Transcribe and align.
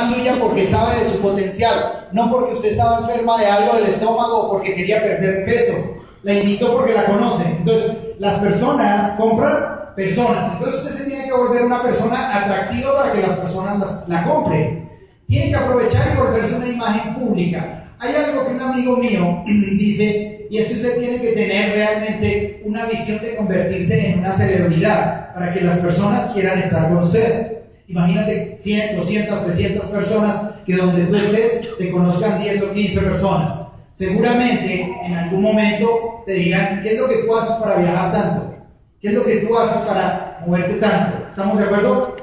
suya 0.00 0.36
porque 0.40 0.66
sabe 0.66 1.04
de 1.04 1.10
su 1.10 1.20
potencial, 1.20 2.08
no 2.12 2.30
porque 2.30 2.54
usted 2.54 2.70
estaba 2.70 3.00
enferma 3.00 3.38
de 3.38 3.46
algo 3.46 3.76
del 3.76 3.86
estómago 3.86 4.42
o 4.42 4.50
porque 4.50 4.74
quería 4.74 5.02
perder 5.02 5.44
peso. 5.44 5.74
La 6.22 6.34
invitó 6.34 6.76
porque 6.76 6.94
la 6.94 7.06
conoce. 7.06 7.44
Entonces, 7.44 7.92
las 8.18 8.38
personas 8.38 9.12
compran 9.12 9.94
personas. 9.96 10.52
Entonces, 10.52 10.82
usted 10.82 10.98
se 10.98 11.04
tiene 11.04 11.24
que 11.26 11.32
volver 11.32 11.64
una 11.64 11.82
persona 11.82 12.36
atractiva 12.36 12.96
para 12.96 13.12
que 13.12 13.22
las 13.22 13.36
personas 13.38 14.04
la 14.08 14.24
compren. 14.24 14.88
Tiene 15.26 15.50
que 15.50 15.56
aprovechar 15.56 16.12
y 16.12 16.18
volverse 16.18 16.54
una 16.56 16.68
imagen 16.68 17.14
pública. 17.14 17.94
Hay 17.98 18.14
algo 18.14 18.46
que 18.46 18.54
un 18.54 18.60
amigo 18.60 18.96
mío 18.96 19.44
dice, 19.46 20.46
y 20.50 20.58
es 20.58 20.66
que 20.66 20.74
usted 20.74 20.98
tiene 20.98 21.20
que 21.20 21.32
tener 21.32 21.72
realmente 21.72 22.62
una 22.64 22.86
visión 22.86 23.18
de 23.20 23.36
convertirse 23.36 24.10
en 24.10 24.18
una 24.18 24.32
celebridad 24.32 25.32
para 25.34 25.52
que 25.52 25.60
las 25.62 25.78
personas 25.78 26.30
quieran 26.30 26.58
estar 26.58 26.88
con 26.88 26.98
usted. 26.98 27.51
Imagínate 27.92 28.56
100, 28.58 28.96
200, 28.96 29.44
300 29.44 29.84
personas 29.90 30.50
que 30.64 30.76
donde 30.76 31.04
tú 31.04 31.14
estés 31.14 31.76
te 31.76 31.90
conozcan 31.92 32.40
10 32.40 32.62
o 32.62 32.72
15 32.72 33.00
personas. 33.02 33.52
Seguramente 33.92 34.90
en 35.04 35.14
algún 35.14 35.42
momento 35.42 36.22
te 36.24 36.32
dirán, 36.32 36.82
¿qué 36.82 36.94
es 36.94 36.98
lo 36.98 37.06
que 37.06 37.18
tú 37.18 37.36
haces 37.36 37.54
para 37.56 37.76
viajar 37.76 38.12
tanto? 38.12 38.56
¿Qué 38.98 39.08
es 39.08 39.14
lo 39.14 39.22
que 39.24 39.36
tú 39.40 39.58
haces 39.58 39.82
para 39.82 40.42
moverte 40.46 40.76
tanto? 40.76 41.28
¿Estamos 41.28 41.58
de 41.58 41.64
acuerdo? 41.64 42.16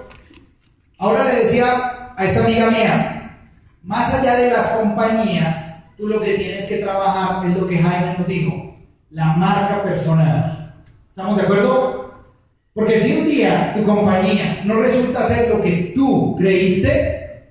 Ahora 0.98 1.26
le 1.26 1.36
decía 1.36 2.14
a 2.18 2.26
esta 2.26 2.46
amiga 2.46 2.72
mía, 2.72 3.38
más 3.84 4.12
allá 4.12 4.38
de 4.38 4.50
las 4.50 4.66
compañías, 4.70 5.84
tú 5.96 6.08
lo 6.08 6.20
que 6.20 6.34
tienes 6.34 6.66
que 6.66 6.78
trabajar 6.78 7.48
es 7.48 7.56
lo 7.56 7.68
que 7.68 7.78
Jaime 7.78 8.16
nos 8.18 8.28
dijo, 8.28 8.76
la 9.12 9.34
marca 9.34 9.84
personal. 9.84 10.74
¿Estamos 11.10 11.38
de 11.38 11.44
acuerdo? 11.44 11.99
Porque 12.80 13.02
si 13.02 13.12
un 13.12 13.28
día 13.28 13.74
tu 13.76 13.84
compañía 13.84 14.62
no 14.64 14.76
resulta 14.76 15.28
ser 15.28 15.50
lo 15.50 15.62
que 15.62 15.92
tú 15.94 16.38
creíste, 16.38 17.50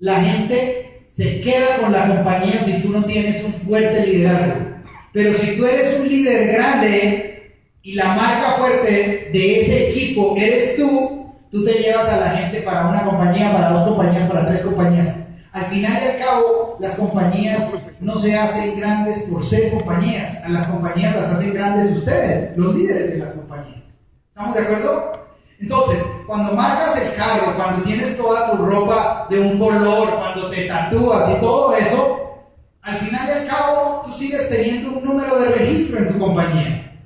la 0.00 0.20
gente 0.20 1.06
se 1.10 1.40
queda 1.40 1.76
con 1.80 1.92
la 1.92 2.08
compañía 2.08 2.60
si 2.60 2.82
tú 2.82 2.90
no 2.90 3.04
tienes 3.04 3.44
un 3.44 3.52
fuerte 3.52 4.04
liderazgo. 4.04 4.66
Pero 5.12 5.32
si 5.34 5.56
tú 5.56 5.64
eres 5.64 5.96
un 6.00 6.08
líder 6.08 6.54
grande 6.54 7.52
y 7.82 7.94
la 7.94 8.14
marca 8.14 8.54
fuerte 8.58 9.30
de 9.32 9.60
ese 9.60 9.90
equipo 9.90 10.34
eres 10.36 10.74
tú, 10.74 11.32
tú 11.48 11.64
te 11.64 11.74
llevas 11.74 12.08
a 12.08 12.18
la 12.18 12.30
gente 12.30 12.62
para 12.62 12.88
una 12.88 13.04
compañía, 13.04 13.52
para 13.52 13.70
dos 13.70 13.90
compañías, 13.90 14.28
para 14.28 14.48
tres 14.48 14.62
compañías. 14.62 15.18
Al 15.52 15.66
final 15.66 16.02
y 16.02 16.08
al 16.08 16.18
cabo, 16.18 16.78
las 16.80 16.96
compañías 16.96 17.70
no 18.00 18.16
se 18.16 18.36
hacen 18.36 18.76
grandes 18.76 19.22
por 19.30 19.46
ser 19.46 19.70
compañías. 19.70 20.42
A 20.42 20.48
las 20.48 20.66
compañías 20.66 21.14
las 21.14 21.28
hacen 21.30 21.54
grandes 21.54 21.92
ustedes, 21.92 22.56
los 22.56 22.74
líderes 22.74 23.12
de 23.12 23.18
las 23.18 23.34
compañías. 23.34 23.81
¿Estamos 24.32 24.54
de 24.54 24.62
acuerdo? 24.62 25.12
Entonces, 25.60 26.02
cuando 26.26 26.54
marcas 26.54 26.98
el 27.02 27.14
carro, 27.16 27.54
cuando 27.54 27.82
tienes 27.82 28.16
toda 28.16 28.50
tu 28.50 28.64
ropa 28.64 29.26
de 29.28 29.38
un 29.38 29.58
color, 29.58 30.16
cuando 30.16 30.48
te 30.48 30.64
tatúas 30.64 31.30
y 31.36 31.40
todo 31.40 31.76
eso, 31.76 32.38
al 32.80 32.98
final 32.98 33.28
y 33.28 33.30
al 33.30 33.46
cabo 33.46 34.00
tú 34.06 34.14
sigues 34.14 34.48
teniendo 34.48 34.98
un 34.98 35.04
número 35.04 35.38
de 35.38 35.50
registro 35.50 35.98
en 35.98 36.08
tu 36.14 36.18
compañía. 36.18 36.98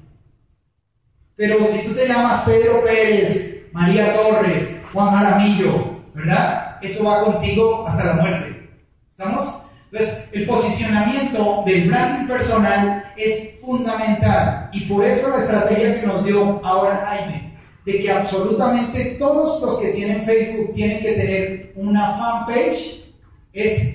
Pero 1.34 1.66
si 1.66 1.80
tú 1.80 1.94
te 1.94 2.06
llamas 2.06 2.44
Pedro 2.44 2.84
Pérez, 2.84 3.66
María 3.72 4.14
Torres, 4.14 4.80
Juan 4.92 5.10
Jaramillo, 5.10 5.96
¿verdad? 6.14 6.78
Eso 6.80 7.04
va 7.06 7.24
contigo 7.24 7.84
hasta 7.88 8.04
la 8.04 8.12
muerte. 8.22 8.70
¿Estamos? 9.10 9.55
Entonces, 9.90 10.24
el 10.32 10.46
posicionamiento 10.46 11.62
del 11.64 11.88
branding 11.88 12.26
personal 12.26 13.12
es 13.16 13.60
fundamental 13.60 14.68
y 14.72 14.80
por 14.86 15.04
eso 15.04 15.30
la 15.30 15.38
estrategia 15.38 16.00
que 16.00 16.06
nos 16.06 16.24
dio 16.24 16.60
ahora 16.64 17.06
Jaime, 17.06 17.56
de 17.84 18.02
que 18.02 18.10
absolutamente 18.10 19.16
todos 19.18 19.62
los 19.62 19.78
que 19.78 19.88
tienen 19.88 20.24
Facebook 20.24 20.74
tienen 20.74 21.00
que 21.00 21.12
tener 21.12 21.72
una 21.76 22.16
fanpage, 22.16 23.04
es 23.52 23.94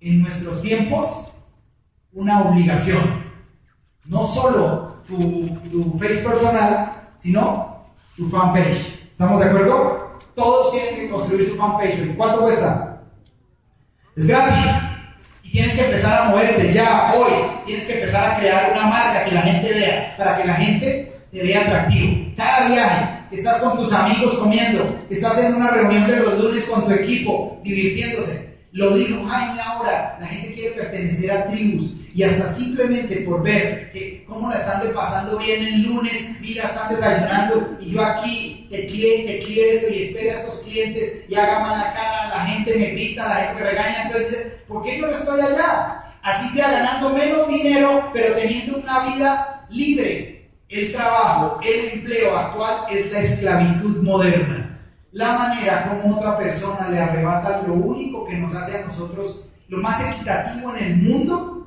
en 0.00 0.22
nuestros 0.22 0.62
tiempos 0.62 1.34
una 2.12 2.42
obligación. 2.42 3.22
No 4.06 4.26
solo 4.26 4.96
tu, 5.06 5.48
tu 5.70 5.98
face 5.98 6.22
personal, 6.22 7.12
sino 7.18 7.84
tu 8.16 8.28
fanpage. 8.30 8.98
¿Estamos 9.12 9.40
de 9.40 9.46
acuerdo? 9.46 10.18
Todos 10.34 10.72
tienen 10.72 10.96
que 10.96 11.10
construir 11.10 11.48
su 11.48 11.56
fanpage. 11.56 12.16
¿Cuánto 12.16 12.40
cuesta? 12.40 13.02
Es 14.16 14.26
gratis 14.26 14.91
tienes 15.52 15.74
que 15.74 15.84
empezar 15.84 16.22
a 16.22 16.30
moverte 16.30 16.72
ya, 16.72 17.12
hoy. 17.14 17.32
Tienes 17.66 17.86
que 17.86 17.94
empezar 17.98 18.32
a 18.32 18.38
crear 18.38 18.72
una 18.72 18.86
marca 18.86 19.24
que 19.24 19.32
la 19.32 19.42
gente 19.42 19.72
vea, 19.72 20.14
para 20.16 20.38
que 20.38 20.48
la 20.48 20.54
gente 20.54 21.12
te 21.30 21.42
vea 21.42 21.60
atractivo. 21.60 22.32
Cada 22.36 22.66
viaje, 22.68 23.06
que 23.30 23.36
estás 23.36 23.60
con 23.60 23.76
tus 23.76 23.92
amigos 23.92 24.34
comiendo, 24.38 24.98
que 25.08 25.14
estás 25.14 25.38
en 25.38 25.54
una 25.54 25.70
reunión 25.70 26.06
de 26.08 26.16
los 26.16 26.42
lunes 26.42 26.64
con 26.64 26.86
tu 26.86 26.92
equipo, 26.92 27.60
divirtiéndose. 27.62 28.50
Lo 28.72 28.96
dijo 28.96 29.24
Jaime 29.26 29.60
ahora, 29.60 30.16
la 30.18 30.26
gente 30.26 30.54
quiere 30.54 30.70
pertenecer 30.70 31.30
a 31.30 31.46
tribus 31.46 31.92
y 32.14 32.22
hasta 32.22 32.48
simplemente 32.48 33.16
por 33.22 33.42
ver 33.42 33.90
que 33.90 34.24
cómo 34.28 34.50
la 34.50 34.56
están 34.56 34.82
pasando 34.94 35.38
bien 35.38 35.64
el 35.64 35.82
lunes, 35.82 36.30
mira, 36.40 36.64
están 36.64 36.94
desayunando 36.94 37.78
y 37.80 37.92
yo 37.92 38.04
aquí, 38.04 38.68
el 38.70 38.86
cliente 38.86 39.42
quiere 39.46 39.76
esto 39.76 39.92
y 39.92 40.02
espera 40.02 40.34
a 40.34 40.40
estos 40.40 40.60
clientes 40.60 41.24
y 41.28 41.34
haga 41.34 41.60
mala 41.60 41.92
cara, 41.94 42.28
la 42.28 42.44
gente 42.44 42.76
me 42.76 42.86
grita, 42.90 43.28
la 43.28 43.34
gente 43.36 43.62
me 43.62 43.70
regaña, 43.70 44.02
entonces, 44.04 44.46
¿por 44.68 44.82
qué 44.84 44.98
yo 44.98 45.06
no 45.06 45.12
estoy 45.12 45.40
allá? 45.40 46.04
Así 46.22 46.48
sea 46.50 46.70
ganando 46.70 47.10
menos 47.10 47.48
dinero, 47.48 48.10
pero 48.12 48.34
teniendo 48.34 48.78
una 48.78 49.06
vida 49.06 49.66
libre. 49.70 50.50
El 50.68 50.92
trabajo, 50.92 51.60
el 51.62 51.98
empleo 51.98 52.36
actual 52.36 52.84
es 52.90 53.12
la 53.12 53.20
esclavitud 53.20 54.02
moderna. 54.02 54.80
La 55.12 55.36
manera 55.36 55.88
como 55.88 56.16
otra 56.16 56.38
persona 56.38 56.88
le 56.88 56.98
arrebata 56.98 57.62
lo 57.66 57.74
único 57.74 58.24
que 58.24 58.36
nos 58.36 58.54
hace 58.54 58.78
a 58.78 58.86
nosotros 58.86 59.48
lo 59.68 59.78
más 59.78 60.02
equitativo 60.06 60.74
en 60.76 60.84
el 60.84 60.96
mundo 60.96 61.61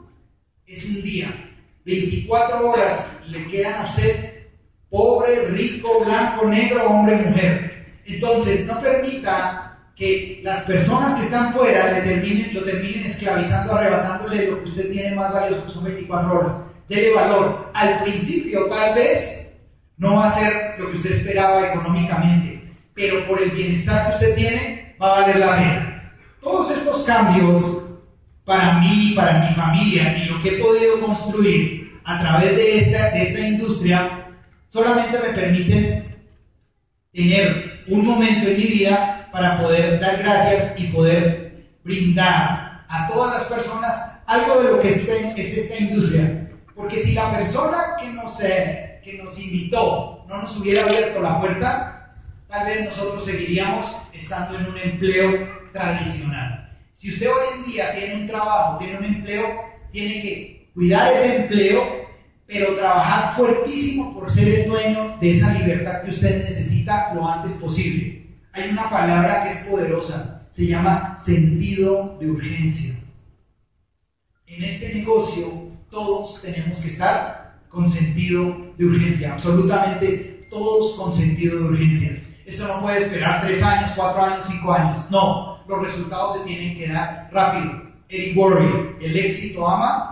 es 0.68 0.86
un 0.86 1.02
día. 1.02 1.52
24 1.86 2.70
horas 2.70 3.06
le 3.28 3.46
quedan 3.48 3.82
a 3.82 3.86
usted 3.86 4.46
pobre, 4.90 5.48
rico, 5.48 6.04
blanco, 6.04 6.48
negro, 6.48 6.88
hombre, 6.88 7.18
mujer. 7.18 7.86
Entonces, 8.06 8.66
no 8.66 8.82
permita 8.82 9.78
que 9.96 10.42
las 10.44 10.64
personas 10.64 11.16
que 11.16 11.26
están 11.26 11.54
fuera 11.54 11.92
le 11.92 12.02
terminen, 12.02 12.54
lo 12.54 12.64
terminen 12.64 13.06
esclavizando, 13.06 13.76
arrebatándole 13.76 14.50
lo 14.50 14.60
que 14.62 14.70
usted 14.70 14.92
tiene 14.92 15.16
más 15.16 15.34
valioso, 15.34 15.66
que 15.66 15.72
son 15.72 15.84
24 15.86 16.40
horas. 16.40 16.54
Dele 16.90 17.14
valor. 17.14 17.72
Al 17.74 18.04
principio, 18.04 18.66
tal 18.66 18.94
vez, 18.96 19.54
no 19.98 20.16
va 20.16 20.28
a 20.28 20.32
ser 20.32 20.76
lo 20.78 20.92
que 20.92 20.98
usted 20.98 21.12
esperaba 21.12 21.68
económicamente, 21.68 22.74
pero 22.94 23.26
por 23.28 23.42
el 23.42 23.52
bienestar 23.52 24.08
que 24.08 24.14
usted 24.16 24.36
tiene, 24.36 24.96
va 25.02 25.18
a 25.18 25.22
valer 25.22 25.38
la 25.38 25.56
pena. 25.56 26.14
Todos 26.42 26.78
estos 26.78 27.04
cambios 27.04 27.75
para 28.46 28.80
mí, 28.80 29.14
para 29.16 29.40
mi 29.40 29.56
familia 29.56 30.18
y 30.18 30.26
lo 30.26 30.40
que 30.42 30.50
he 30.50 30.62
podido 30.62 31.00
construir 31.02 32.00
a 32.06 32.20
través 32.20 32.56
de 32.56 32.78
esta, 32.78 33.40
industria, 33.40 34.30
solamente 34.68 35.18
me 35.18 35.34
permiten 35.34 36.16
tener 37.12 37.84
un 37.88 38.06
momento 38.06 38.48
en 38.48 38.58
mi 38.58 38.64
vida 38.64 39.30
para 39.32 39.60
poder 39.60 40.00
dar 40.00 40.20
gracias 40.20 40.76
y 40.78 40.88
poder 40.88 41.66
brindar 41.84 42.86
a 42.88 43.08
todas 43.12 43.34
las 43.34 43.44
personas 43.46 44.12
algo 44.28 44.62
de 44.62 44.72
lo 44.72 44.80
que 44.80 44.92
es, 44.92 45.08
es 45.08 45.58
esta 45.58 45.78
industria. 45.78 46.52
Porque 46.76 47.00
si 47.00 47.14
la 47.14 47.32
persona 47.32 47.78
que 48.00 48.10
nos, 48.10 48.40
eh, 48.42 49.02
que 49.04 49.22
nos 49.24 49.40
invitó 49.40 50.26
no 50.28 50.42
nos 50.42 50.58
hubiera 50.58 50.84
abierto 50.84 51.22
la 51.22 51.40
puerta, 51.40 52.16
tal 52.48 52.66
vez 52.68 52.86
nosotros 52.86 53.26
seguiríamos 53.26 53.96
estando 54.14 54.60
en 54.60 54.68
un 54.68 54.78
empleo 54.78 55.48
tradicional. 55.74 56.65
Si 56.96 57.12
usted 57.12 57.28
hoy 57.28 57.58
en 57.58 57.72
día 57.72 57.94
tiene 57.94 58.16
un 58.22 58.28
trabajo, 58.28 58.78
tiene 58.78 58.98
un 58.98 59.04
empleo, 59.04 59.46
tiene 59.92 60.22
que 60.22 60.72
cuidar 60.74 61.12
ese 61.12 61.42
empleo, 61.42 61.84
pero 62.48 62.74
trabajar 62.78 63.36
fuertísimo 63.36 64.14
por 64.14 64.32
ser 64.32 64.48
el 64.48 64.70
dueño 64.70 65.18
de 65.20 65.32
esa 65.32 65.54
libertad 65.56 66.04
que 66.04 66.12
usted 66.12 66.46
necesita 66.46 67.14
lo 67.14 67.30
antes 67.30 67.52
posible. 67.58 68.40
Hay 68.54 68.70
una 68.70 68.90
palabra 68.90 69.44
que 69.44 69.50
es 69.50 69.58
poderosa, 69.66 70.48
se 70.50 70.68
llama 70.68 71.18
sentido 71.20 72.18
de 72.22 72.30
urgencia. 72.30 72.96
En 74.48 74.64
este 74.64 74.96
negocio 74.96 75.48
todos 75.90 76.42
tenemos 76.42 76.82
que 76.82 76.88
estar 76.88 77.60
con 77.68 77.92
sentido 77.92 78.74
de 78.78 78.86
urgencia, 78.86 79.34
absolutamente 79.34 80.48
todos 80.50 80.96
con 80.96 81.12
sentido 81.12 81.58
de 81.58 81.64
urgencia. 81.66 82.24
Eso 82.46 82.66
no 82.70 82.82
puede 82.82 83.04
esperar 83.04 83.42
tres 83.42 83.62
años, 83.62 83.92
cuatro 83.98 84.24
años, 84.24 84.48
cinco 84.50 84.72
años, 84.72 85.12
no 85.12 85.55
los 85.68 85.82
resultados 85.82 86.38
se 86.38 86.46
tienen 86.46 86.78
que 86.78 86.88
dar 86.88 87.30
rápido. 87.32 87.82
Eric 88.10 88.38
Worre, 88.38 88.98
el 89.02 89.18
éxito 89.18 89.68
ama 89.68 90.12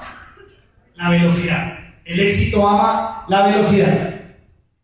la 0.96 1.10
velocidad. 1.10 1.80
El 2.06 2.20
éxito 2.20 2.68
ama 2.68 3.26
la 3.28 3.48
velocidad. 3.48 4.14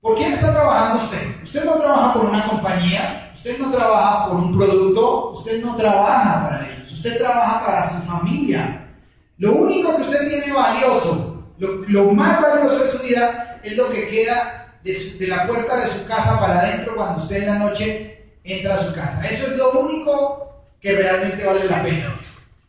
¿Por 0.02 0.18
quién 0.18 0.34
está 0.34 0.54
trabajando 0.54 1.04
usted? 1.04 1.44
Usted 1.44 1.66
no 1.66 1.74
trabaja 1.74 2.14
por 2.14 2.26
una 2.26 2.48
compañía, 2.48 3.34
usted 3.36 3.60
no 3.60 3.72
trabaja 3.72 4.28
por 4.28 4.38
un 4.38 4.58
producto, 4.58 5.32
usted 5.32 5.64
no 5.64 5.76
trabaja 5.76 6.48
para 6.48 6.72
ellos, 6.72 6.94
usted 6.94 7.18
trabaja 7.18 7.66
para 7.66 7.90
su 7.90 8.02
familia. 8.04 8.88
Lo 9.38 9.54
único 9.54 9.96
que 9.98 10.04
usted 10.04 10.30
tiene 10.30 10.54
valioso, 10.54 11.54
lo, 11.58 12.12
más 12.12 12.42
valioso 12.42 12.86
de 12.86 12.92
su 12.92 13.00
vida 13.00 13.60
es 13.62 13.76
lo 13.76 13.90
que 13.90 14.08
queda 14.08 14.78
de, 14.84 14.94
de 15.20 15.28
la 15.28 15.46
puerta 15.46 15.78
de 15.78 15.88
su 15.88 16.06
casa 16.06 16.40
para 16.40 16.60
adentro 16.60 16.96
cuando 16.96 17.22
usted 17.22 17.44
en 17.44 17.48
la 17.48 17.60
noche 17.60 18.36
entra 18.44 18.76
a 18.76 18.84
su 18.84 18.94
casa. 18.94 19.28
Eso 19.28 19.48
es 19.48 19.58
lo 19.58 19.72
único 19.72 20.59
que 20.82 20.96
realmente 20.96 21.46
vale 21.46 21.66
la 21.66 21.84
pena. 21.84 22.16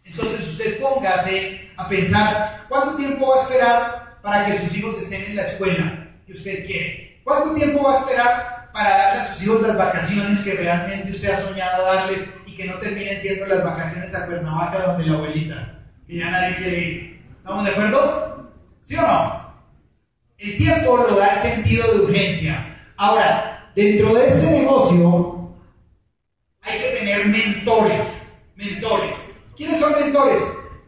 Entonces 0.05 0.49
usted 0.49 0.81
póngase 0.81 1.71
a 1.77 1.89
pensar, 1.89 2.65
¿cuánto 2.69 2.97
tiempo 2.97 3.29
va 3.29 3.37
a 3.37 3.43
esperar 3.43 4.19
para 4.23 4.47
que 4.47 4.59
sus 4.59 4.77
hijos 4.77 4.99
estén 4.99 5.25
en 5.25 5.37
la 5.37 5.43
escuela 5.43 6.09
que 6.27 6.33
usted 6.33 6.67
quiere? 6.67 7.21
¿Cuánto 7.25 7.55
tiempo 7.55 7.83
va 7.83 7.95
a 7.95 8.01
esperar 8.01 8.71
para 8.73 8.91
darle 8.91 9.21
a 9.21 9.25
sus 9.25 9.43
hijos 9.43 9.62
las 9.62 9.77
vacaciones 9.77 10.41
que 10.41 10.55
realmente 10.55 11.11
usted 11.11 11.31
ha 11.31 11.41
soñado 11.41 11.87
darles 11.87 12.21
y 12.47 12.57
que 12.57 12.67
no 12.67 12.77
terminen 12.79 13.21
siendo 13.21 13.47
las 13.47 13.65
vacaciones 13.65 14.15
a 14.15 14.27
Cuernavaca 14.27 14.79
donde 14.81 15.07
la 15.07 15.17
abuelita, 15.17 15.79
que 16.07 16.17
ya 16.17 16.31
nadie 16.31 16.57
quiere 16.57 16.81
ir? 16.81 17.23
¿Estamos 17.39 17.65
de 17.65 17.71
acuerdo? 17.71 18.53
¿Sí 18.83 18.97
o 18.97 19.03
no? 19.03 19.51
El 20.39 20.57
tiempo 20.57 20.97
lo 20.97 21.17
da 21.17 21.37
el 21.37 21.41
sentido 21.43 21.93
de 21.93 22.01
urgencia. 22.01 22.77
Ahora, 22.97 23.71
dentro 23.75 24.15
de 24.15 24.29
este 24.29 24.51
negocio 24.51 25.39
mentores. 27.25 28.34
Mentores. 28.56 29.17
¿Quiénes 29.56 29.81
son 29.81 29.93
mentores? 29.93 30.40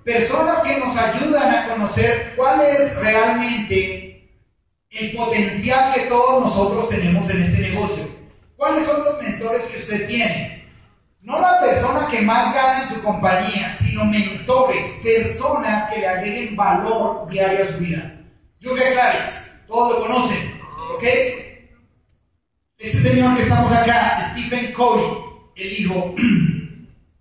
Personas 0.04 0.62
que 0.62 0.78
nos 0.78 0.96
ayudan 0.96 1.54
a 1.54 1.66
conocer 1.66 2.34
cuál 2.36 2.60
es 2.62 2.96
realmente 2.96 4.30
el 4.90 5.16
potencial 5.16 5.94
que 5.94 6.02
todos 6.02 6.42
nosotros 6.42 6.88
tenemos 6.88 7.28
en 7.30 7.42
este 7.42 7.68
negocio. 7.68 8.04
¿Cuáles 8.56 8.86
son 8.86 9.04
los 9.04 9.22
mentores 9.22 9.62
que 9.62 9.78
usted 9.78 10.06
tiene? 10.06 10.68
No 11.22 11.40
la 11.40 11.60
persona 11.60 12.08
que 12.10 12.20
más 12.20 12.54
gana 12.54 12.82
en 12.82 12.88
su 12.88 13.02
compañía, 13.02 13.76
sino 13.80 14.04
mentores, 14.04 14.98
personas 15.02 15.88
que 15.90 16.00
le 16.00 16.08
agreguen 16.08 16.56
valor 16.56 17.28
diario 17.28 17.64
a 17.64 17.66
su 17.68 17.78
vida. 17.78 18.20
Yuge 18.60 18.92
Clarix, 18.92 19.50
todos 19.66 19.98
lo 19.98 20.06
conocen, 20.06 20.60
¿ok? 20.96 21.04
Este 22.78 22.98
señor 22.98 23.36
que 23.36 23.42
estamos 23.42 23.72
acá, 23.72 24.28
Stephen 24.32 24.72
Covey, 24.72 25.31
el 25.56 25.72
hijo, 25.72 26.14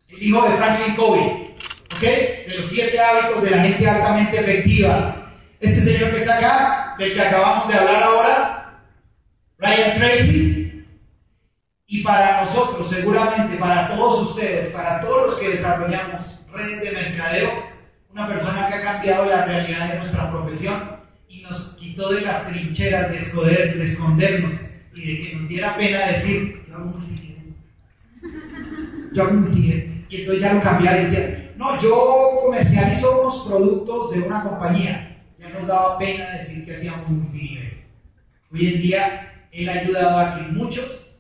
el 0.09 0.23
hijo 0.23 0.49
de 0.49 0.57
Franklin 0.57 0.95
Covey, 0.95 1.55
¿ok? 1.95 2.01
De 2.01 2.55
los 2.57 2.65
siete 2.67 2.99
hábitos 2.99 3.43
de 3.43 3.49
la 3.51 3.63
gente 3.63 3.89
altamente 3.89 4.39
efectiva. 4.39 5.31
Este 5.59 5.81
señor 5.81 6.11
que 6.11 6.17
está 6.17 6.37
acá, 6.37 6.95
del 6.97 7.13
que 7.13 7.21
acabamos 7.21 7.67
de 7.67 7.75
hablar 7.75 8.03
ahora, 8.03 8.83
Ryan 9.57 9.99
Tracy, 9.99 10.85
y 11.93 12.03
para 12.03 12.43
nosotros, 12.43 12.89
seguramente, 12.89 13.57
para 13.57 13.89
todos 13.89 14.29
ustedes, 14.29 14.71
para 14.71 15.01
todos 15.01 15.27
los 15.27 15.39
que 15.39 15.49
desarrollamos 15.49 16.45
redes 16.53 16.81
de 16.81 16.91
mercadeo, 16.91 17.71
una 18.09 18.27
persona 18.27 18.67
que 18.67 18.75
ha 18.75 18.81
cambiado 18.81 19.25
la 19.25 19.45
realidad 19.45 19.91
de 19.91 19.97
nuestra 19.97 20.31
profesión 20.31 21.01
y 21.27 21.41
nos 21.41 21.77
quitó 21.79 22.13
de 22.13 22.21
las 22.21 22.47
trincheras 22.47 23.11
de, 23.11 23.17
escondernos 23.83 24.53
y 24.95 25.01
de 25.01 25.21
que 25.21 25.35
nos 25.35 25.47
diera 25.47 25.77
pena 25.77 26.07
decir, 26.07 26.63
yo 26.67 26.75
hago 26.75 26.85
multinivel. 26.85 27.30
Yo 29.11 29.25
multinivel. 29.25 30.05
Y 30.09 30.21
entonces 30.21 30.43
ya 30.43 30.53
lo 30.53 30.61
cambiaba 30.61 30.97
y 30.97 31.03
decía, 31.03 31.53
no, 31.57 31.79
yo 31.81 32.39
comercializo 32.43 33.21
unos 33.21 33.47
productos 33.47 34.11
de 34.11 34.21
una 34.21 34.43
compañía. 34.43 35.23
Ya 35.37 35.49
nos 35.49 35.67
daba 35.67 35.97
pena 35.97 36.37
decir 36.37 36.65
que 36.65 36.75
hacíamos 36.75 37.09
multinivel. 37.09 37.85
Hoy 38.51 38.73
en 38.73 38.81
día, 38.81 39.47
él 39.51 39.69
ha 39.69 39.73
ayudado 39.73 40.19
a 40.19 40.35
que 40.35 40.51
muchos 40.51 41.13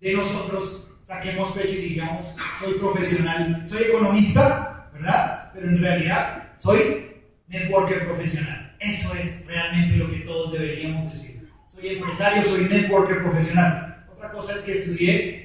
de 0.00 0.12
nosotros 0.14 0.88
saquemos 1.04 1.52
pecho 1.52 1.74
y 1.74 1.90
digamos, 1.90 2.34
soy 2.60 2.74
profesional, 2.74 3.62
soy 3.66 3.84
economista, 3.84 4.90
¿verdad? 4.92 5.50
Pero 5.54 5.68
en 5.68 5.80
realidad 5.80 6.52
soy 6.56 7.22
networker 7.46 8.06
profesional. 8.06 8.74
Eso 8.80 9.14
es 9.14 9.46
realmente 9.46 9.96
lo 9.96 10.10
que 10.10 10.20
todos 10.20 10.52
deberíamos 10.52 11.12
decir. 11.12 11.48
Soy 11.68 11.88
empresario, 11.88 12.42
soy 12.42 12.64
networker 12.64 13.22
profesional. 13.22 14.04
Otra 14.12 14.32
cosa 14.32 14.56
es 14.56 14.62
que 14.62 14.72
estudié, 14.72 15.35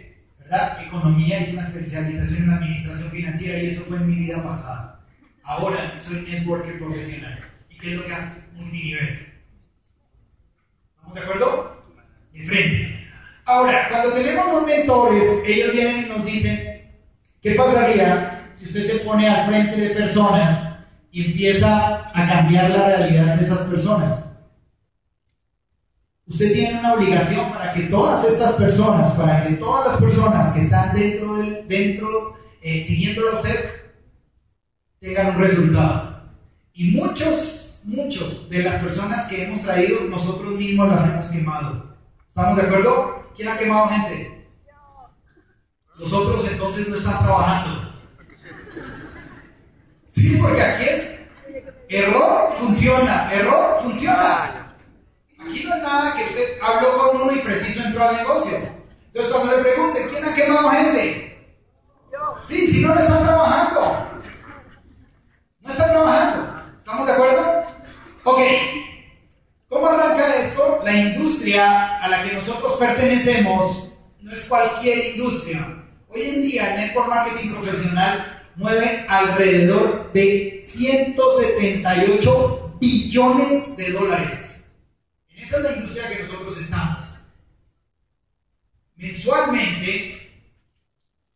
Economía, 0.85 1.41
hice 1.41 1.53
una 1.53 1.67
especialización 1.67 2.43
en 2.43 2.49
administración 2.51 3.09
financiera 3.09 3.59
y 3.59 3.67
eso 3.67 3.83
fue 3.87 3.97
en 3.97 4.07
mi 4.07 4.15
vida 4.15 4.43
pasada. 4.43 4.99
Ahora 5.43 5.99
soy 5.99 6.21
networker 6.21 6.77
profesional. 6.77 7.39
¿Y 7.69 7.77
qué 7.77 7.91
es 7.91 7.97
lo 7.97 8.05
que 8.05 8.13
hace? 8.13 8.41
Multinivel. 8.53 9.33
¿Estamos 10.95 11.15
de 11.15 11.21
acuerdo? 11.21 11.83
De 12.33 12.45
frente. 12.45 13.07
Ahora, 13.45 13.87
cuando 13.89 14.13
tenemos 14.13 14.45
los 14.53 14.65
mentores, 14.65 15.23
ellos 15.45 15.71
vienen 15.71 16.05
y 16.05 16.09
nos 16.09 16.25
dicen, 16.25 16.91
¿qué 17.41 17.55
pasaría 17.55 18.51
si 18.55 18.65
usted 18.65 18.85
se 18.85 18.99
pone 18.99 19.27
al 19.27 19.47
frente 19.47 19.75
de 19.75 19.89
personas 19.89 20.71
y 21.11 21.25
empieza 21.25 22.09
a 22.13 22.27
cambiar 22.27 22.69
la 22.69 22.87
realidad 22.87 23.35
de 23.35 23.45
esas 23.45 23.59
personas. 23.67 24.25
Usted 26.27 26.53
tiene 26.53 26.79
una 26.79 26.93
obligación 26.93 27.51
para 27.51 27.73
que 27.73 27.83
todas 27.83 28.25
estas 28.25 28.53
personas, 28.53 29.11
para 29.13 29.43
que 29.43 29.55
todas 29.55 29.87
las 29.87 30.01
personas 30.01 30.53
que 30.53 30.61
están 30.61 30.93
dentro, 30.93 31.35
del, 31.35 31.67
dentro 31.67 32.37
eh, 32.61 32.81
siguiéndolo 32.81 33.31
a 33.31 33.35
usted, 33.35 33.69
tengan 34.99 35.35
un 35.35 35.41
resultado. 35.41 36.21
Y 36.73 36.91
muchos, 36.91 37.81
muchos 37.83 38.49
de 38.49 38.63
las 38.63 38.81
personas 38.81 39.27
que 39.27 39.43
hemos 39.43 39.61
traído, 39.61 40.01
nosotros 40.01 40.53
mismos 40.53 40.89
las 40.89 41.07
hemos 41.09 41.29
quemado. 41.29 41.97
¿Estamos 42.27 42.55
de 42.55 42.61
acuerdo? 42.63 43.31
¿Quién 43.35 43.49
ha 43.49 43.57
quemado 43.57 43.87
gente? 43.89 44.47
Nosotros 45.99 46.47
entonces 46.51 46.87
no 46.87 46.95
están 46.95 47.19
trabajando. 47.19 47.93
Sí, 50.09 50.37
porque 50.41 50.61
aquí 50.61 50.83
es 50.83 51.19
error, 51.89 52.55
funciona, 52.57 53.31
error, 53.33 53.81
funciona. 53.83 54.60
Aquí 55.43 55.63
no 55.63 55.75
es 55.75 55.81
nada 55.81 56.15
que 56.15 56.25
usted 56.25 56.59
habló 56.61 56.97
con 56.97 57.21
uno 57.21 57.31
y 57.31 57.39
preciso 57.39 57.81
entró 57.83 58.03
al 58.03 58.17
negocio. 58.17 58.57
Entonces 59.07 59.33
cuando 59.33 59.57
le 59.57 59.63
pregunten, 59.63 60.09
¿quién 60.09 60.25
ha 60.25 60.35
quemado 60.35 60.69
gente? 60.69 61.31
Sí, 62.45 62.67
si 62.67 62.81
no, 62.81 62.93
no 62.93 63.01
están 63.01 63.23
trabajando. 63.23 64.21
No 65.61 65.71
están 65.71 65.89
trabajando. 65.89 66.61
¿Estamos 66.79 67.07
de 67.07 67.13
acuerdo? 67.13 67.65
Ok. 68.23 68.39
¿Cómo 69.69 69.87
arranca 69.87 70.35
esto? 70.35 70.81
La 70.83 70.93
industria 70.93 71.97
a 71.99 72.07
la 72.07 72.23
que 72.23 72.33
nosotros 72.33 72.77
pertenecemos 72.77 73.93
no 74.19 74.31
es 74.31 74.45
cualquier 74.45 75.15
industria. 75.15 75.83
Hoy 76.09 76.21
en 76.21 76.43
día 76.43 76.73
el 76.73 76.81
network 76.81 77.07
marketing 77.07 77.53
profesional 77.53 78.43
mueve 78.55 79.05
alrededor 79.07 80.11
de 80.13 80.61
178 80.61 82.75
billones 82.79 83.75
de 83.77 83.91
dólares. 83.91 84.50
Esa 85.51 85.59
es 85.59 85.63
la 85.65 85.73
industria 85.73 86.07
que 86.07 86.23
nosotros 86.23 86.57
estamos. 86.61 87.19
Mensualmente, 88.95 90.31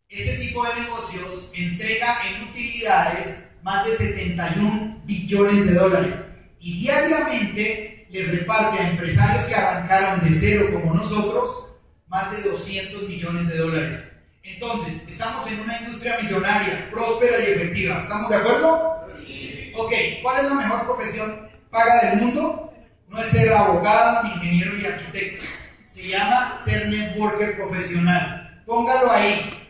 este 0.07 0.37
tipo 0.37 0.65
de 0.65 0.73
negocios 0.83 1.51
entrega 1.53 2.21
en 2.25 2.43
utilidades 2.43 3.49
más 3.61 3.85
de 3.85 3.97
71 3.97 5.01
billones 5.03 5.65
de 5.65 5.73
dólares 5.73 6.15
y 6.61 6.79
diariamente 6.79 8.07
le 8.09 8.23
reparte 8.27 8.79
a 8.79 8.91
empresarios 8.91 9.43
que 9.47 9.55
arrancaron 9.55 10.23
de 10.23 10.33
cero 10.33 10.69
como 10.71 10.93
nosotros 10.93 11.77
más 12.07 12.31
de 12.31 12.49
200 12.49 13.09
millones 13.09 13.49
de 13.49 13.57
dólares. 13.57 14.07
Entonces, 14.43 15.03
estamos 15.09 15.45
en 15.51 15.59
una 15.59 15.77
industria 15.81 16.19
millonaria, 16.21 16.89
próspera 16.89 17.37
y 17.41 17.51
efectiva. 17.51 17.99
¿Estamos 17.99 18.29
de 18.29 18.35
acuerdo? 18.37 19.09
Sí. 19.17 19.73
Ok, 19.75 19.91
¿cuál 20.23 20.45
es 20.45 20.49
la 20.49 20.55
mejor 20.55 20.85
profesión 20.85 21.49
paga 21.69 22.11
del 22.11 22.21
mundo? 22.21 22.65
No 23.07 23.19
es 23.19 23.29
ser 23.29 23.53
abogado, 23.53 24.27
ingeniero 24.27 24.77
y 24.77 24.85
arquitecto. 24.85 25.45
Se 25.87 26.07
llama 26.07 26.59
ser 26.63 26.89
networker 26.89 27.55
profesional. 27.55 28.63
Póngalo 28.65 29.11
ahí, 29.11 29.69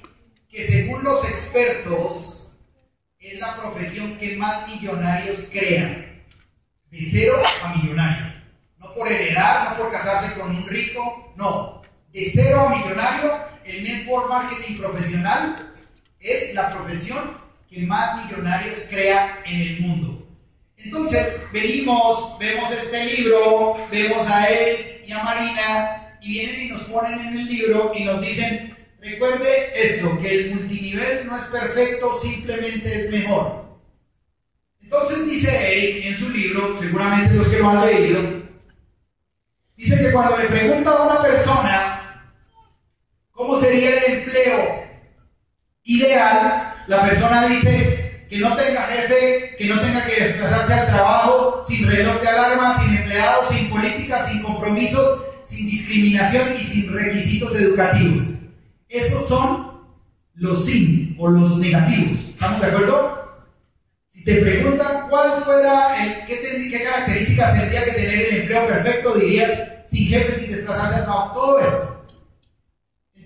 que 0.50 0.64
según 0.64 1.04
los 1.04 1.28
expertos 1.30 2.58
es 3.20 3.40
la 3.40 3.58
profesión 3.58 4.18
que 4.18 4.38
más 4.38 4.68
millonarios 4.68 5.50
crean. 5.52 6.24
De 6.90 7.00
cero 7.12 7.42
a 7.64 7.76
millonario. 7.76 8.34
No 8.78 8.94
por 8.94 9.12
heredar, 9.12 9.72
no 9.72 9.78
por 9.78 9.92
casarse 9.92 10.40
con 10.40 10.56
un 10.56 10.68
rico, 10.68 11.34
no. 11.36 11.82
De 12.14 12.30
cero 12.34 12.68
a 12.68 12.76
millonario 12.76 13.34
el 13.66 13.84
network 13.84 14.30
marketing 14.30 14.78
profesional 14.78 15.74
es 16.20 16.54
la 16.54 16.70
profesión 16.70 17.38
que 17.68 17.82
más 17.82 18.24
millonarios 18.24 18.88
crea 18.90 19.42
en 19.46 19.62
el 19.62 19.80
mundo. 19.82 20.25
Entonces, 20.86 21.42
venimos, 21.52 22.38
vemos 22.40 22.72
este 22.72 23.06
libro, 23.06 23.76
vemos 23.92 24.26
a 24.30 24.48
él 24.48 25.04
y 25.06 25.12
a 25.12 25.24
Marina, 25.24 26.18
y 26.22 26.30
vienen 26.32 26.62
y 26.62 26.70
nos 26.70 26.84
ponen 26.84 27.20
en 27.20 27.40
el 27.40 27.46
libro 27.46 27.92
y 27.94 28.06
nos 28.06 28.22
dicen, 28.22 28.78
recuerde 29.02 29.72
esto, 29.76 30.18
que 30.22 30.34
el 30.34 30.56
multinivel 30.56 31.28
no 31.28 31.38
es 31.38 31.44
perfecto, 31.46 32.14
simplemente 32.14 33.06
es 33.06 33.12
mejor. 33.12 33.66
Entonces 34.82 35.26
dice 35.26 35.50
Eric 35.52 36.06
en 36.06 36.16
su 36.16 36.30
libro, 36.30 36.78
seguramente 36.80 37.34
los 37.34 37.48
que 37.48 37.60
lo 37.60 37.70
han 37.70 37.86
leído, 37.86 38.22
dice 39.76 39.98
que 39.98 40.12
cuando 40.12 40.38
le 40.38 40.46
pregunta 40.46 40.92
a 40.92 41.04
una 41.04 41.22
persona 41.22 41.96
¿Cómo 43.36 43.60
sería 43.60 43.90
el 43.90 44.20
empleo 44.20 44.86
ideal? 45.84 46.74
La 46.88 47.06
persona 47.06 47.46
dice 47.48 47.95
que 48.36 48.42
no 48.42 48.54
tenga 48.54 48.82
jefe, 48.88 49.56
que 49.58 49.66
no 49.66 49.80
tenga 49.80 50.06
que 50.06 50.22
desplazarse 50.22 50.74
al 50.74 50.88
trabajo, 50.88 51.64
sin 51.66 51.88
reloj 51.88 52.20
de 52.20 52.28
alarma, 52.28 52.78
sin 52.78 52.98
empleados, 52.98 53.48
sin 53.48 53.70
política, 53.70 54.22
sin 54.28 54.44
compromisos, 54.44 55.22
sin 55.46 55.68
discriminación 55.68 56.50
y 56.60 56.62
sin 56.62 56.94
requisitos 56.94 57.56
educativos. 57.56 58.24
Esos 58.90 59.26
son 59.26 59.80
los 60.34 60.66
sin 60.66 61.16
o 61.18 61.30
los 61.30 61.60
negativos. 61.60 62.20
¿Estamos 62.28 62.60
de 62.60 62.68
acuerdo? 62.68 63.46
Si 64.10 64.26
te 64.26 64.36
preguntan 64.42 65.08
cuál 65.10 65.42
fuera 65.46 66.04
el, 66.04 66.26
qué 66.26 66.84
características 66.84 67.58
tendría 67.58 67.86
que 67.86 67.92
tener 67.92 68.28
el 68.28 68.40
empleo 68.42 68.68
perfecto, 68.68 69.14
dirías 69.14 69.52
sin 69.88 70.10
jefe, 70.10 70.40
sin 70.40 70.52
desplazarse 70.52 70.96
al 70.96 71.04
trabajo, 71.06 71.34
todo 71.34 71.60
esto. 71.62 71.95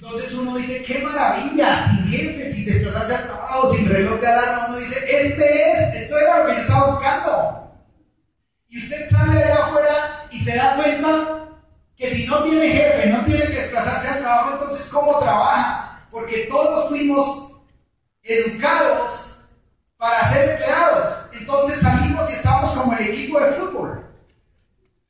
Entonces 0.01 0.33
uno 0.33 0.55
dice, 0.55 0.81
qué 0.85 0.99
maravilla, 0.99 1.85
sin 1.85 2.07
jefe, 2.07 2.53
sin 2.53 2.65
desplazarse 2.65 3.15
al 3.15 3.23
trabajo, 3.23 3.73
sin 3.73 3.89
reloj 3.89 4.17
de 4.21 4.27
alarma, 4.27 4.67
uno 4.69 4.77
dice, 4.77 4.97
este 4.97 5.71
es, 5.71 6.03
esto 6.03 6.17
era 6.17 6.39
lo 6.39 6.45
que 6.45 6.53
yo 6.53 6.61
estaba 6.61 6.87
buscando. 6.87 7.73
Y 8.69 8.77
usted 8.77 9.09
sale 9.09 9.39
de 9.39 9.51
afuera 9.51 10.25
y 10.31 10.39
se 10.39 10.55
da 10.55 10.77
cuenta 10.77 11.49
que 11.97 12.15
si 12.15 12.25
no 12.27 12.43
tiene 12.43 12.69
jefe, 12.69 13.09
no 13.09 13.25
tiene 13.25 13.43
que 13.47 13.55
desplazarse 13.55 14.07
al 14.07 14.19
trabajo, 14.19 14.53
entonces 14.53 14.87
¿cómo 14.87 15.19
trabaja? 15.19 16.07
Porque 16.09 16.47
todos 16.49 16.87
fuimos 16.87 17.61
educados 18.23 19.41
para 19.97 20.31
ser 20.31 20.51
empleados. 20.51 21.25
Entonces 21.33 21.81
salimos 21.81 22.29
y 22.29 22.33
estamos 22.35 22.71
como 22.71 22.93
el 22.93 23.09
equipo 23.09 23.37
de 23.37 23.51
fútbol. 23.51 24.05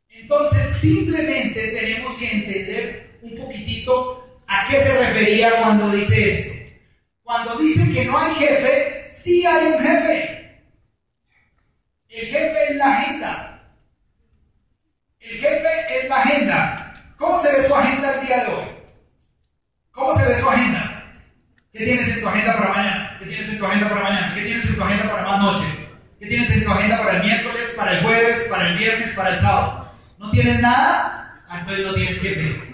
Entonces 0.10 0.68
simplemente 0.82 1.74
tenemos 1.80 2.16
que 2.18 2.32
entender 2.32 3.20
un 3.22 3.38
poquitito 3.38 4.19
a 4.60 4.68
qué 4.68 4.84
se 4.84 4.98
refería 4.98 5.62
cuando 5.62 5.90
dice 5.90 6.32
esto. 6.32 6.74
Cuando 7.24 7.56
dice 7.58 7.94
que 7.94 8.06
no 8.06 8.18
hay 8.18 8.34
jefe, 8.36 9.08
sí 9.10 9.46
hay 9.46 9.68
un 9.68 9.80
jefe. 9.80 10.64
El 12.10 12.26
jefe 12.28 12.64
es 12.70 12.76
la 12.76 12.98
agenda. 12.98 13.76
El 15.20 15.40
jefe 15.40 15.70
es 16.00 16.10
la 16.10 16.22
agenda. 16.22 16.94
¿Cómo 17.18 17.42
se 17.42 17.52
ve 17.52 17.64
su 17.64 17.76
agenda 17.76 18.16
el 18.16 18.28
día 18.28 18.44
de 18.44 18.54
hoy? 18.54 18.66
¿Cómo 19.92 20.18
se 20.18 20.26
ve 20.28 20.40
su 20.40 20.50
agenda? 20.50 21.04
¿Qué 21.72 21.86
tienes 21.86 22.08
en 22.08 22.22
tu 22.22 22.28
agenda 22.28 22.58
para 22.58 22.70
mañana? 22.70 23.18
¿Qué 23.20 23.26
tienes 23.26 23.50
en 23.50 23.58
tu 23.60 23.66
agenda 23.66 23.90
para 23.90 24.04
mañana? 24.04 24.34
¿Qué 24.34 24.42
tienes 24.42 24.66
en 24.66 24.76
tu 24.76 24.84
agenda 24.84 25.12
para 25.12 25.24
más 25.24 25.40
noche? 25.42 25.66
¿Qué 26.20 26.26
tienes 26.26 26.52
en 26.52 26.66
tu 26.66 26.72
agenda 26.72 26.98
para 26.98 27.18
el 27.18 27.24
miércoles, 27.24 27.74
para 27.78 27.92
el 27.92 28.04
jueves, 28.04 28.48
para 28.50 28.70
el 28.70 28.78
viernes, 28.78 29.14
para 29.14 29.36
el 29.36 29.40
sábado? 29.40 29.94
¿No 30.18 30.32
tienes 30.32 30.60
nada? 30.60 31.44
Ah, 31.48 31.60
entonces 31.60 31.86
no 31.86 31.94
tienes 31.94 32.20
jefe. 32.20 32.69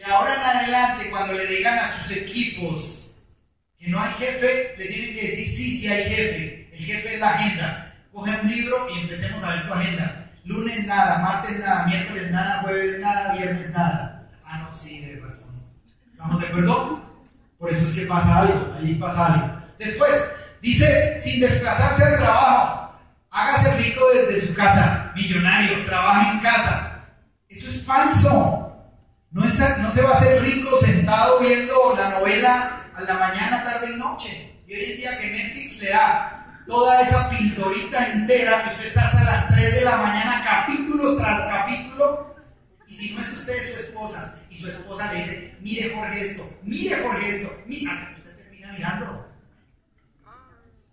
De 0.00 0.06
ahora 0.06 0.34
en 0.34 0.40
adelante, 0.40 1.10
cuando 1.10 1.34
le 1.34 1.46
digan 1.46 1.78
a 1.78 1.92
sus 1.92 2.16
equipos 2.16 3.14
que 3.78 3.88
no 3.88 4.00
hay 4.00 4.12
jefe, 4.14 4.74
le 4.78 4.86
tienen 4.86 5.14
que 5.14 5.26
decir 5.28 5.48
sí, 5.48 5.80
sí 5.80 5.88
hay 5.88 6.04
jefe. 6.04 6.70
El 6.72 6.84
jefe 6.84 7.14
es 7.14 7.20
la 7.20 7.30
agenda 7.30 7.86
coge 8.12 8.40
un 8.42 8.48
libro 8.50 8.88
y 8.94 9.00
empecemos 9.00 9.42
a 9.44 9.54
ver 9.54 9.66
tu 9.66 9.74
agenda. 9.74 10.30
Lunes 10.44 10.86
nada, 10.86 11.18
martes 11.18 11.58
nada, 11.58 11.86
miércoles 11.86 12.30
nada, 12.30 12.60
jueves 12.62 12.98
nada, 12.98 13.34
viernes 13.34 13.70
nada. 13.70 14.28
Ah, 14.44 14.58
no, 14.58 14.74
sí, 14.74 15.00
de 15.00 15.20
razón. 15.20 15.50
¿Estamos 16.10 16.40
de 16.40 16.46
acuerdo? 16.48 17.02
Por 17.58 17.70
eso 17.70 17.84
es 17.84 17.94
que 17.94 18.06
pasa 18.06 18.40
algo, 18.40 18.74
ahí 18.76 18.94
pasa 18.94 19.34
algo. 19.34 19.60
Después, 19.78 20.10
dice, 20.62 21.20
sin 21.22 21.40
desplazarse 21.40 22.04
al 22.04 22.16
trabajo, 22.16 22.98
hágase 23.30 23.76
rico 23.76 24.02
desde 24.14 24.46
su 24.46 24.54
casa, 24.54 25.12
millonario, 25.14 25.84
trabaje 25.84 26.30
en 26.32 26.40
casa. 26.40 27.04
Eso 27.48 27.68
es 27.68 27.82
falso. 27.82 28.66
No, 29.30 29.44
es, 29.44 29.58
se 29.92 30.02
va 30.02 30.10
a 30.10 30.14
hacer 30.14 30.42
rico 30.42 30.76
sentado 30.76 31.40
viendo 31.40 31.94
la 31.96 32.10
novela 32.10 32.86
a 32.94 33.00
la 33.02 33.14
mañana, 33.14 33.64
tarde 33.64 33.92
y 33.92 33.96
noche. 33.96 34.62
Y 34.66 34.74
hoy 34.74 34.84
en 34.92 34.96
día 34.98 35.18
que 35.18 35.30
Netflix 35.30 35.78
le 35.80 35.90
da 35.90 36.62
toda 36.66 37.00
esa 37.02 37.28
pintorita 37.28 38.06
entera 38.12 38.64
que 38.64 38.70
usted 38.70 38.86
está 38.86 39.02
hasta 39.02 39.24
las 39.24 39.48
3 39.48 39.74
de 39.74 39.84
la 39.84 39.96
mañana, 39.96 40.44
capítulos 40.44 41.18
tras 41.18 41.40
capítulo, 41.48 42.36
y 42.86 42.94
si 42.94 43.14
no 43.14 43.20
es 43.20 43.32
usted, 43.32 43.54
es 43.54 43.74
su 43.74 43.80
esposa, 43.80 44.36
y 44.48 44.56
su 44.56 44.68
esposa 44.68 45.12
le 45.12 45.18
dice, 45.18 45.56
mire 45.60 45.92
Jorge 45.94 46.20
esto, 46.20 46.58
mire 46.62 47.02
Jorge 47.02 47.30
esto, 47.30 47.62
mire, 47.66 47.90
hasta 47.90 48.08
que 48.08 48.20
usted 48.20 48.36
termina 48.36 48.72
mirando. 48.72 49.28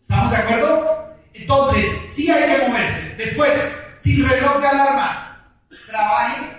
¿Estamos 0.01 0.32
de 0.32 0.38
acuerdo? 0.38 1.16
Entonces, 1.34 1.86
sí 2.12 2.32
hay 2.32 2.58
que 2.58 2.68
moverse. 2.68 3.16
Después, 3.18 3.51
sin 4.00 4.27
reloj 4.27 4.60
de 4.60 4.68
alarma, 4.68 5.54
trabaje, 5.86 6.57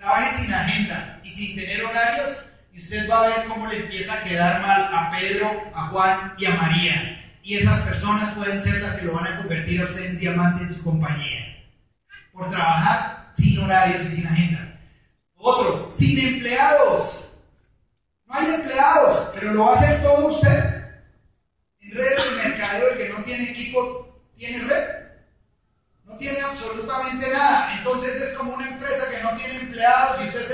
trabaje 0.00 0.42
sin 0.42 0.52
agenda 0.52 1.20
y 1.22 1.30
sin 1.30 1.54
tener 1.54 1.84
horarios, 1.84 2.44
y 2.72 2.78
usted 2.80 3.08
va 3.08 3.24
a 3.24 3.28
ver 3.28 3.46
cómo 3.46 3.68
le 3.68 3.80
empieza 3.80 4.14
a 4.14 4.24
quedar 4.24 4.62
mal 4.62 4.90
a 4.92 5.10
Pedro, 5.12 5.70
a 5.74 5.86
Juan 5.88 6.34
y 6.38 6.46
a 6.46 6.54
María 6.54 7.20
y 7.42 7.56
esas 7.56 7.82
personas 7.82 8.34
pueden 8.34 8.62
ser 8.62 8.80
las 8.80 8.96
que 8.96 9.06
lo 9.06 9.14
van 9.14 9.26
a 9.26 9.38
convertir 9.38 9.80
a 9.80 9.84
usted 9.84 10.04
en 10.04 10.18
diamante 10.18 10.64
en 10.64 10.72
su 10.72 10.84
compañía. 10.84 11.64
Por 12.32 12.50
trabajar 12.50 13.30
sin 13.32 13.58
horarios 13.58 14.04
y 14.04 14.16
sin 14.16 14.26
agenda. 14.26 14.78
Otro, 15.36 15.90
sin 15.90 16.18
empleados. 16.18 17.32
No 18.26 18.34
hay 18.34 18.54
empleados, 18.54 19.30
pero 19.34 19.52
lo 19.52 19.64
va 19.64 19.72
a 19.72 19.76
hacer 19.76 20.02
todo 20.02 20.28
usted. 20.28 20.64
En 21.80 21.90
redes 21.92 22.24
de 22.24 22.48
mercadeo, 22.48 22.90
el 22.90 22.98
que 22.98 23.08
no 23.08 23.24
tiene 23.24 23.50
equipo, 23.50 24.22
tiene 24.36 24.64
red. 24.64 24.88
No 26.04 26.16
tiene 26.18 26.40
absolutamente 26.40 27.30
nada. 27.30 27.74
Entonces 27.78 28.20
es 28.20 28.34
como 28.34 28.54
una 28.54 28.68
empresa 28.68 29.10
que 29.10 29.22
no 29.22 29.30
tiene 29.36 29.59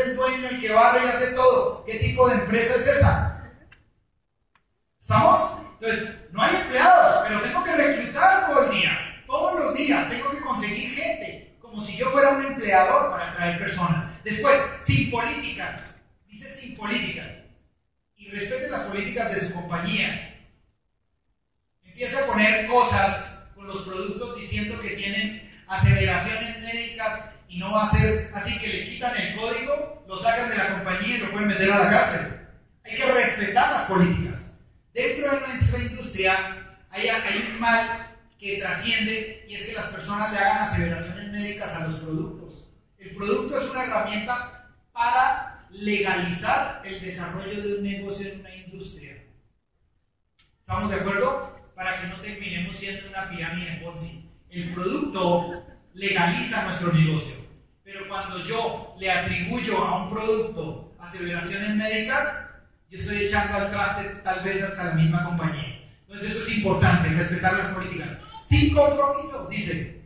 el 0.06 0.16
dueño, 0.16 0.48
el 0.48 0.60
que 0.60 0.72
barre 0.72 1.04
y 1.04 1.08
hace 1.08 1.32
todo. 1.32 1.84
¿Qué 1.84 1.98
tipo 1.98 2.28
de 2.28 2.36
empresa 2.36 2.74
es 2.76 2.86
esa? 2.86 3.52
¿Estamos? 4.98 5.58
Entonces, 5.80 6.14
no 6.32 6.42
hay 6.42 6.56
empleados, 6.56 7.24
pero 7.26 7.40
tengo 7.40 7.64
que 7.64 7.76
reclutar 7.76 8.46
todo 8.46 8.64
el 8.64 8.70
día. 8.70 9.22
Todos 9.26 9.64
los 9.64 9.74
días 9.74 10.08
tengo 10.08 10.30
que 10.30 10.40
conseguir 10.40 10.94
gente, 10.94 11.56
como 11.60 11.80
si 11.82 11.96
yo 11.96 12.10
fuera 12.10 12.30
un 12.30 12.46
empleador 12.46 13.10
para 13.10 13.30
atraer 13.30 13.58
personas. 13.58 14.04
Después, 14.24 14.60
sin 14.82 15.10
políticas. 15.10 15.94
Dice 16.26 16.52
sin 16.52 16.76
políticas. 16.76 17.26
Y 18.16 18.30
respete 18.30 18.68
las 18.68 18.82
políticas 18.82 19.32
de 19.32 19.40
su 19.40 19.54
compañía. 19.54 20.44
Empieza 21.84 22.20
a 22.20 22.26
poner 22.26 22.66
cosas 22.66 23.38
con 23.54 23.66
los 23.66 23.82
productos 23.82 24.36
diciendo 24.38 24.80
que 24.80 24.90
tienen 24.90 25.64
aceleraciones 25.68 26.60
médicas 26.60 27.30
y 27.56 27.58
no 27.58 27.72
va 27.72 27.84
a 27.84 27.90
ser 27.90 28.30
así 28.34 28.58
que 28.58 28.68
le 28.68 28.88
quitan 28.90 29.16
el 29.16 29.34
código, 29.34 30.04
lo 30.06 30.18
sacan 30.18 30.50
de 30.50 30.58
la 30.58 30.74
compañía 30.74 31.16
y 31.16 31.20
lo 31.20 31.30
pueden 31.30 31.48
meter 31.48 31.72
a 31.72 31.84
la 31.84 31.90
cárcel. 31.90 32.48
Hay 32.84 32.96
que 32.96 33.12
respetar 33.12 33.72
las 33.72 33.84
políticas. 33.86 34.52
Dentro 34.92 35.32
de 35.32 35.40
nuestra 35.40 35.78
industria 35.78 36.76
hay, 36.90 37.08
un 37.50 37.58
mal 37.58 38.14
que 38.38 38.58
trasciende 38.58 39.46
y 39.48 39.54
es 39.54 39.68
que 39.68 39.72
las 39.72 39.86
personas 39.86 40.32
le 40.32 40.38
hagan 40.38 40.68
aseveraciones 40.68 41.32
médicas 41.32 41.74
a 41.76 41.86
los 41.86 42.00
productos. 42.00 42.68
El 42.98 43.16
producto 43.16 43.58
es 43.58 43.70
una 43.70 43.84
herramienta 43.84 44.74
para 44.92 45.66
legalizar 45.70 46.82
el 46.84 47.00
desarrollo 47.00 47.62
de 47.62 47.78
un 47.78 47.84
negocio 47.84 48.32
en 48.32 48.40
una 48.40 48.54
industria. 48.54 49.24
¿Estamos 50.60 50.90
de 50.90 50.96
acuerdo? 50.96 51.58
Para 51.74 52.02
que 52.02 52.08
no 52.08 52.20
terminemos 52.20 52.76
siendo 52.76 53.08
una 53.08 53.30
pirámide 53.30 53.70
de 53.70 53.76
Ponzi. 53.78 54.30
El 54.50 54.74
producto 54.74 55.64
legaliza 55.94 56.64
nuestro 56.64 56.92
negocio. 56.92 57.45
Pero 57.86 58.08
cuando 58.08 58.42
yo 58.42 58.96
le 58.98 59.08
atribuyo 59.08 59.78
a 59.78 60.02
un 60.02 60.10
producto 60.10 60.92
aseveraciones 60.98 61.76
médicas, 61.76 62.48
yo 62.90 62.98
estoy 62.98 63.18
echando 63.18 63.54
al 63.54 63.70
traste 63.70 64.08
tal 64.24 64.42
vez 64.42 64.60
hasta 64.64 64.86
la 64.86 64.94
misma 64.94 65.24
compañía. 65.24 65.84
Entonces 66.00 66.30
eso 66.30 66.40
es 66.40 66.56
importante, 66.56 67.10
respetar 67.10 67.56
las 67.56 67.72
políticas. 67.72 68.18
Sin 68.44 68.74
compromisos, 68.74 69.48
dice. 69.48 70.02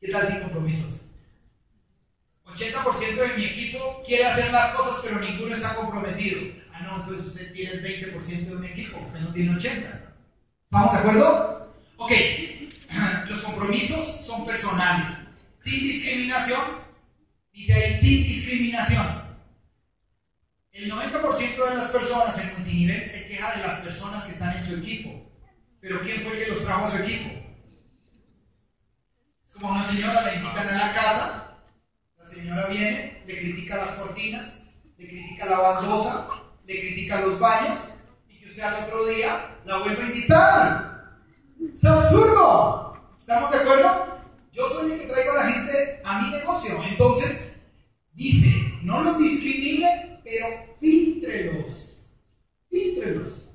¿Qué 0.00 0.08
tal 0.08 0.26
sin 0.26 0.40
compromisos? 0.40 1.02
80% 2.44 3.14
de 3.14 3.36
mi 3.36 3.44
equipo 3.44 4.02
quiere 4.04 4.26
hacer 4.26 4.50
las 4.50 4.74
cosas, 4.74 5.00
pero 5.04 5.20
ninguno 5.20 5.54
está 5.54 5.76
comprometido. 5.76 6.40
Ah, 6.72 6.80
no, 6.82 6.96
entonces 6.96 7.26
usted 7.26 7.52
tiene 7.52 7.74
el 7.74 7.84
20% 7.84 8.46
de 8.46 8.56
un 8.56 8.64
equipo, 8.64 8.98
usted 8.98 9.20
no 9.20 9.32
tiene 9.32 9.52
80%. 9.52 10.10
¿Estamos 10.64 10.92
de 10.92 10.98
acuerdo? 10.98 11.72
Ok, 11.98 12.12
los 13.28 13.42
compromisos 13.42 14.26
son 14.26 14.44
personales. 14.44 15.17
Sin 15.68 15.80
discriminación, 15.80 16.60
dice 17.52 17.74
ahí, 17.74 17.94
sin 17.94 18.24
discriminación. 18.24 19.06
El 20.72 20.90
90% 20.90 21.68
de 21.68 21.74
las 21.76 21.90
personas 21.90 22.38
en 22.38 22.54
multinivel 22.54 23.10
se 23.10 23.28
queja 23.28 23.54
de 23.54 23.66
las 23.66 23.74
personas 23.80 24.24
que 24.24 24.32
están 24.32 24.56
en 24.56 24.64
su 24.64 24.76
equipo. 24.76 25.30
Pero 25.78 26.00
¿quién 26.00 26.22
fue 26.22 26.38
el 26.38 26.44
que 26.44 26.50
los 26.52 26.64
trajo 26.64 26.86
a 26.86 26.90
su 26.90 26.96
equipo? 27.02 27.28
Es 29.44 29.52
como 29.52 29.70
una 29.72 29.84
señora, 29.84 30.22
la 30.22 30.34
invitan 30.36 30.68
a 30.68 30.86
la 30.86 30.94
casa, 30.94 31.58
la 32.16 32.26
señora 32.26 32.66
viene, 32.68 33.22
le 33.26 33.38
critica 33.38 33.76
las 33.76 33.90
cortinas, 33.90 34.60
le 34.96 35.06
critica 35.06 35.44
la 35.44 35.58
baldosa, 35.58 36.28
le 36.64 36.80
critica 36.80 37.20
los 37.20 37.38
baños, 37.38 37.92
y 38.26 38.38
que 38.38 38.46
usted 38.46 38.62
al 38.62 38.84
otro 38.84 39.04
día 39.04 39.58
la 39.66 39.78
vuelve 39.80 40.02
a 40.02 40.06
invitar. 40.06 41.20
Es 41.74 41.84
absurdo. 41.84 43.16
¿Estamos 43.20 43.50
de 43.50 43.58
acuerdo? 43.58 44.17
Yo 44.58 44.68
soy 44.68 44.90
el 44.90 44.98
que 44.98 45.06
traigo 45.06 45.30
a 45.30 45.44
la 45.44 45.52
gente 45.52 46.00
a 46.02 46.20
mi 46.20 46.30
negocio. 46.30 46.82
Entonces, 46.82 47.54
dice, 48.12 48.50
no 48.82 49.04
los 49.04 49.16
discrimine, 49.16 50.20
pero 50.24 50.48
filtrelos. 50.80 52.10
Filtrelos. 52.68 53.50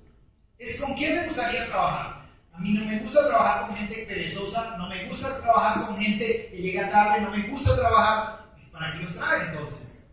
Es 0.57 0.79
con 0.79 0.93
quién 0.93 1.17
me 1.17 1.27
gustaría 1.27 1.65
trabajar. 1.67 2.25
A 2.53 2.59
mí 2.59 2.71
no 2.71 2.85
me 2.85 2.99
gusta 2.99 3.27
trabajar 3.27 3.67
con 3.67 3.75
gente 3.75 4.05
perezosa, 4.07 4.77
no 4.77 4.87
me 4.87 5.03
gusta 5.03 5.41
trabajar 5.41 5.85
con 5.85 5.97
gente 5.97 6.47
que 6.49 6.57
llega 6.61 6.89
tarde, 6.89 7.19
no 7.19 7.31
me 7.31 7.49
gusta 7.49 7.75
trabajar. 7.75 8.55
¿Para 8.71 8.93
qué 8.93 8.99
los 8.99 9.13
trae 9.17 9.49
entonces? 9.49 10.05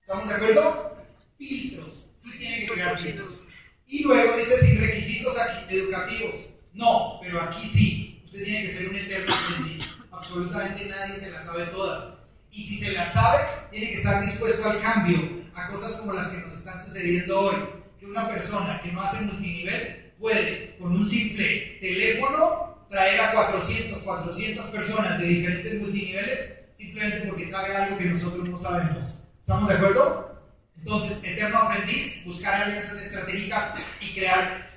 ¿Estamos 0.00 0.28
de 0.28 0.34
acuerdo? 0.34 0.96
Filtros. 1.38 2.06
tiene 2.36 2.58
que 2.58 2.72
crear 2.72 2.98
filtros. 2.98 3.44
Y 3.86 4.02
luego 4.02 4.36
dice 4.36 4.58
sin 4.66 4.80
requisitos 4.80 5.36
educativos. 5.68 6.34
No, 6.72 7.20
pero 7.22 7.40
aquí 7.40 7.64
sí. 7.64 8.20
Usted 8.24 8.42
tiene 8.42 8.62
que 8.62 8.72
ser 8.72 8.88
un 8.88 8.96
eterno 8.96 9.32
aprendiz. 9.32 9.83
Absolutamente 10.24 10.86
nadie 10.86 11.20
se 11.20 11.30
las 11.30 11.44
sabe 11.44 11.66
todas. 11.66 12.14
Y 12.50 12.62
si 12.62 12.78
se 12.78 12.92
las 12.92 13.12
sabe, 13.12 13.44
tiene 13.70 13.90
que 13.90 13.98
estar 13.98 14.24
dispuesto 14.24 14.68
al 14.68 14.80
cambio, 14.80 15.18
a 15.54 15.68
cosas 15.68 15.92
como 15.96 16.14
las 16.14 16.28
que 16.28 16.38
nos 16.38 16.52
están 16.52 16.82
sucediendo 16.82 17.38
hoy. 17.38 17.56
Que 18.00 18.06
una 18.06 18.26
persona 18.28 18.80
que 18.82 18.92
no 18.92 19.02
hace 19.02 19.22
multinivel 19.22 20.12
puede, 20.18 20.76
con 20.78 20.92
un 20.92 21.06
simple 21.06 21.78
teléfono, 21.80 22.86
traer 22.88 23.20
a 23.20 23.32
400, 23.32 23.98
400 23.98 24.66
personas 24.66 25.18
de 25.18 25.26
diferentes 25.26 25.80
multiniveles 25.80 26.54
simplemente 26.74 27.26
porque 27.28 27.46
sabe 27.46 27.76
algo 27.76 27.98
que 27.98 28.06
nosotros 28.06 28.48
no 28.48 28.56
sabemos. 28.56 29.14
¿Estamos 29.40 29.68
de 29.68 29.74
acuerdo? 29.74 30.42
Entonces, 30.78 31.18
eterno 31.22 31.58
aprendiz, 31.58 32.24
buscar 32.24 32.62
alianzas 32.62 33.00
estratégicas 33.02 33.74
y 34.00 34.14
crear 34.14 34.70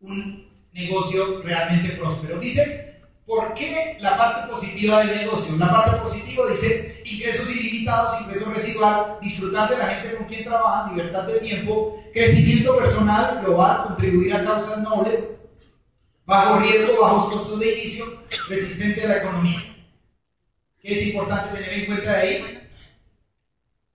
un 0.00 0.48
negocio 0.72 1.42
realmente 1.42 1.96
próspero. 1.96 2.38
Dice, 2.38 2.87
¿por 3.28 3.52
qué 3.52 3.98
la 4.00 4.16
parte 4.16 4.50
positiva 4.50 5.04
del 5.04 5.18
negocio? 5.18 5.54
La 5.58 5.70
parte 5.70 5.98
positiva 5.98 6.46
dice 6.50 7.02
ingresos 7.04 7.50
ilimitados, 7.50 8.22
ingresos 8.22 8.54
residual, 8.54 9.18
disfrutar 9.20 9.68
de 9.68 9.76
la 9.76 9.86
gente 9.86 10.16
con 10.16 10.26
quien 10.26 10.44
trabaja, 10.44 10.90
libertad 10.90 11.24
de 11.24 11.38
tiempo, 11.40 12.02
crecimiento 12.14 12.76
personal, 12.78 13.42
global, 13.44 13.84
contribuir 13.88 14.34
a 14.34 14.44
causas 14.44 14.78
nobles, 14.78 15.30
bajo 16.24 16.58
riesgo, 16.60 17.02
bajos 17.02 17.34
costos 17.34 17.60
de 17.60 17.78
inicio, 17.78 18.22
resistente 18.48 19.04
a 19.04 19.08
la 19.08 19.18
economía. 19.18 19.76
¿Qué 20.80 20.94
es 20.94 21.06
importante 21.08 21.54
tener 21.54 21.72
en 21.74 21.86
cuenta 21.86 22.12
de 22.12 22.16
ahí? 22.16 22.54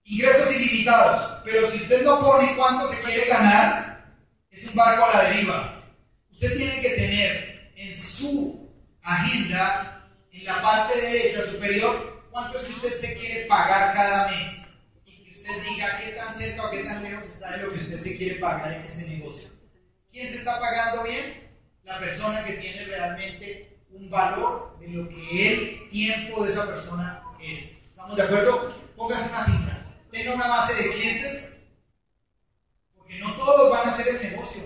ingresos 0.06 0.54
ilimitados, 0.54 1.40
pero 1.44 1.66
si 1.70 1.78
usted 1.78 2.04
no 2.04 2.20
pone 2.20 2.54
cuánto 2.56 2.86
se 2.86 3.02
quiere 3.02 3.26
ganar, 3.26 4.14
es 4.50 4.66
un 4.66 4.74
barco 4.74 5.06
a 5.06 5.16
la 5.16 5.30
deriva. 5.30 5.82
Usted 6.30 6.56
tiene 6.56 6.80
que 6.82 6.90
tener 6.90 7.72
en 7.74 7.96
su 7.96 8.63
agenda, 9.04 10.10
en 10.32 10.44
la 10.44 10.60
parte 10.60 11.00
derecha 11.00 11.44
superior, 11.44 12.26
cuánto 12.30 12.58
es 12.58 12.64
que 12.64 12.72
usted 12.72 13.00
se 13.00 13.18
quiere 13.18 13.46
pagar 13.46 13.94
cada 13.94 14.28
mes. 14.28 14.66
Y 15.04 15.22
que 15.22 15.38
usted 15.38 15.62
diga 15.62 16.00
qué 16.00 16.10
tan 16.12 16.34
cerca 16.34 16.66
o 16.66 16.70
qué 16.70 16.82
tan 16.82 17.02
lejos 17.02 17.24
está 17.24 17.52
de 17.52 17.58
lo 17.58 17.72
que 17.72 17.78
usted 17.78 18.00
se 18.00 18.16
quiere 18.16 18.34
pagar 18.36 18.72
en 18.72 18.82
ese 18.82 19.06
negocio. 19.08 19.50
¿Quién 20.10 20.28
se 20.28 20.38
está 20.38 20.58
pagando 20.58 21.04
bien? 21.04 21.50
La 21.84 22.00
persona 22.00 22.44
que 22.44 22.54
tiene 22.54 22.84
realmente 22.86 23.78
un 23.90 24.10
valor 24.10 24.76
de 24.80 24.88
lo 24.88 25.08
que 25.08 25.52
el 25.52 25.90
tiempo 25.90 26.44
de 26.44 26.52
esa 26.52 26.66
persona 26.66 27.22
es. 27.40 27.78
¿Estamos 27.88 28.16
de 28.16 28.22
acuerdo? 28.22 28.74
Póngase 28.96 29.28
una 29.28 29.44
cifra 29.44 29.74
tenga 30.14 30.34
una 30.34 30.48
base 30.48 30.80
de 30.80 30.90
clientes, 30.92 31.56
porque 32.94 33.18
no 33.18 33.34
todos 33.34 33.70
van 33.70 33.88
a 33.88 33.92
hacer 33.92 34.14
el 34.14 34.30
negocio. 34.30 34.62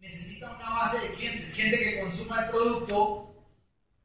Necesita 0.00 0.56
una 0.56 0.70
base 0.70 0.98
de 0.98 1.14
clientes, 1.14 1.54
gente 1.54 1.78
que 1.78 2.00
consuma 2.00 2.44
el 2.44 2.50
producto, 2.50 3.27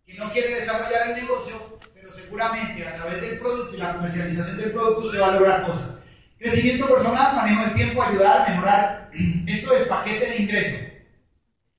que 0.06 0.14
no 0.16 0.32
quiere 0.32 0.56
desarrollar 0.56 1.10
el 1.10 1.16
negocio, 1.16 1.80
pero 1.94 2.12
seguramente 2.14 2.88
a 2.88 2.96
través 2.96 3.22
del 3.22 3.40
producto 3.40 3.76
y 3.76 3.80
la 3.80 3.94
comercialización 3.94 4.58
del 4.58 4.72
producto 4.72 5.12
se 5.12 5.20
va 5.20 5.28
a 5.28 5.32
lograr 5.32 5.66
cosas. 5.66 6.00
Crecimiento 6.38 6.88
personal, 6.88 7.36
manejo 7.36 7.64
del 7.64 7.74
tiempo, 7.74 8.04
ayudar 8.04 8.42
a 8.42 8.50
mejorar 8.50 9.12
esto 9.48 9.74
del 9.74 9.88
paquete 9.88 10.26
de 10.26 10.38
ingreso. 10.38 10.78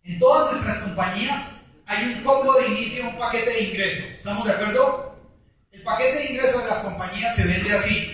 En 0.02 0.18
todas 0.18 0.52
nuestras 0.52 0.78
compañías 0.78 1.52
hay 1.86 2.06
un 2.06 2.22
combo 2.22 2.54
de 2.54 2.68
inicio, 2.68 3.08
un 3.08 3.18
paquete 3.18 3.50
de 3.50 3.62
ingreso. 3.64 4.02
¿Estamos 4.16 4.46
de 4.46 4.52
acuerdo? 4.52 5.16
El 5.70 5.82
paquete 5.82 6.18
de 6.18 6.32
ingreso 6.32 6.60
de 6.60 6.66
las 6.66 6.78
compañías 6.78 7.36
se 7.36 7.44
vende 7.46 7.72
así 7.72 8.13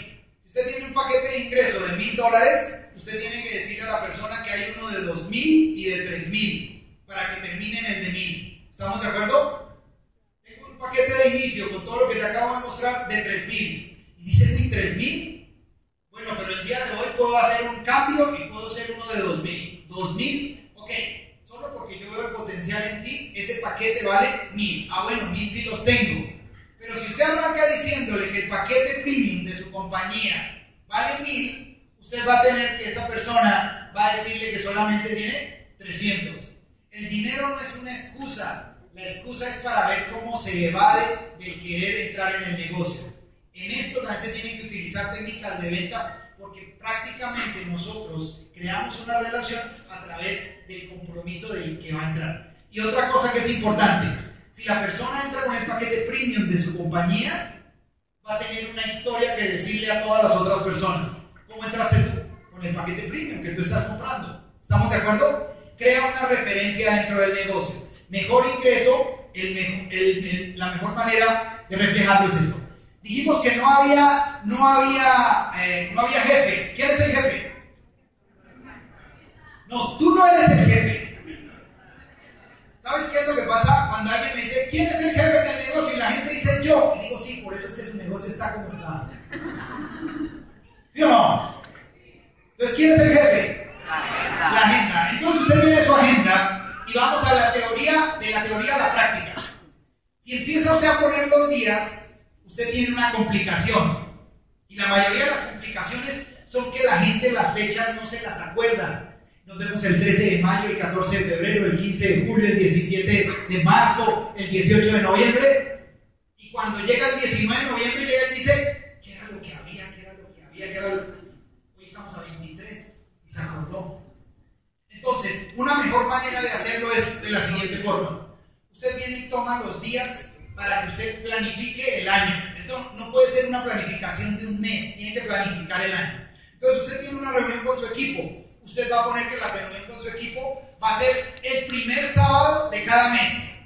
Una 125.57 125.75
mejor 125.77 126.07
manera 126.09 126.43
de 126.43 126.51
hacerlo 126.51 126.93
es 126.93 127.23
de 127.23 127.31
la 127.31 127.41
siguiente 127.41 127.79
forma. 127.79 128.37
Usted 128.73 128.97
viene 128.97 129.27
y 129.27 129.31
toma 129.31 129.63
los 129.65 129.81
días 129.83 130.31
para 130.55 130.83
que 130.83 130.89
usted 130.89 131.25
planifique 131.25 132.03
el 132.03 132.09
año. 132.09 132.55
Esto 132.57 132.93
no 132.97 133.11
puede 133.13 133.33
ser 133.33 133.47
una 133.47 133.65
planificación 133.65 134.39
de 134.39 134.47
un 134.47 134.61
mes, 134.61 134.97
tiene 134.97 135.15
que 135.15 135.27
planificar 135.27 135.83
el 135.83 135.95
año. 135.95 136.29
Entonces 136.55 136.83
usted 136.83 137.01
tiene 137.01 137.19
una 137.21 137.33
reunión 137.33 137.65
con 137.65 137.79
su 137.79 137.87
equipo 137.87 138.41
usted 138.71 138.91
va 138.91 139.01
a 139.01 139.05
poner 139.05 139.29
que 139.29 139.37
la 139.37 139.49
reunión 139.49 139.83
con 139.87 139.99
su 139.99 140.09
equipo 140.09 140.77
va 140.83 140.97
a 140.97 141.01
ser 141.01 141.17
el 141.43 141.67
primer 141.67 142.09
sábado 142.09 142.71
de 142.71 142.85
cada 142.85 143.11
mes. 143.11 143.59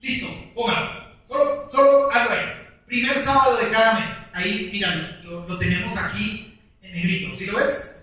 Listo, 0.00 0.26
póngalo. 0.54 1.08
Solo, 1.24 1.70
solo 1.70 2.10
algo 2.10 2.32
ahí. 2.32 2.46
Primer 2.86 3.14
sábado 3.22 3.56
de 3.58 3.70
cada 3.70 4.00
mes. 4.00 4.08
Ahí, 4.32 4.70
míralo, 4.72 5.22
lo, 5.22 5.48
lo 5.48 5.58
tenemos 5.58 5.96
aquí 5.96 6.60
en 6.82 6.92
negrito. 6.92 7.36
¿Sí 7.36 7.46
lo 7.46 7.58
ves? 7.58 8.00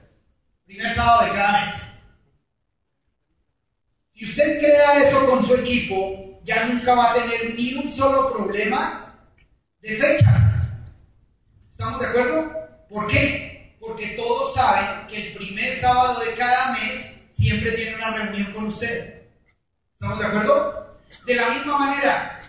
Primer 0.66 0.94
sábado 0.96 1.26
de 1.26 1.32
cada 1.32 1.66
mes. 1.66 1.85
Si 4.16 4.26
usted 4.26 4.60
crea 4.60 5.04
eso 5.04 5.26
con 5.28 5.46
su 5.46 5.56
equipo, 5.56 6.40
ya 6.44 6.66
nunca 6.66 6.96
va 6.96 7.12
a 7.12 7.14
tener 7.14 7.56
ni 7.56 7.74
un 7.76 7.92
solo 7.92 8.34
problema 8.34 9.14
de 9.82 9.98
fechas. 9.98 10.42
¿Estamos 11.70 12.00
de 12.00 12.08
acuerdo? 12.08 12.52
¿Por 12.90 13.08
qué? 13.08 13.56
porque 13.86 14.08
todos 14.10 14.54
saben 14.54 15.08
que 15.08 15.28
el 15.28 15.34
primer 15.36 15.80
sábado 15.80 16.20
de 16.20 16.34
cada 16.34 16.74
mes 16.74 17.18
siempre 17.30 17.72
tiene 17.72 17.96
una 17.96 18.12
reunión 18.12 18.52
con 18.54 18.68
usted. 18.68 19.22
¿Estamos 19.94 20.20
de 20.20 20.26
acuerdo? 20.26 20.98
De 21.26 21.36
la 21.36 21.50
misma 21.50 21.78
manera, 21.78 22.42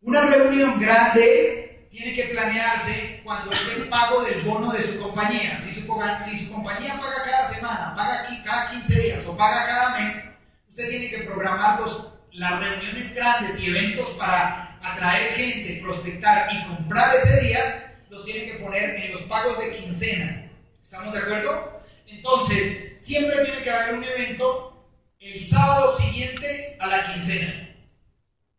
una 0.00 0.26
reunión 0.26 0.80
grande 0.80 1.88
tiene 1.90 2.14
que 2.14 2.24
planearse 2.24 3.20
cuando 3.24 3.52
es 3.52 3.76
el 3.76 3.88
pago 3.88 4.22
del 4.22 4.42
bono 4.42 4.72
de 4.72 4.84
su 4.84 5.00
compañía. 5.00 5.60
Si 5.64 5.74
su, 5.74 5.80
si 6.24 6.46
su 6.46 6.52
compañía 6.52 6.98
paga 7.00 7.24
cada 7.24 7.48
semana, 7.48 7.94
paga 7.94 8.28
cada 8.44 8.70
15 8.70 9.00
días 9.00 9.26
o 9.26 9.36
paga 9.36 9.66
cada 9.66 9.98
mes, 9.98 10.29
usted 10.70 10.88
tiene 10.88 11.10
que 11.10 11.24
programar 11.24 11.80
los, 11.80 12.14
las 12.32 12.60
reuniones 12.60 13.14
grandes 13.14 13.60
y 13.60 13.66
eventos 13.66 14.08
para 14.10 14.78
atraer 14.80 15.34
gente, 15.34 15.80
prospectar 15.82 16.48
y 16.52 16.64
comprar 16.64 17.16
ese 17.16 17.40
día, 17.40 18.04
los 18.08 18.24
tiene 18.24 18.46
que 18.46 18.58
poner 18.64 18.96
en 18.96 19.12
los 19.12 19.22
pagos 19.22 19.58
de 19.58 19.76
quincena. 19.76 20.50
¿Estamos 20.82 21.12
de 21.12 21.18
acuerdo? 21.18 21.82
Entonces, 22.06 22.92
siempre 23.00 23.44
tiene 23.44 23.62
que 23.62 23.70
haber 23.70 23.94
un 23.94 24.04
evento 24.04 24.88
el 25.18 25.46
sábado 25.46 25.96
siguiente 25.98 26.76
a 26.80 26.86
la 26.86 27.12
quincena. 27.12 27.76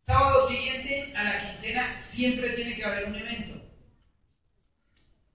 Sábado 0.05 0.47
siguiente 0.47 1.13
a 1.15 1.23
la 1.23 1.49
quincena 1.49 1.99
siempre 1.99 2.49
tiene 2.49 2.75
que 2.75 2.83
haber 2.85 3.05
un 3.05 3.15
evento. 3.15 3.61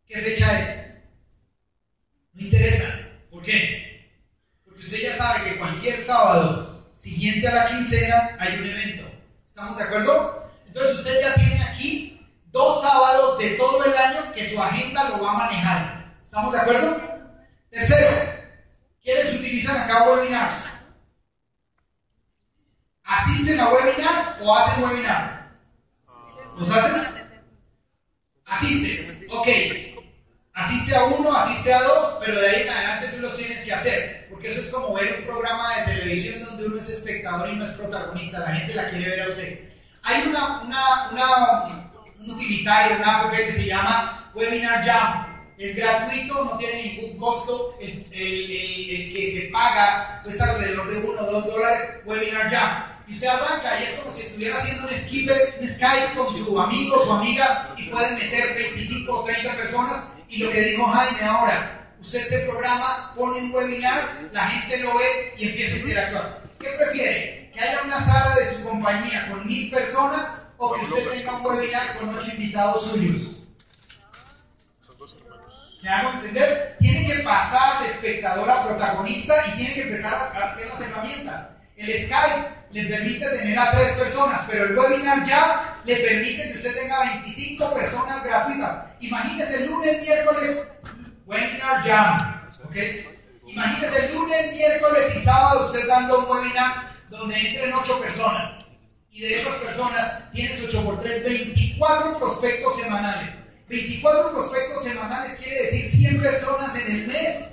¿Qué 0.07 0.21
fecha 0.21 0.61
es? 0.61 0.95
No 2.35 2.43
interesa. 2.43 3.09
¿Por 3.31 3.43
qué? 3.43 3.76
Usted 4.87 5.03
ya 5.03 5.17
sabe 5.17 5.43
que 5.43 5.59
cualquier 5.59 6.05
sábado 6.05 6.87
siguiente 6.97 7.49
a 7.49 7.57
la 7.57 7.69
quincena 7.71 8.37
hay 8.39 8.57
un 8.57 8.67
evento. 8.67 9.11
¿Estamos 9.45 9.77
de 9.77 9.83
acuerdo? 9.83 10.49
Entonces 10.65 10.99
usted 10.99 11.23
ya 11.23 11.35
tiene 11.35 11.61
aquí 11.65 12.25
dos 12.53 12.83
sábados 12.83 13.37
de 13.41 13.51
todo 13.57 13.85
el 13.85 13.97
año 13.97 14.33
que 14.33 14.49
su 14.49 14.63
agenda 14.63 15.09
lo 15.09 15.25
va 15.25 15.33
a 15.33 15.39
manejar. 15.39 16.15
¿Estamos 16.25 16.53
de 16.53 16.61
acuerdo? 16.61 17.03
Tercero, 17.69 18.17
¿quiénes 19.03 19.35
utilizan 19.35 19.77
acá 19.77 20.09
webinars? 20.09 20.67
¿Asisten 23.03 23.59
a 23.59 23.69
webinars 23.71 24.41
o 24.41 24.55
hacen 24.55 24.85
webinar? 24.85 25.51
¿Los 26.57 26.71
haces? 26.71 27.25
Asiste. 28.45 29.27
Ok. 29.33 29.49
Asiste 30.55 30.95
a 30.95 31.05
uno, 31.07 31.37
asiste 31.37 31.75
a 31.75 31.83
dos, 31.83 32.19
pero 32.25 32.41
de 32.41 32.49
ahí 32.49 32.63
en 32.63 32.71
adelante 32.71 33.09
tú 33.09 33.23
los 33.23 33.37
tienes 33.37 33.65
que 33.65 33.73
hacer. 33.73 34.16
Porque 34.37 34.53
eso 34.53 34.61
es 34.61 34.69
como 34.69 34.93
ver 34.93 35.17
un 35.21 35.25
programa 35.25 35.77
de 35.77 35.95
televisión 35.95 36.45
donde 36.45 36.67
uno 36.67 36.79
es 36.79 36.91
espectador 36.91 37.49
y 37.49 37.57
no 37.57 37.65
es 37.65 37.71
protagonista. 37.71 38.41
La 38.41 38.55
gente 38.55 38.75
la 38.75 38.91
quiere 38.91 39.09
ver 39.09 39.23
a 39.23 39.29
usted. 39.29 39.61
Hay 40.03 40.29
una, 40.29 40.61
una, 40.61 41.11
una 41.11 41.93
un 42.21 42.31
utilitario, 42.31 42.99
una 42.99 43.23
app 43.23 43.35
que 43.35 43.53
se 43.53 43.65
llama 43.65 44.31
Webinar 44.35 44.85
Jam 44.85 45.37
es 45.57 45.75
gratuito, 45.75 46.45
no 46.45 46.59
tiene 46.59 46.83
ningún 46.83 47.17
costo, 47.17 47.79
el, 47.81 48.05
que 48.11 49.41
se 49.41 49.49
paga 49.51 50.21
cuesta 50.23 50.51
alrededor 50.51 50.87
de 50.91 50.99
1 50.99 51.23
o 51.23 51.33
2 51.33 51.47
dólares, 51.47 51.81
Webinar 52.05 52.51
Jam. 52.51 52.85
Y 53.09 53.15
usted 53.15 53.29
arranca 53.29 53.81
y 53.81 53.85
es 53.85 53.91
como 54.01 54.15
si 54.15 54.21
estuviera 54.21 54.59
haciendo 54.59 54.87
un 54.87 54.95
Skype, 54.95 55.33
un 55.61 55.67
Skype 55.67 56.15
con 56.15 56.37
su 56.37 56.61
amigo 56.61 57.03
su 57.03 57.11
amiga 57.11 57.75
y 57.79 57.85
pueden 57.85 58.17
meter 58.17 58.55
25 58.55 59.11
o 59.11 59.25
30 59.25 59.55
personas. 59.55 60.05
Y 60.29 60.43
lo 60.43 60.51
que 60.51 60.61
dijo 60.61 60.85
Jaime 60.85 61.23
ahora, 61.23 61.86
usted 62.07 62.29
se 62.29 62.39
programa, 62.47 63.13
pone 63.17 63.41
un 63.41 63.53
webinar, 63.53 64.29
la 64.33 64.47
gente 64.47 64.79
lo 64.79 64.97
ve 64.97 65.35
y 65.39 65.49
empieza 65.49 65.75
a 65.75 65.79
interactuar. 65.79 66.43
¿Qué 66.61 66.69
prefiere? 66.69 67.51
¿Que 67.53 67.61
haya 67.61 67.83
una 67.83 68.01
sala 68.01 68.37
de 68.37 68.55
su 68.55 68.63
compañía 68.63 69.29
con 69.29 69.45
mil 69.45 69.71
personas 69.71 70.43
o 70.57 70.73
que 70.73 70.85
usted 70.85 71.11
tenga 71.11 71.33
un 71.33 71.47
webinar 71.47 71.97
con 71.97 72.17
ocho 72.17 72.31
invitados 72.31 72.87
suyos? 72.87 73.33
¿Me 75.83 75.89
hago 75.89 76.13
entender? 76.13 76.77
Tiene 76.79 77.07
que 77.07 77.23
pasar 77.23 77.83
de 77.83 77.91
espectador 77.91 78.51
a 78.51 78.65
protagonista 78.65 79.35
y 79.49 79.57
tiene 79.57 79.75
que 79.75 79.83
empezar 79.83 80.15
a 80.15 80.49
hacer 80.49 80.69
las 80.69 80.81
herramientas. 80.81 81.49
El 81.77 81.89
Skype 81.89 82.49
le 82.71 82.85
permite 82.87 83.29
tener 83.31 83.59
a 83.59 83.73
tres 83.73 83.93
personas, 83.93 84.43
pero 84.49 84.65
el 84.65 84.79
webinar 84.79 85.27
ya 85.27 85.81
le 85.85 85.97
permite 85.97 86.53
que 86.53 86.57
usted 86.57 86.75
tenga 86.75 87.01
25 87.01 87.75
personas 87.75 88.23
gratuitas. 88.25 88.85
Imagínese 89.01 89.67
lunes, 89.67 90.01
miércoles, 90.01 90.59
webinar 91.27 91.83
jam. 91.83 92.51
¿ok? 92.65 92.77
Imagínese 93.47 94.13
lunes, 94.13 94.53
miércoles 94.53 95.17
y 95.17 95.21
sábado 95.21 95.67
usted 95.67 95.87
dando 95.87 96.21
un 96.21 96.31
webinar 96.31 96.93
donde 97.11 97.37
entren 97.37 97.73
8 97.73 98.01
personas. 98.01 98.65
Y 99.11 99.21
de 99.21 99.41
esas 99.41 99.55
personas 99.57 100.31
tienes 100.31 100.65
8 100.69 100.85
por 100.85 101.01
3, 101.01 101.25
24 101.25 102.19
prospectos 102.19 102.77
semanales. 102.81 103.31
24 103.69 104.33
prospectos 104.33 104.85
semanales 104.85 105.39
quiere 105.39 105.63
decir 105.63 105.91
100 105.91 106.23
personas 106.23 106.77
en 106.77 106.93
el 106.93 107.07
mes. 107.07 107.49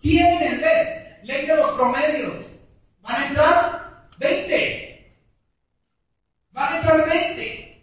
100 0.00 0.26
en 0.26 0.52
el 0.54 0.60
mes. 0.60 0.88
Ley 1.24 1.46
de 1.46 1.56
los 1.56 1.70
promedios. 1.72 2.58
¿Van 3.00 3.22
a 3.22 3.26
entrar? 3.26 4.08
20. 4.18 5.14
Van 6.52 6.72
a 6.72 6.76
entrar 6.78 7.08
20. 7.08 7.82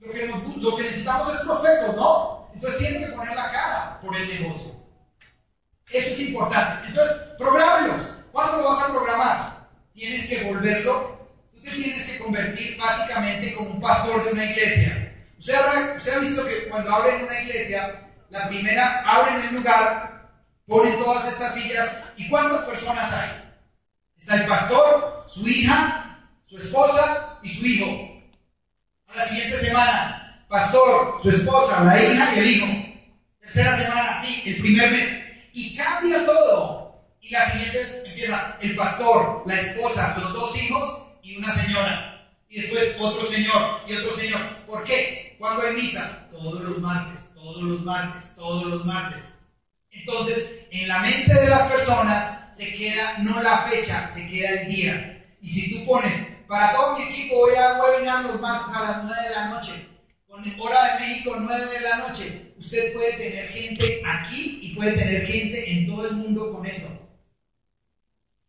Lo 0.00 0.12
que, 0.12 0.26
lo 0.56 0.76
que 0.76 0.82
necesitamos 0.82 1.34
es 1.34 1.40
prospectos, 1.40 1.96
¿no? 1.96 2.39
Entonces 2.60 2.78
tienen 2.78 3.06
que 3.06 3.16
poner 3.16 3.34
la 3.34 3.50
cara 3.50 4.00
por 4.02 4.14
el 4.14 4.28
negocio. 4.28 4.74
Eso 5.90 6.10
es 6.10 6.20
importante. 6.20 6.88
Entonces, 6.88 7.16
prográmelos. 7.38 8.02
¿Cuándo 8.32 8.58
lo 8.58 8.64
vas 8.64 8.82
a 8.82 8.92
programar? 8.92 9.68
Tienes 9.94 10.26
que 10.26 10.44
volverlo. 10.44 11.26
Tú 11.54 11.62
te 11.62 11.70
tienes 11.70 12.04
que 12.04 12.18
convertir 12.18 12.76
básicamente 12.76 13.54
como 13.54 13.70
un 13.70 13.80
pastor 13.80 14.22
de 14.26 14.32
una 14.32 14.44
iglesia. 14.44 15.16
Usted, 15.38 15.54
ha 15.54 16.18
visto 16.18 16.46
que 16.46 16.68
cuando 16.68 16.94
abren 16.94 17.24
una 17.24 17.40
iglesia, 17.40 18.10
la 18.28 18.46
primera 18.48 19.04
abren 19.06 19.42
el 19.42 19.54
lugar, 19.54 20.30
ponen 20.66 20.98
todas 20.98 21.32
estas 21.32 21.54
sillas, 21.54 22.02
¿y 22.18 22.28
cuántas 22.28 22.66
personas 22.66 23.10
hay? 23.10 23.54
Está 24.18 24.34
el 24.34 24.46
pastor, 24.46 25.24
su 25.30 25.48
hija, 25.48 26.28
su 26.44 26.58
esposa 26.58 27.38
y 27.42 27.48
su 27.48 27.64
hijo. 27.64 28.22
A 29.08 29.16
la 29.16 29.24
siguiente 29.24 29.56
semana, 29.56 30.19
pastor, 30.50 31.20
su 31.22 31.30
esposa, 31.30 31.84
la 31.84 32.02
hija 32.02 32.34
y 32.34 32.38
el 32.40 32.46
hijo. 32.46 32.66
Tercera 33.40 33.78
semana, 33.78 34.20
sí, 34.22 34.42
el 34.46 34.60
primer 34.60 34.90
mes. 34.90 35.22
Y 35.52 35.76
cambia 35.76 36.26
todo. 36.26 37.06
Y 37.22 37.30
la 37.30 37.48
siguiente 37.48 37.78
vez 37.78 38.02
empieza 38.04 38.58
el 38.60 38.74
pastor, 38.74 39.44
la 39.46 39.54
esposa, 39.54 40.16
los 40.20 40.32
dos 40.32 40.62
hijos 40.62 41.02
y 41.22 41.36
una 41.36 41.54
señora. 41.54 42.28
Y 42.48 42.60
después 42.60 42.96
otro 42.98 43.22
señor 43.24 43.80
y 43.86 43.94
otro 43.94 44.12
señor. 44.12 44.40
¿Por 44.66 44.82
qué? 44.82 45.36
¿Cuándo 45.38 45.62
hay 45.62 45.76
misa? 45.76 46.28
Todos 46.32 46.60
los 46.62 46.78
martes, 46.78 47.30
todos 47.34 47.62
los 47.62 47.82
martes, 47.82 48.34
todos 48.34 48.66
los 48.66 48.84
martes. 48.84 49.24
Entonces, 49.92 50.66
en 50.72 50.88
la 50.88 50.98
mente 50.98 51.32
de 51.32 51.48
las 51.48 51.70
personas 51.70 52.56
se 52.56 52.74
queda 52.74 53.18
no 53.18 53.40
la 53.40 53.68
fecha, 53.68 54.10
se 54.12 54.28
queda 54.28 54.62
el 54.62 54.68
día. 54.68 55.26
Y 55.40 55.48
si 55.48 55.70
tú 55.70 55.86
pones, 55.86 56.28
para 56.48 56.72
todo 56.72 56.98
mi 56.98 57.04
equipo 57.04 57.36
voy 57.36 57.54
a 57.54 57.80
webinar 57.80 58.24
los 58.24 58.40
martes 58.40 58.76
a 58.76 58.82
las 58.82 59.04
9 59.04 59.28
de 59.28 59.34
la 59.34 59.48
noche, 59.48 59.89
con 60.30 60.44
hora 60.60 60.94
de 60.94 61.00
México 61.00 61.36
9 61.40 61.66
de 61.66 61.80
la 61.80 61.96
noche, 61.96 62.52
usted 62.56 62.92
puede 62.92 63.12
tener 63.14 63.48
gente 63.48 64.00
aquí 64.06 64.60
y 64.62 64.74
puede 64.76 64.92
tener 64.92 65.26
gente 65.26 65.72
en 65.72 65.86
todo 65.88 66.08
el 66.08 66.16
mundo 66.16 66.52
con 66.52 66.64
eso. 66.64 66.86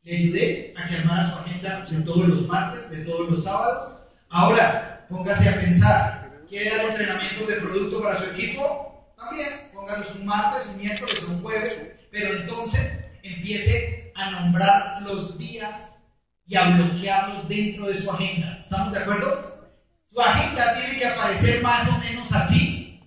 Le 0.03 0.15
ayudé 0.15 0.73
a 0.77 0.87
que 0.87 0.97
armara 0.97 1.27
su 1.27 1.39
agenda 1.39 1.85
de 1.89 2.01
todos 2.01 2.27
los 2.27 2.47
martes, 2.47 2.89
de 2.91 3.03
todos 3.03 3.31
los 3.31 3.43
sábados. 3.43 4.03
Ahora, 4.29 5.07
póngase 5.09 5.49
a 5.49 5.59
pensar, 5.59 6.43
quiere 6.47 6.69
dar 6.69 6.85
entrenamientos 6.85 7.47
de 7.47 7.55
producto 7.55 8.01
para 8.01 8.17
su 8.17 8.25
equipo, 8.29 9.13
también 9.17 9.49
póngalos 9.73 10.15
un 10.15 10.25
martes, 10.25 10.67
un 10.67 10.79
miércoles 10.79 11.23
un 11.29 11.41
jueves, 11.41 11.93
pero 12.11 12.35
entonces 12.35 13.05
empiece 13.23 14.11
a 14.15 14.29
nombrar 14.29 15.01
los 15.01 15.37
días 15.37 15.95
y 16.45 16.55
a 16.55 16.69
bloquearlos 16.69 17.49
dentro 17.49 17.87
de 17.87 17.95
su 17.95 18.11
agenda. 18.11 18.59
¿Estamos 18.61 18.93
de 18.93 18.99
acuerdo? 18.99 19.60
Su 20.11 20.19
agenda 20.19 20.75
tiene 20.75 20.99
que 20.99 21.05
aparecer 21.05 21.61
más 21.61 21.87
o 21.87 21.97
menos 21.99 22.29
así, 22.33 22.99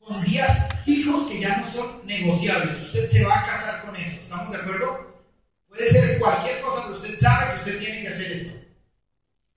con 0.00 0.24
días 0.24 0.66
fijos 0.84 1.28
que 1.28 1.38
ya 1.38 1.56
no 1.58 1.64
son 1.64 2.04
negociables. 2.04 2.82
Usted 2.82 3.08
se 3.08 3.24
va 3.24 3.38
a 3.38 3.46
casar 3.46 3.82
con 3.82 3.94
eso. 3.94 4.20
¿Estamos 4.20 4.50
de 4.50 4.56
acuerdo? 4.56 5.22
Puede 5.68 5.88
ser 5.88 6.18
cualquier 6.18 6.60
cosa, 6.60 6.82
pero 6.86 6.96
usted 6.96 7.20
sabe 7.20 7.52
que 7.52 7.58
usted 7.58 7.78
tiene 7.78 8.02
que 8.02 8.08
hacer 8.08 8.32
esto. 8.32 8.58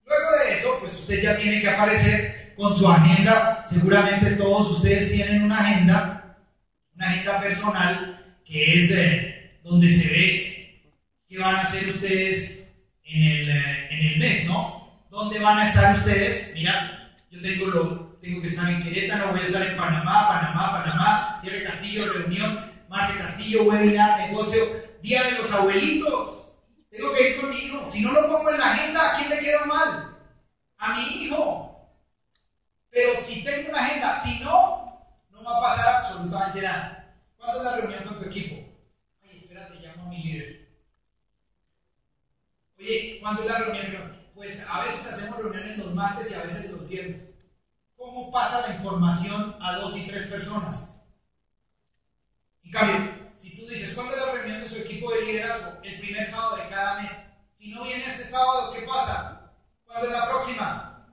Luego 0.05 0.31
de 0.37 0.53
eso, 0.53 0.77
pues 0.81 0.93
usted 0.93 1.23
ya 1.23 1.35
tiene 1.35 1.61
que 1.61 1.69
aparecer 1.69 2.53
con 2.55 2.75
su 2.75 2.87
agenda. 2.87 3.65
Seguramente 3.67 4.31
todos 4.35 4.77
ustedes 4.77 5.11
tienen 5.11 5.41
una 5.41 5.61
agenda, 5.61 6.37
una 6.95 7.07
agenda 7.07 7.41
personal, 7.41 8.37
que 8.45 8.83
es 8.83 8.91
eh, 8.91 9.57
donde 9.63 9.89
se 9.89 10.07
ve 10.07 10.81
qué 11.27 11.39
van 11.39 11.55
a 11.55 11.61
hacer 11.61 11.89
ustedes 11.89 12.65
en 13.03 13.23
el, 13.23 13.49
eh, 13.49 13.87
en 13.89 14.07
el 14.09 14.19
mes, 14.19 14.45
¿no? 14.45 14.82
¿Dónde 15.13 15.37
van 15.37 15.59
a 15.59 15.69
estar 15.69 15.95
ustedes? 15.95 16.51
Mira, 16.55 17.15
yo 17.29 17.39
tengo, 17.39 17.67
lo, 17.67 18.17
tengo 18.19 18.41
que 18.41 18.47
estar 18.47 18.67
en 18.67 18.81
Querétaro, 18.81 19.29
voy 19.29 19.41
a 19.41 19.43
estar 19.43 19.61
en 19.61 19.77
Panamá, 19.77 20.27
Panamá, 20.27 20.71
Panamá, 20.71 21.39
Cierre 21.39 21.63
Castillo, 21.63 22.11
reunión, 22.13 22.71
Marce 22.89 23.19
Castillo, 23.19 23.61
webinar, 23.61 24.17
negocio, 24.17 24.63
Día 25.03 25.21
de 25.21 25.33
los 25.33 25.51
Abuelitos. 25.51 26.47
Tengo 26.89 27.13
que 27.13 27.29
ir 27.29 27.39
con 27.39 27.51
mi 27.51 27.57
hijo. 27.57 27.87
Si 27.91 28.01
no 28.01 28.11
lo 28.11 28.27
pongo 28.27 28.49
en 28.49 28.57
la 28.57 28.71
agenda, 28.71 29.13
¿a 29.13 29.17
quién 29.17 29.29
le 29.29 29.37
queda 29.37 29.65
mal? 29.67 30.17
A 30.79 30.95
mi 30.95 31.03
hijo. 31.23 31.93
Pero 32.89 33.13
si 33.21 33.43
tengo 33.43 33.69
una 33.69 33.85
agenda, 33.85 34.19
si 34.19 34.39
no, 34.39 35.15
no 35.29 35.43
va 35.43 35.57
a 35.57 35.61
pasar 35.61 35.95
absolutamente 35.97 36.61
nada. 36.63 37.15
¿Cuándo 37.37 37.59
es 37.59 37.65
la 37.65 37.75
reunión 37.75 38.03
con 38.03 38.17
tu 38.19 38.29
equipo? 38.29 38.67
Ay, 39.21 39.41
espérate, 39.43 39.75
llamo 39.75 40.07
a 40.07 40.09
mi 40.09 40.23
líder. 40.23 40.69
Oye, 42.79 43.19
¿cuándo 43.21 43.43
es 43.43 43.47
la 43.51 43.59
reunión? 43.59 44.12
Pues 44.33 44.65
a 44.67 44.81
veces 44.81 45.13
hacemos 45.13 45.37
reuniones 45.37 45.77
los 45.77 45.93
martes 45.93 46.31
y 46.31 46.33
a 46.33 46.41
veces 46.41 46.71
los 46.71 46.87
viernes. 46.87 47.33
¿Cómo 47.95 48.31
pasa 48.31 48.67
la 48.67 48.75
información 48.75 49.55
a 49.61 49.77
dos 49.77 49.95
y 49.95 50.07
tres 50.07 50.27
personas. 50.27 50.95
En 52.63 52.71
cambio, 52.71 53.31
si 53.37 53.55
tú 53.55 53.67
dices, 53.67 53.93
¿cuándo 53.93 54.13
es 54.13 54.25
la 54.25 54.33
reunión 54.33 54.59
de 54.59 54.67
su 54.67 54.77
equipo 54.77 55.11
de 55.11 55.21
liderazgo? 55.21 55.79
El 55.83 55.99
primer 55.99 56.29
sábado 56.29 56.57
de 56.57 56.69
cada 56.69 57.01
mes. 57.01 57.11
Si 57.57 57.71
no 57.71 57.83
viene 57.83 58.03
este 58.03 58.25
sábado, 58.25 58.73
¿qué 58.73 58.81
pasa? 58.81 59.53
¿Cuándo 59.85 60.07
es 60.07 60.13
la 60.13 60.29
próxima? 60.29 61.07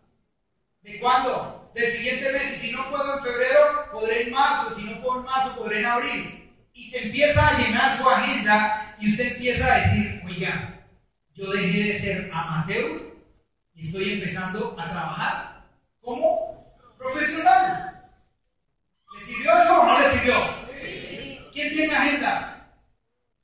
¿De 0.82 0.98
cuándo? 0.98 1.70
Del 1.74 1.92
siguiente 1.92 2.32
mes. 2.32 2.56
Y 2.56 2.58
si 2.58 2.72
no 2.72 2.90
puedo 2.90 3.18
en 3.18 3.22
febrero, 3.22 3.90
podré 3.92 4.22
en 4.22 4.30
marzo. 4.32 4.72
Y 4.72 4.80
si 4.80 4.88
no 4.88 5.00
puedo 5.02 5.20
en 5.20 5.26
marzo, 5.26 5.56
podré 5.56 5.80
en 5.80 5.86
abril. 5.86 6.52
Y 6.72 6.90
se 6.90 7.04
empieza 7.04 7.46
a 7.46 7.58
llenar 7.58 7.96
su 7.98 8.08
agenda 8.08 8.96
y 8.98 9.10
usted 9.10 9.34
empieza 9.34 9.72
a 9.72 9.78
decir, 9.78 10.22
oiga, 10.24 10.86
yo 11.34 11.52
dejé 11.52 11.92
de 11.92 11.98
ser 12.00 12.30
amateur 12.32 13.09
y 13.80 13.86
estoy 13.86 14.12
empezando 14.12 14.76
a 14.78 14.90
trabajar. 14.90 15.64
Como 16.02 16.76
profesional. 16.98 18.10
¿Le 19.14 19.26
sirvió 19.26 19.50
eso 19.56 19.80
o 19.80 19.86
no 19.86 19.98
le 19.98 20.10
sirvió? 20.10 20.34
¿Quién 21.52 21.72
tiene 21.72 21.94
agenda? 21.94 22.68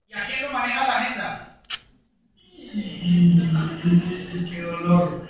¿Y 0.07 0.15
a 0.15 0.27
quién 0.27 0.43
lo 0.43 0.51
maneja 0.51 0.87
la 0.87 0.99
agenda? 0.99 1.63
¡Qué 4.51 4.63
dolor! 4.63 5.29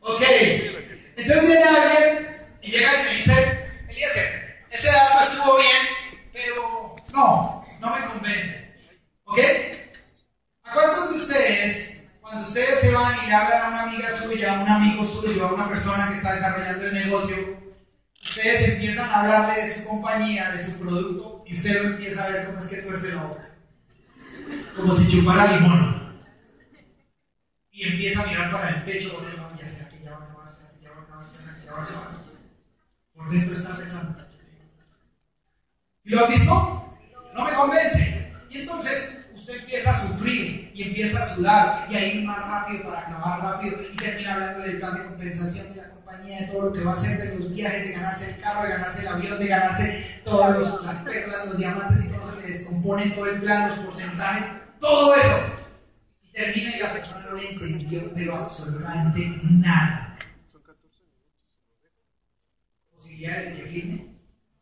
Ok, 0.00 0.22
entonces 1.16 1.46
viene 1.46 1.64
alguien 1.64 2.36
y 2.60 2.70
llega 2.70 3.00
y 3.00 3.04
me 3.04 3.14
dice, 3.14 3.68
Eliezer, 3.88 4.64
ese 4.70 4.88
dato 4.88 5.24
estuvo 5.24 5.56
bien, 5.56 6.20
pero 6.32 6.96
no, 7.14 7.64
no 7.80 7.96
me 7.96 8.06
convence. 8.06 8.74
¿Ok? 9.24 9.38
¿A 10.64 10.72
cuántos 10.74 11.10
de 11.10 11.16
ustedes, 11.16 12.04
cuando 12.20 12.46
ustedes 12.46 12.80
se 12.80 12.92
van 12.92 13.24
y 13.24 13.26
le 13.28 13.34
hablan 13.34 13.62
a 13.62 13.68
una 13.68 13.82
amiga 13.82 14.10
suya, 14.10 14.58
a 14.58 14.62
un 14.62 14.68
amigo 14.68 15.04
suyo, 15.04 15.46
a 15.46 15.54
una 15.54 15.68
persona 15.68 16.08
que 16.08 16.14
está 16.14 16.34
desarrollando 16.34 16.86
el 16.86 16.94
negocio, 16.94 17.36
ustedes 18.22 18.68
empiezan 18.68 19.10
a 19.10 19.20
hablarle 19.22 19.62
de 19.62 19.74
su 19.74 19.84
compañía, 19.84 20.50
de 20.52 20.64
su 20.64 20.78
producto, 20.78 21.44
y 21.46 21.54
usted 21.54 21.82
lo 21.82 21.88
empieza 21.90 22.24
a 22.24 22.28
ver 22.28 22.46
cómo 22.46 22.58
es 22.58 22.66
que 22.66 22.76
tuerce 22.76 23.14
la 23.14 23.22
boca? 23.22 23.50
Como 24.76 24.94
si 24.94 25.08
chupara 25.08 25.52
limón. 25.52 26.22
Y 27.70 27.88
empieza 27.88 28.22
a 28.22 28.26
mirar 28.26 28.50
para 28.52 28.70
el 28.70 28.84
techo, 28.84 29.20
ya 29.60 29.68
sea 29.68 29.88
que 29.88 30.00
ya 30.00 30.12
va 30.12 30.18
a 30.18 30.24
acabar, 30.24 30.52
ya 30.52 30.70
que 30.70 30.80
ya 30.80 30.90
va 30.90 31.00
a 31.00 31.02
acabar, 31.02 31.26
ya 31.26 31.60
que 31.60 31.66
ya 31.66 31.72
va 31.72 31.78
a 31.78 31.84
acabar. 31.84 32.10
Por 33.14 33.30
dentro 33.30 33.54
está 33.54 33.76
pensando. 33.76 34.26
¿Y 36.04 36.10
lo 36.10 36.24
has 36.24 36.28
visto? 36.28 36.98
No 37.34 37.44
me 37.44 37.52
convence. 37.52 38.32
Y 38.48 38.60
entonces 38.60 39.26
usted 39.34 39.60
empieza 39.60 39.90
a 39.90 40.06
sufrir 40.06 40.70
y 40.74 40.82
empieza 40.82 41.22
a 41.22 41.26
sudar 41.26 41.86
y 41.90 41.96
a 41.96 42.06
ir 42.06 42.24
más 42.24 42.38
rápido 42.38 42.84
para 42.84 43.00
acabar 43.00 43.40
rápido 43.42 43.78
y 43.82 43.96
termina 43.96 44.34
hablando 44.34 44.60
del 44.60 44.78
plan 44.78 44.94
de 44.94 45.04
compensación 45.04 45.74
de 45.74 45.82
la 45.82 45.90
compañía, 45.90 46.40
de 46.40 46.46
todo 46.46 46.66
lo 46.66 46.72
que 46.72 46.84
va 46.84 46.92
a 46.92 46.94
hacer, 46.94 47.18
de 47.18 47.38
los 47.38 47.52
viajes, 47.52 47.88
de 47.88 47.92
ganarse 47.92 48.30
el 48.30 48.40
carro, 48.40 48.62
de 48.62 48.73
el 48.98 49.08
avión, 49.08 49.38
de 49.38 49.46
ganarse 49.46 50.20
todas 50.24 50.82
las 50.82 50.96
perlas, 50.96 51.46
los 51.46 51.58
diamantes 51.58 52.04
y 52.04 52.08
todo 52.08 52.28
eso 52.28 52.40
que 52.40 52.46
descompone 52.48 53.10
todo 53.10 53.26
el 53.26 53.40
plan, 53.40 53.68
los 53.68 53.78
porcentajes, 53.78 54.44
todo 54.80 55.14
eso. 55.14 55.38
Y 56.22 56.32
termina 56.32 56.76
y 56.76 56.80
la 56.80 56.92
persona 56.92 57.26
no 57.30 57.36
le 57.36 57.50
entendió, 57.52 58.12
pero 58.14 58.36
absolutamente 58.36 59.40
nada. 59.42 60.18
¿Posibilidades 62.94 63.56
de 63.56 63.62
que 63.62 63.68
firme? 63.70 64.14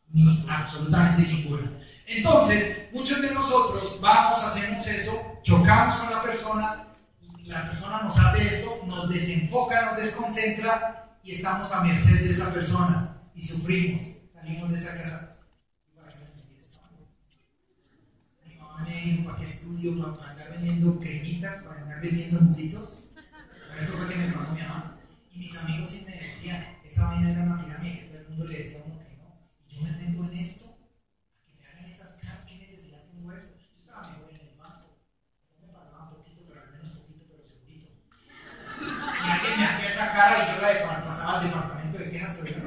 Ni 0.09 0.47
absolutamente 0.49 1.23
ninguna. 1.23 1.73
Entonces, 2.07 2.89
muchos 2.93 3.23
de 3.23 3.35
nosotros 3.35 3.99
vamos, 4.01 4.45
hacemos 4.45 4.87
eso, 4.87 5.41
chocamos 5.43 5.95
con 5.97 6.11
la 6.11 6.23
persona, 6.23 6.87
la 7.45 7.69
persona 7.69 8.03
nos 8.03 8.19
hace 8.19 8.47
esto, 8.47 8.81
nos 8.87 9.09
desenfoca, 9.09 9.87
nos 9.87 9.97
desconcentra 9.97 11.19
y 11.23 11.33
estamos 11.35 11.73
a 11.73 11.83
merced 11.83 12.21
de 12.21 12.31
esa 12.31 12.53
persona 12.53 13.17
y 13.35 13.47
sufrimos. 13.47 14.03
Salimos 14.43 14.73
de 14.73 14.77
esa 14.77 14.97
casa. 14.97 15.37
¿Para 15.95 16.17
qué 16.17 16.25
me 16.25 16.61
esta 16.61 16.81
Mi 18.45 18.57
mamá 18.57 18.85
me 18.85 19.01
dijo, 19.01 19.25
¿para 19.25 19.39
qué 19.39 19.45
estudio? 19.45 20.17
¿Para 20.17 20.31
andar 20.33 20.51
vendiendo 20.51 20.99
cremitas? 20.99 21.63
¿Para 21.63 21.83
andar 21.83 22.01
vendiendo 22.03 22.41
juguitos? 22.41 23.13
Eso 23.81 23.93
fue 23.99 24.09
que 24.09 24.17
me 24.17 24.33
pagó 24.33 24.53
mi 24.53 24.61
mamá. 24.63 24.99
Y 25.31 25.39
mis 25.39 25.57
amigos 25.57 25.91
sí 25.91 26.05
me 26.05 26.17
decían, 26.17 26.61
esa 26.85 27.07
vaina 27.07 27.31
era 27.31 27.45
una 27.45 27.65
pirámide, 27.65 28.09
todo 28.11 28.19
el 28.19 28.29
mundo 28.31 28.45
le 28.47 28.59
decía 28.59 28.83
uno 28.85 28.99
que 28.99 29.17
no. 29.17 29.49
Y 29.69 29.77
yo 29.77 29.83
me 29.85 29.93
meto 29.93 30.25
en 30.25 30.39
esto 30.39 30.73
y 39.25 39.31
alguien 39.31 39.61
me 39.61 39.65
hacía 39.67 39.89
esa 39.89 40.13
cara 40.13 40.37
y 40.43 40.57
yo 40.57 40.63
la 40.63 41.05
pasaba 41.05 41.39
al 41.39 41.45
departamento 41.47 41.99
de 41.99 42.11
quejas, 42.11 42.39
pero 42.41 42.57
yo 42.57 42.63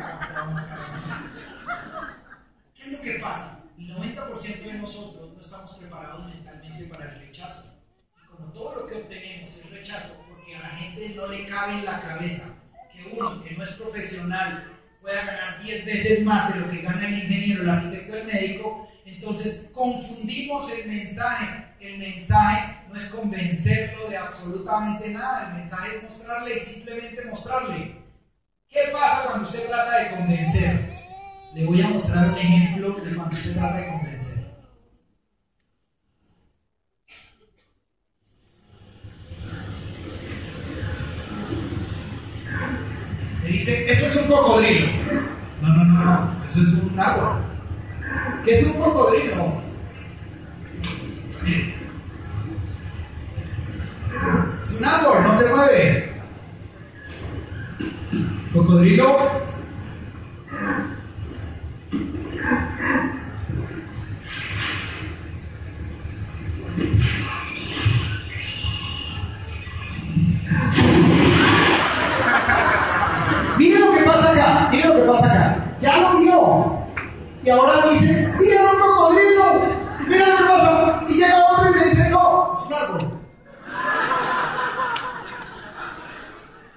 ¿Qué 2.76 2.84
es 2.84 2.92
lo 2.92 3.02
que 3.02 3.20
pasa? 3.20 3.64
El 3.78 3.96
90% 3.96 4.64
de 4.64 4.74
nosotros 4.80 5.25
no 5.36 5.42
estamos 5.42 5.74
preparados 5.74 6.28
mentalmente 6.28 6.86
para 6.86 7.06
el 7.12 7.20
rechazo. 7.20 7.82
Y 8.24 8.28
como 8.28 8.52
todo 8.54 8.82
lo 8.82 8.88
que 8.88 8.96
obtenemos 8.96 9.56
es 9.56 9.70
rechazo, 9.70 10.26
porque 10.28 10.56
a 10.56 10.60
la 10.62 10.70
gente 10.70 11.14
no 11.16 11.28
le 11.28 11.48
cabe 11.48 11.74
en 11.74 11.86
la 11.86 12.02
cabeza 12.02 12.56
que 12.92 13.10
uno 13.12 13.44
que 13.44 13.56
no 13.56 13.64
es 13.64 13.72
profesional 13.72 14.72
pueda 15.02 15.24
ganar 15.26 15.64
10 15.64 15.86
veces 15.86 16.24
más 16.24 16.54
de 16.54 16.60
lo 16.62 16.70
que 16.70 16.82
gana 16.82 17.08
el 17.08 17.14
ingeniero, 17.14 17.64
el 17.64 17.70
arquitecto, 17.70 18.16
el 18.16 18.28
médico, 18.28 18.90
entonces 19.06 19.68
confundimos 19.72 20.72
el 20.72 20.88
mensaje. 20.90 21.66
El 21.80 22.00
mensaje 22.00 22.78
no 22.90 22.96
es 22.96 23.10
convencerlo 23.10 24.10
de 24.10 24.18
absolutamente 24.18 25.10
nada, 25.10 25.50
el 25.50 25.60
mensaje 25.60 25.98
es 25.98 26.04
mostrarle 26.04 26.58
y 26.58 26.60
simplemente 26.60 27.26
mostrarle. 27.26 28.02
¿Qué 28.68 28.80
pasa 28.92 29.26
cuando 29.28 29.48
usted 29.48 29.68
trata 29.68 30.00
de 30.00 30.16
convencer? 30.16 30.90
Le 31.54 31.66
voy 31.66 31.82
a 31.82 31.88
mostrar 31.90 32.30
un 32.30 32.38
ejemplo 32.38 32.96
de 32.96 33.16
cuando 33.16 33.38
usted 33.38 33.54
trata 33.54 33.78
de 33.78 33.88
convencer. 33.88 34.36
Le 43.44 43.50
dice, 43.50 43.92
eso 43.92 44.08
es 44.08 44.16
un 44.16 44.28
cocodrilo. 44.28 44.88
No, 45.62 45.70
no, 45.70 45.86
no, 45.86 46.45
es 46.62 46.70
un 46.70 46.98
árbol. 46.98 47.42
¿Qué 48.44 48.58
es 48.58 48.66
un 48.68 48.74
cocodrilo? 48.74 49.62
Es 54.64 54.72
un 54.80 54.86
árbol, 54.86 55.24
no 55.24 55.38
se 55.38 55.54
mueve. 55.54 56.14
Cocodrilo. 58.54 59.18
Miren 73.58 73.82
lo 73.82 73.94
que 73.94 74.04
pasa 74.04 74.32
acá, 74.32 74.70
miren 74.72 74.90
lo 74.90 74.96
que 74.96 75.02
pasa 75.02 75.26
acá. 75.26 75.55
Ya 75.86 75.98
lo 76.00 76.18
vio. 76.18 76.84
Y 77.44 77.50
ahora 77.52 77.92
dice, 77.92 78.26
sí, 78.26 78.50
era 78.50 78.72
un 78.72 78.80
cocodrilo. 78.80 79.70
Y 80.00 80.10
mira 80.10 80.26
que 80.36 80.44
pasa. 80.44 81.06
Y 81.08 81.14
llega 81.14 81.46
otro 81.46 81.70
y 81.70 81.80
le 81.80 81.90
dice, 81.92 82.10
no, 82.10 82.54
es 82.54 82.66
un 82.66 82.74
árbol. 82.74 83.20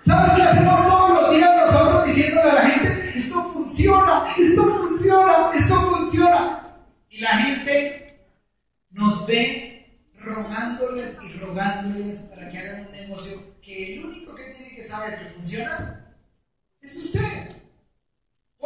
¿Sabes 0.04 0.32
qué 0.34 0.42
hacemos 0.42 0.86
todos 0.86 1.10
los 1.22 1.30
días 1.30 1.50
nosotros 1.56 2.04
diciéndole 2.04 2.50
a 2.50 2.54
la 2.54 2.60
gente, 2.60 3.18
esto 3.18 3.44
funciona, 3.44 4.26
esto 4.36 4.62
funciona, 4.62 5.50
esto 5.54 5.74
funciona? 5.74 6.62
Y 7.08 7.20
la 7.20 7.30
gente 7.30 8.26
nos 8.90 9.26
ve 9.26 10.02
rogándoles 10.18 11.18
y 11.22 11.32
rogándoles 11.38 12.20
para 12.24 12.50
que 12.50 12.58
hagan 12.58 12.86
un 12.86 12.92
negocio 12.92 13.38
que 13.62 13.94
el 13.94 14.04
único 14.04 14.34
que 14.34 14.52
tiene 14.52 14.74
que 14.74 14.84
saber 14.84 15.18
que 15.18 15.30
funciona 15.30 16.14
es 16.82 16.94
usted. 16.94 17.47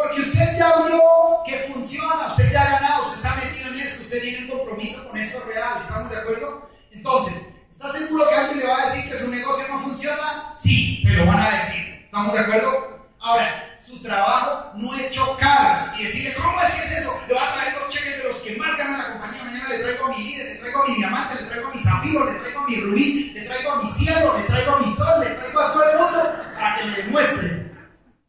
Porque 0.03 0.23
usted 0.23 0.59
ya 0.59 0.77
vio 0.79 1.01
que 1.47 1.73
funciona, 1.73 2.27
usted 2.29 2.51
ya 2.51 2.62
ha 2.62 2.81
ganado, 2.81 3.05
usted 3.07 3.17
está 3.19 3.37
metido 3.37 3.69
en 3.69 3.81
esto, 3.81 4.03
usted 4.03 4.21
tiene 4.21 4.53
un 4.53 4.59
compromiso 4.59 5.09
con 5.09 5.17
esto 5.17 5.45
real, 5.47 5.81
¿estamos 5.81 6.11
de 6.11 6.17
acuerdo? 6.17 6.69
Entonces, 6.91 7.35
¿está 7.71 7.93
seguro 7.93 8.29
que 8.29 8.35
alguien 8.35 8.59
le 8.59 8.67
va 8.67 8.83
a 8.83 8.87
decir 8.87 9.11
que 9.11 9.17
su 9.17 9.29
negocio 9.29 9.65
no 9.69 9.79
funciona? 9.79 10.55
Sí, 10.57 11.01
se 11.03 11.12
lo 11.12 11.27
van 11.27 11.38
a 11.38 11.51
decir. 11.51 12.03
¿Estamos 12.05 12.33
de 12.33 12.41
acuerdo? 12.41 13.09
Ahora, 13.21 13.77
su 13.79 14.03
trabajo 14.03 14.73
no 14.75 14.93
es 14.97 15.12
chocar 15.12 15.95
y 15.97 16.05
decirle, 16.05 16.35
¿cómo 16.35 16.61
es 16.61 16.75
que 16.75 16.81
es 16.85 16.99
eso? 16.99 17.21
Le 17.29 17.35
va 17.35 17.51
a 17.51 17.55
traer 17.55 17.75
los 17.75 17.88
cheques 17.88 18.19
de 18.19 18.25
los 18.25 18.37
que 18.38 18.57
más 18.57 18.77
ganan 18.77 18.99
la 18.99 19.12
compañía. 19.12 19.45
Mañana 19.45 19.69
le 19.69 19.79
traigo 19.79 20.07
a 20.07 20.09
mi 20.09 20.25
líder, 20.25 20.55
le 20.55 20.61
traigo 20.61 20.83
a 20.83 20.88
mi 20.88 20.95
diamante, 20.97 21.43
le 21.43 21.49
traigo 21.49 21.69
a 21.69 21.75
mi 21.75 21.79
zafiro, 21.81 22.33
le 22.33 22.41
traigo 22.41 22.61
a 22.61 22.67
mi 22.67 22.77
rubí, 22.81 23.31
le 23.35 23.43
traigo 23.43 23.71
a 23.71 23.83
mi 23.83 23.91
cielo, 23.93 24.37
le 24.37 24.45
traigo 24.47 24.73
a 24.73 24.81
mi 24.81 24.93
sol, 24.97 25.21
le 25.21 25.31
traigo 25.31 25.61
a 25.61 25.73
todo 25.73 25.85
el 25.85 25.99
mundo 25.99 26.37
para 26.57 26.77
que 26.77 26.85
le 26.87 26.97
demuestre 27.05 27.73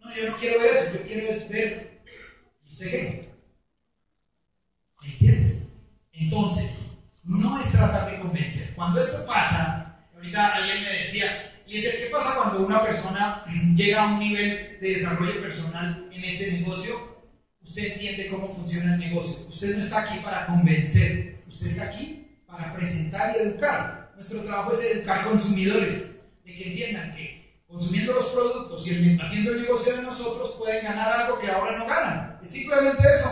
no, 0.03 0.13
yo 0.13 0.29
no 0.29 0.38
quiero 0.38 0.59
ver 0.59 0.71
eso, 0.71 0.91
yo 0.93 1.03
quiero 1.13 1.30
es 1.30 1.49
ver. 1.49 2.02
¿Y 2.65 2.71
usted 2.71 2.91
qué? 2.91 3.30
¿Me 5.02 5.08
entiendes? 5.10 5.67
Entonces, 6.13 6.88
no 7.23 7.60
es 7.60 7.71
tratar 7.71 8.10
de 8.10 8.19
convencer. 8.19 8.73
Cuando 8.76 9.02
esto 9.02 9.26
pasa, 9.26 10.08
ahorita 10.15 10.56
alguien 10.56 10.84
me 10.84 10.89
decía, 10.89 11.54
Eliezer, 11.65 11.97
¿qué 11.97 12.06
pasa 12.12 12.36
cuando 12.36 12.65
una 12.65 12.84
persona 12.84 13.45
llega 13.76 14.04
a 14.04 14.13
un 14.13 14.19
nivel 14.19 14.78
de 14.82 14.93
desarrollo 14.93 15.41
personal 15.41 16.10
en 16.12 16.23
ese 16.23 16.52
negocio? 16.54 17.13
Usted 17.62 17.93
entiende 17.93 18.28
cómo 18.28 18.54
funciona 18.54 18.95
el 18.95 18.99
negocio. 18.99 19.47
Usted 19.47 19.76
no 19.76 19.84
está 19.84 20.02
aquí 20.02 20.19
para 20.19 20.45
convencer, 20.47 21.43
usted 21.47 21.67
está 21.67 21.86
aquí 21.86 22.28
para 22.45 22.73
presentar 22.73 23.36
y 23.36 23.41
educar. 23.41 24.12
Nuestro 24.15 24.41
trabajo 24.41 24.73
es 24.73 24.97
educar 24.97 25.26
consumidores, 25.26 26.17
de 26.45 26.56
que 26.56 26.69
entiendan 26.69 27.15
que 27.15 27.32
consumiendo 27.73 28.13
los 28.13 28.25
productos 28.27 28.88
y 28.88 29.17
haciendo 29.19 29.51
el 29.51 29.62
negocio 29.62 29.95
de 29.95 30.03
nosotros 30.03 30.51
pueden 30.59 30.86
ganar 30.86 31.12
algo 31.12 31.39
que 31.39 31.49
ahora 31.49 31.75
no 31.79 31.88
ganan. 31.88 32.39
Es 32.43 32.51
simplemente 32.51 33.01
eso. 33.15 33.29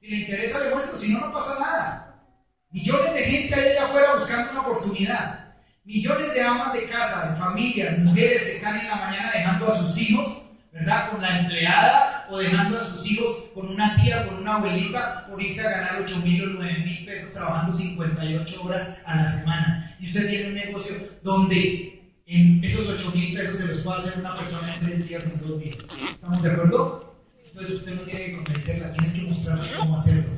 Si 0.00 0.06
le 0.06 0.16
interesa, 0.18 0.60
le 0.60 0.70
muestro, 0.70 0.96
si 0.96 1.12
no, 1.12 1.18
no 1.18 1.32
pasa 1.32 1.58
nada. 1.58 2.22
Millones 2.70 3.12
de 3.12 3.24
gente 3.24 3.54
hay 3.54 3.72
allá 3.72 3.84
afuera 3.86 4.14
buscando 4.14 4.52
una 4.52 4.60
oportunidad. 4.60 5.54
Millones 5.84 6.32
de 6.32 6.42
amas 6.42 6.72
de 6.72 6.88
casa, 6.88 7.32
de 7.32 7.40
familias, 7.40 7.98
mujeres 7.98 8.44
que 8.44 8.56
están 8.56 8.78
en 8.78 8.86
la 8.86 8.94
mañana 8.94 9.32
dejando 9.34 9.72
a 9.72 9.76
sus 9.76 9.98
hijos, 9.98 10.44
¿verdad? 10.70 11.10
Con 11.10 11.20
la 11.20 11.40
empleada 11.40 12.28
o 12.30 12.38
dejando 12.38 12.78
a 12.78 12.84
sus 12.84 13.04
hijos 13.10 13.50
con 13.52 13.68
una 13.68 13.96
tía, 13.96 14.24
con 14.28 14.36
una 14.36 14.56
abuelita, 14.56 15.26
por 15.28 15.42
irse 15.42 15.60
a 15.60 15.70
ganar 15.70 16.02
8 16.02 16.18
mil 16.18 16.42
o 16.44 16.46
9 16.46 16.78
mil 16.84 17.04
pesos 17.04 17.32
trabajando 17.32 17.76
58 17.76 18.62
horas 18.62 18.94
a 19.04 19.16
la 19.16 19.28
semana. 19.28 19.96
Y 19.98 20.06
usted 20.06 20.28
tiene 20.28 20.48
un 20.50 20.54
negocio 20.54 20.94
donde 21.22 21.91
en 22.36 22.64
esos 22.64 22.88
8 22.88 23.12
mil 23.14 23.34
pesos 23.34 23.58
se 23.58 23.66
los 23.66 23.78
puede 23.78 23.98
hacer 23.98 24.18
una 24.18 24.36
persona 24.36 24.74
en 24.74 24.80
3 24.80 25.08
días, 25.08 25.24
en 25.26 25.48
2 25.48 25.60
días. 25.60 25.76
¿Estamos 26.10 26.42
de 26.42 26.50
acuerdo? 26.50 27.14
Entonces 27.44 27.74
usted 27.76 27.94
no 27.94 28.02
tiene 28.02 28.24
que 28.24 28.36
convencerla, 28.36 28.92
tienes 28.92 29.12
que 29.12 29.22
mostrarle 29.22 29.68
cómo 29.78 29.96
hacerlo. 29.98 30.32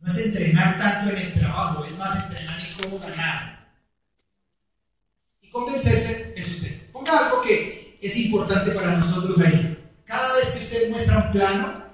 No 0.00 0.12
es 0.12 0.18
entrenar 0.18 0.78
tanto 0.78 1.10
en 1.10 1.18
el 1.18 1.34
trabajo, 1.34 1.84
es 1.84 1.98
más 1.98 2.24
entrenar 2.24 2.60
en 2.60 2.82
cómo 2.82 2.98
ganar 2.98 3.58
convencerse 5.50 6.34
es 6.36 6.50
usted. 6.50 6.90
Ponga 6.92 7.26
algo 7.26 7.42
que 7.42 7.98
es 8.00 8.16
importante 8.16 8.70
para 8.72 8.96
nosotros 8.96 9.38
ahí. 9.40 9.76
Cada 10.04 10.34
vez 10.34 10.50
que 10.50 10.64
usted 10.64 10.90
muestra 10.90 11.24
un 11.26 11.32
plano 11.32 11.84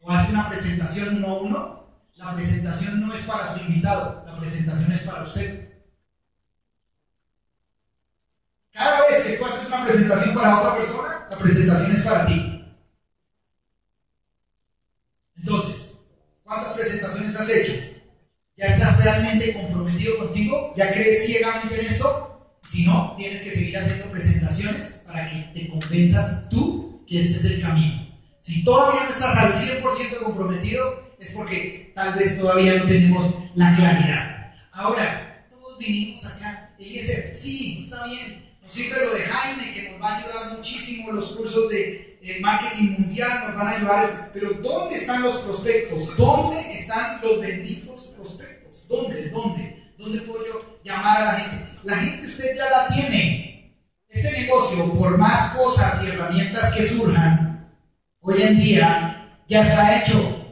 o 0.00 0.10
hace 0.10 0.32
una 0.32 0.48
presentación 0.48 1.16
uno 1.16 1.28
a 1.28 1.40
uno, 1.40 1.88
la 2.16 2.34
presentación 2.34 3.00
no 3.00 3.12
es 3.12 3.20
para 3.22 3.52
su 3.52 3.60
invitado, 3.60 4.24
la 4.26 4.38
presentación 4.38 4.92
es 4.92 5.02
para 5.02 5.22
usted. 5.22 5.67
Cada 8.78 9.08
vez 9.08 9.24
que 9.24 9.36
tú 9.36 9.44
haces 9.44 9.66
una 9.66 9.84
presentación 9.84 10.34
para 10.36 10.60
otra 10.60 10.76
persona, 10.76 11.26
la 11.28 11.36
presentación 11.36 11.90
es 11.90 12.00
para 12.02 12.26
ti. 12.26 12.64
Entonces, 15.36 15.98
¿cuántas 16.44 16.74
presentaciones 16.74 17.34
has 17.34 17.48
hecho? 17.48 17.72
¿Ya 18.56 18.66
estás 18.66 18.96
realmente 18.98 19.52
comprometido 19.52 20.18
contigo? 20.18 20.74
¿Ya 20.76 20.92
crees 20.92 21.26
ciegamente 21.26 21.80
en 21.80 21.86
eso? 21.86 22.56
Si 22.62 22.86
no, 22.86 23.16
tienes 23.16 23.42
que 23.42 23.50
seguir 23.50 23.76
haciendo 23.76 24.12
presentaciones 24.12 25.00
para 25.04 25.28
que 25.28 25.50
te 25.52 25.68
convenzas 25.70 26.48
tú 26.48 27.04
que 27.04 27.18
este 27.18 27.38
es 27.38 27.44
el 27.46 27.60
camino. 27.60 28.16
Si 28.38 28.62
todavía 28.62 29.02
no 29.04 29.10
estás 29.10 29.38
al 29.38 29.54
100% 29.54 30.22
comprometido, 30.22 31.14
es 31.18 31.32
porque 31.32 31.90
tal 31.96 32.14
vez 32.14 32.38
todavía 32.38 32.76
no 32.76 32.84
tenemos 32.84 33.34
la 33.56 33.74
claridad. 33.74 34.54
Ahora, 34.70 35.48
todos 35.50 35.78
vinimos 35.78 36.24
acá. 36.26 36.76
Eliezer, 36.78 37.34
sí, 37.34 37.82
está 37.82 38.04
bien. 38.04 38.47
Nos 38.68 38.76
sirve 38.76 39.02
lo 39.02 39.14
de 39.14 39.20
Jaime, 39.22 39.72
que 39.72 39.90
nos 39.90 40.02
va 40.02 40.10
a 40.10 40.18
ayudar 40.18 40.58
muchísimo. 40.58 41.12
Los 41.12 41.32
cursos 41.32 41.70
de 41.70 42.18
marketing 42.42 42.96
mundial 42.98 43.44
nos 43.46 43.56
van 43.56 43.66
a 43.66 43.70
ayudar. 43.70 44.30
Pero 44.34 44.52
¿dónde 44.60 44.96
están 44.96 45.22
los 45.22 45.38
prospectos? 45.38 46.14
¿Dónde 46.18 46.74
están 46.74 47.18
los 47.22 47.40
benditos 47.40 48.08
prospectos? 48.08 48.86
¿Dónde? 48.86 49.30
¿Dónde? 49.30 49.92
¿Dónde 49.96 50.20
puedo 50.20 50.46
yo 50.46 50.80
llamar 50.84 51.22
a 51.22 51.24
la 51.24 51.40
gente? 51.40 51.78
La 51.82 51.96
gente 51.96 52.26
usted 52.26 52.56
ya 52.56 52.68
la 52.68 52.88
tiene. 52.88 53.74
Ese 54.06 54.32
negocio, 54.32 54.92
por 54.92 55.16
más 55.16 55.54
cosas 55.54 56.02
y 56.04 56.08
herramientas 56.08 56.74
que 56.74 56.86
surjan, 56.86 57.72
hoy 58.20 58.42
en 58.42 58.58
día 58.58 59.40
ya 59.48 59.62
está 59.62 60.02
hecho. 60.02 60.44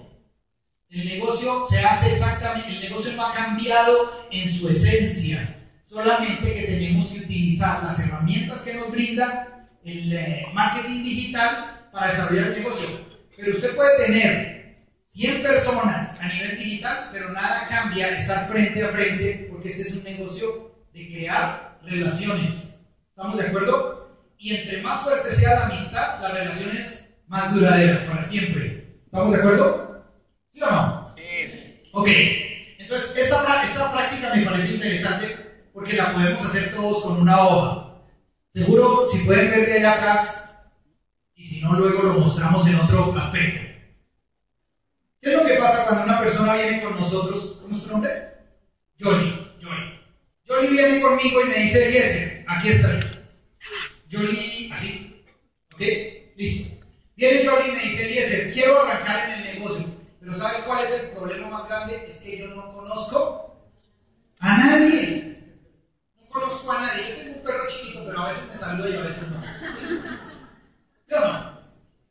El 0.89 1.05
negocio 1.07 1.67
se 1.69 1.81
hace 1.81 2.15
exactamente, 2.15 2.71
el 2.71 2.81
negocio 2.81 3.13
no 3.13 3.27
ha 3.27 3.35
cambiado 3.35 4.27
en 4.31 4.51
su 4.51 4.71
esencia. 4.71 5.56
Solamente 5.97 6.53
que 6.53 6.65
tenemos 6.65 7.07
que 7.07 7.21
utilizar 7.21 7.83
las 7.83 7.99
herramientas 8.01 8.61
que 8.61 8.75
nos 8.75 8.91
brinda 8.91 9.65
el 9.83 10.13
eh, 10.13 10.47
marketing 10.53 11.03
digital 11.03 11.89
para 11.91 12.11
desarrollar 12.11 12.49
el 12.49 12.59
negocio. 12.59 12.87
Pero 13.35 13.57
usted 13.57 13.75
puede 13.75 14.05
tener 14.05 14.77
100 15.09 15.43
personas 15.43 16.21
a 16.21 16.29
nivel 16.29 16.59
digital, 16.59 17.09
pero 17.11 17.33
nada 17.33 17.67
cambia 17.71 18.11
estar 18.11 18.47
frente 18.47 18.85
a 18.85 18.89
frente 18.89 19.49
porque 19.51 19.71
este 19.71 19.89
es 19.89 19.95
un 19.95 20.05
negocio 20.05 20.85
de 20.93 21.09
crear 21.09 21.79
relaciones. 21.83 22.75
¿Estamos 23.09 23.39
de 23.39 23.47
acuerdo? 23.47 24.21
Y 24.37 24.55
entre 24.55 24.83
más 24.83 25.03
fuerte 25.03 25.35
sea 25.35 25.61
la 25.61 25.65
amistad, 25.65 26.21
la 26.21 26.29
relación 26.29 26.77
es 26.77 27.09
más 27.27 27.55
duradera, 27.55 28.07
para 28.07 28.29
siempre. 28.29 28.99
¿Estamos 29.07 29.33
de 29.33 29.39
acuerdo? 29.39 30.05
¿Sí 30.51 30.61
o 30.61 30.71
no? 30.71 31.07
Sí. 31.17 31.81
Ok. 31.93 32.09
Entonces, 32.81 33.17
esta, 33.17 33.63
esta 33.63 33.93
práctica 33.93 34.35
me 34.35 34.45
parece 34.45 34.75
interesante 34.75 35.46
porque 35.77 35.93
la 35.93 36.15
podemos 36.15 36.43
hacer 36.43 36.75
todos 36.75 37.03
con 37.03 37.21
una 37.21 37.39
hoja. 37.39 38.01
Seguro, 38.55 39.07
si 39.13 39.19
pueden 39.19 39.51
ver 39.51 39.67
de 39.67 39.75
allá 39.75 39.93
atrás, 39.93 40.51
y 41.35 41.47
si 41.47 41.61
no, 41.61 41.75
luego 41.75 42.03
lo 42.03 42.15
mostramos 42.15 42.67
en 42.67 42.77
otro 42.77 43.15
aspecto. 43.15 43.61
¿Qué 45.21 45.35
es 45.35 45.37
lo 45.37 45.47
que 45.47 45.57
pasa 45.57 45.85
cuando 45.85 46.05
una 46.05 46.21
persona 46.21 46.55
viene 46.55 46.83
con 46.83 46.97
nosotros? 46.97 47.59
¿Cómo 47.61 47.77
es 47.77 47.83
tu 47.83 47.91
nombre? 47.91 48.11
Johnny. 48.99 49.55
Johnny. 49.63 50.01
Jolie 50.49 50.71
viene 50.71 51.03
conmigo 51.03 51.43
y 51.45 51.49
me 51.51 51.59
dice, 51.59 51.89
Eliezer, 51.89 52.45
aquí 52.49 52.69
estoy. 52.69 52.99
Jolie, 54.11 54.73
así. 54.73 55.23
¿Ok? 55.75 55.81
Listo. 56.37 56.87
Viene 57.17 57.47
Jolie 57.47 57.69
y 57.69 57.73
me 57.73 57.83
dice, 57.83 58.07
Eliezer, 58.07 58.55
quiero 58.55 58.81
arrancar 58.81 59.29
en 59.29 59.41
el 59.41 59.55
negocio. 59.59 59.85
Pero 60.21 60.33
¿sabes 60.33 60.61
cuál 60.61 60.83
es 60.83 61.03
el 61.03 61.11
problema 61.11 61.51
más 61.51 61.69
grande? 61.69 62.03
Es 62.09 62.17
que 62.17 62.39
yo 62.39 62.49
no 62.49 62.73
conozco 62.73 63.61
a 64.39 64.57
nadie. 64.57 65.16
No 66.67 66.73
conozco 66.73 66.73
a 66.73 66.81
nadie. 66.81 67.09
Yo 67.09 67.17
tengo 67.23 67.37
un 67.37 67.45
perro 67.45 67.67
chiquito, 67.69 68.05
pero 68.07 68.21
a 68.21 68.29
veces 68.29 68.49
me 68.49 68.57
saluda 68.57 68.89
y 68.89 68.97
a 68.97 69.01
veces 69.03 69.23
no. 69.29 69.43
¿Sí 71.09 71.15
o 71.15 71.21
no? 71.21 71.61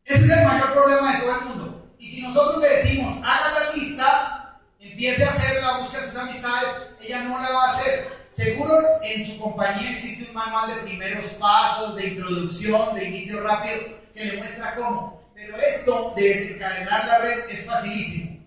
Ese 0.06 0.26
es 0.26 0.32
el 0.32 0.46
mayor 0.46 0.74
problema 0.74 1.14
de 1.14 1.20
todo 1.20 1.40
el 1.40 1.46
mundo. 1.46 1.96
Y 2.00 2.10
si 2.10 2.22
nosotros 2.22 2.62
le 2.62 2.70
decimos, 2.70 3.18
haga 3.24 3.60
la 3.60 3.72
lista, 3.74 4.60
empiece 4.80 5.26
a 5.26 5.30
hacer 5.30 5.62
la 5.62 5.78
búsqueda 5.80 6.02
de 6.02 6.12
sus 6.12 6.20
amistades, 6.20 6.70
ella 7.02 7.24
no 7.24 7.42
la 7.42 7.50
va 7.50 7.66
a 7.66 7.76
hacer. 7.76 8.16
Seguro 8.32 8.78
en 9.04 9.26
su 9.26 9.40
compañía 9.40 9.92
existe 9.92 10.30
un 10.30 10.36
manual 10.36 10.76
de 10.76 10.82
primeros 10.84 11.26
pasos, 11.32 11.96
de 11.96 12.08
introducción, 12.08 12.96
de 12.96 13.06
inicio 13.06 13.42
rápido, 13.42 13.76
que 14.14 14.26
le 14.26 14.38
muestra 14.38 14.76
cómo. 14.76 15.32
Pero 15.34 15.58
esto 15.58 16.14
de 16.16 16.30
desencadenar 16.30 17.06
la 17.06 17.18
red 17.20 17.50
es 17.50 17.66
facilísimo. 17.66 18.46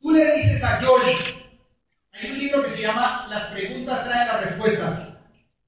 Tú 0.00 0.12
le 0.12 0.36
dices 0.36 0.62
a 0.64 0.80
Jolie, 0.82 1.16
hay 2.12 2.30
un 2.30 2.38
libro 2.38 2.62
que 2.62 2.70
se 2.70 2.82
llama 2.82 3.26
Las 3.28 3.44
preguntas 3.44 4.04
traen 4.04 4.28
las 4.28 4.40
respuestas. 4.40 5.15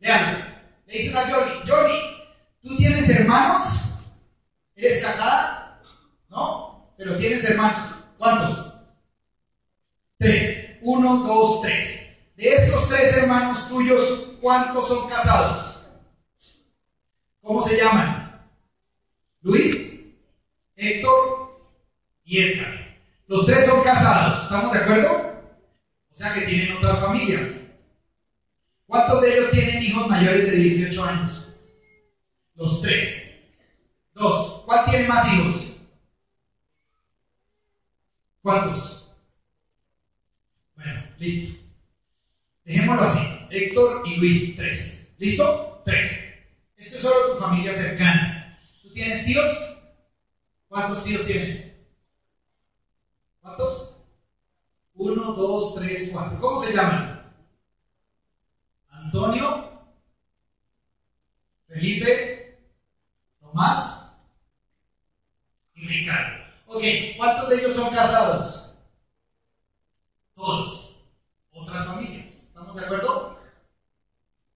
Vean, 0.01 0.63
le 0.87 0.93
dices 0.93 1.15
a 1.15 1.31
Jolie, 1.31 1.61
Jolie, 1.67 2.03
¿tú 2.63 2.77
tienes 2.77 3.09
hermanos? 3.09 3.63
¿Eres 4.75 5.03
casada? 5.03 5.81
¿No? 6.29 6.95
Pero 6.97 7.17
tienes 7.17 7.45
hermanos. 7.45 7.95
¿Cuántos? 8.17 8.73
Tres. 10.19 10.79
Uno, 10.83 11.17
dos, 11.19 11.63
tres. 11.63 12.09
De 12.37 12.55
esos 12.55 12.89
tres 12.89 13.17
hermanos 13.17 13.69
tuyos, 13.69 14.35
¿cuántos 14.41 14.87
son 14.87 15.09
casados? 15.09 15.83
¿Cómo 17.43 17.67
se 17.67 17.77
llaman? 17.77 18.49
Luis, 19.41 20.01
Héctor 20.77 21.61
y 22.25 22.39
Edgar. 22.41 22.97
Los 23.27 23.47
tres 23.47 23.67
son 23.67 23.83
casados, 23.83 24.45
¿estamos 24.45 24.73
de 24.73 24.79
acuerdo? 24.79 25.43
O 26.11 26.15
sea 26.15 26.33
que 26.35 26.43
tienen 26.43 26.77
otras 26.77 26.99
familias. 26.99 27.63
¿Cuántos 28.87 29.21
de 29.21 29.35
ellos 29.35 29.51
tienen 29.51 29.83
hijos 29.83 30.09
mayores 30.09 30.45
de 30.45 30.48
18 30.59 31.05
años? 31.05 31.57
Los 32.55 32.83
tres. 32.83 33.31
Dos. 34.15 34.63
¿Cuál 34.65 34.91
tiene 34.91 35.09
más 35.09 35.33
hijos? 35.33 35.77
¿Cuántos? 38.43 39.13
Bueno, 40.75 41.03
listo. 41.19 41.59
Dejémoslo 42.65 43.03
así. 43.03 43.21
Héctor 43.51 44.07
y 44.07 44.17
Luis, 44.17 44.57
tres. 44.57 45.13
¿Listo? 45.19 45.83
Tres. 45.85 46.11
Esto 46.77 46.97
es 46.97 47.03
solo 47.03 47.35
tu 47.35 47.41
familia 47.41 47.75
cercana. 47.75 48.59
¿Tú 48.83 48.93
tienes 48.93 49.25
tíos? 49.25 49.69
¿Cuántos 50.69 51.03
tíos 51.03 51.27
tienes? 51.27 51.77
¿Cuántos? 53.41 53.97
Uno, 54.95 55.33
dos, 55.33 55.75
tres, 55.77 56.11
cuatro. 56.13 56.39
¿Cómo 56.39 56.63
se 56.63 56.75
llaman? 56.75 57.33
Antonio, 58.91 59.89
Felipe, 61.67 62.69
Tomás 63.41 64.13
y 65.75 65.87
Ricardo. 65.87 66.45
Ok, 66.67 66.83
¿cuántos 67.17 67.49
de 67.49 67.57
ellos 67.57 67.75
son 67.75 67.95
casados? 67.95 68.75
Todos. 70.35 71.01
Otras 71.53 71.87
familias. 71.87 72.49
¿De 72.53 72.85
acuerdo? 72.85 73.41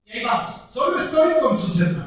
Y 0.05 0.11
ahí 0.11 0.23
vamos. 0.23 0.71
Solo 0.71 0.99
estoy 0.99 1.33
con 1.41 1.57
sus 1.57 1.81
hermanos. 1.81 2.03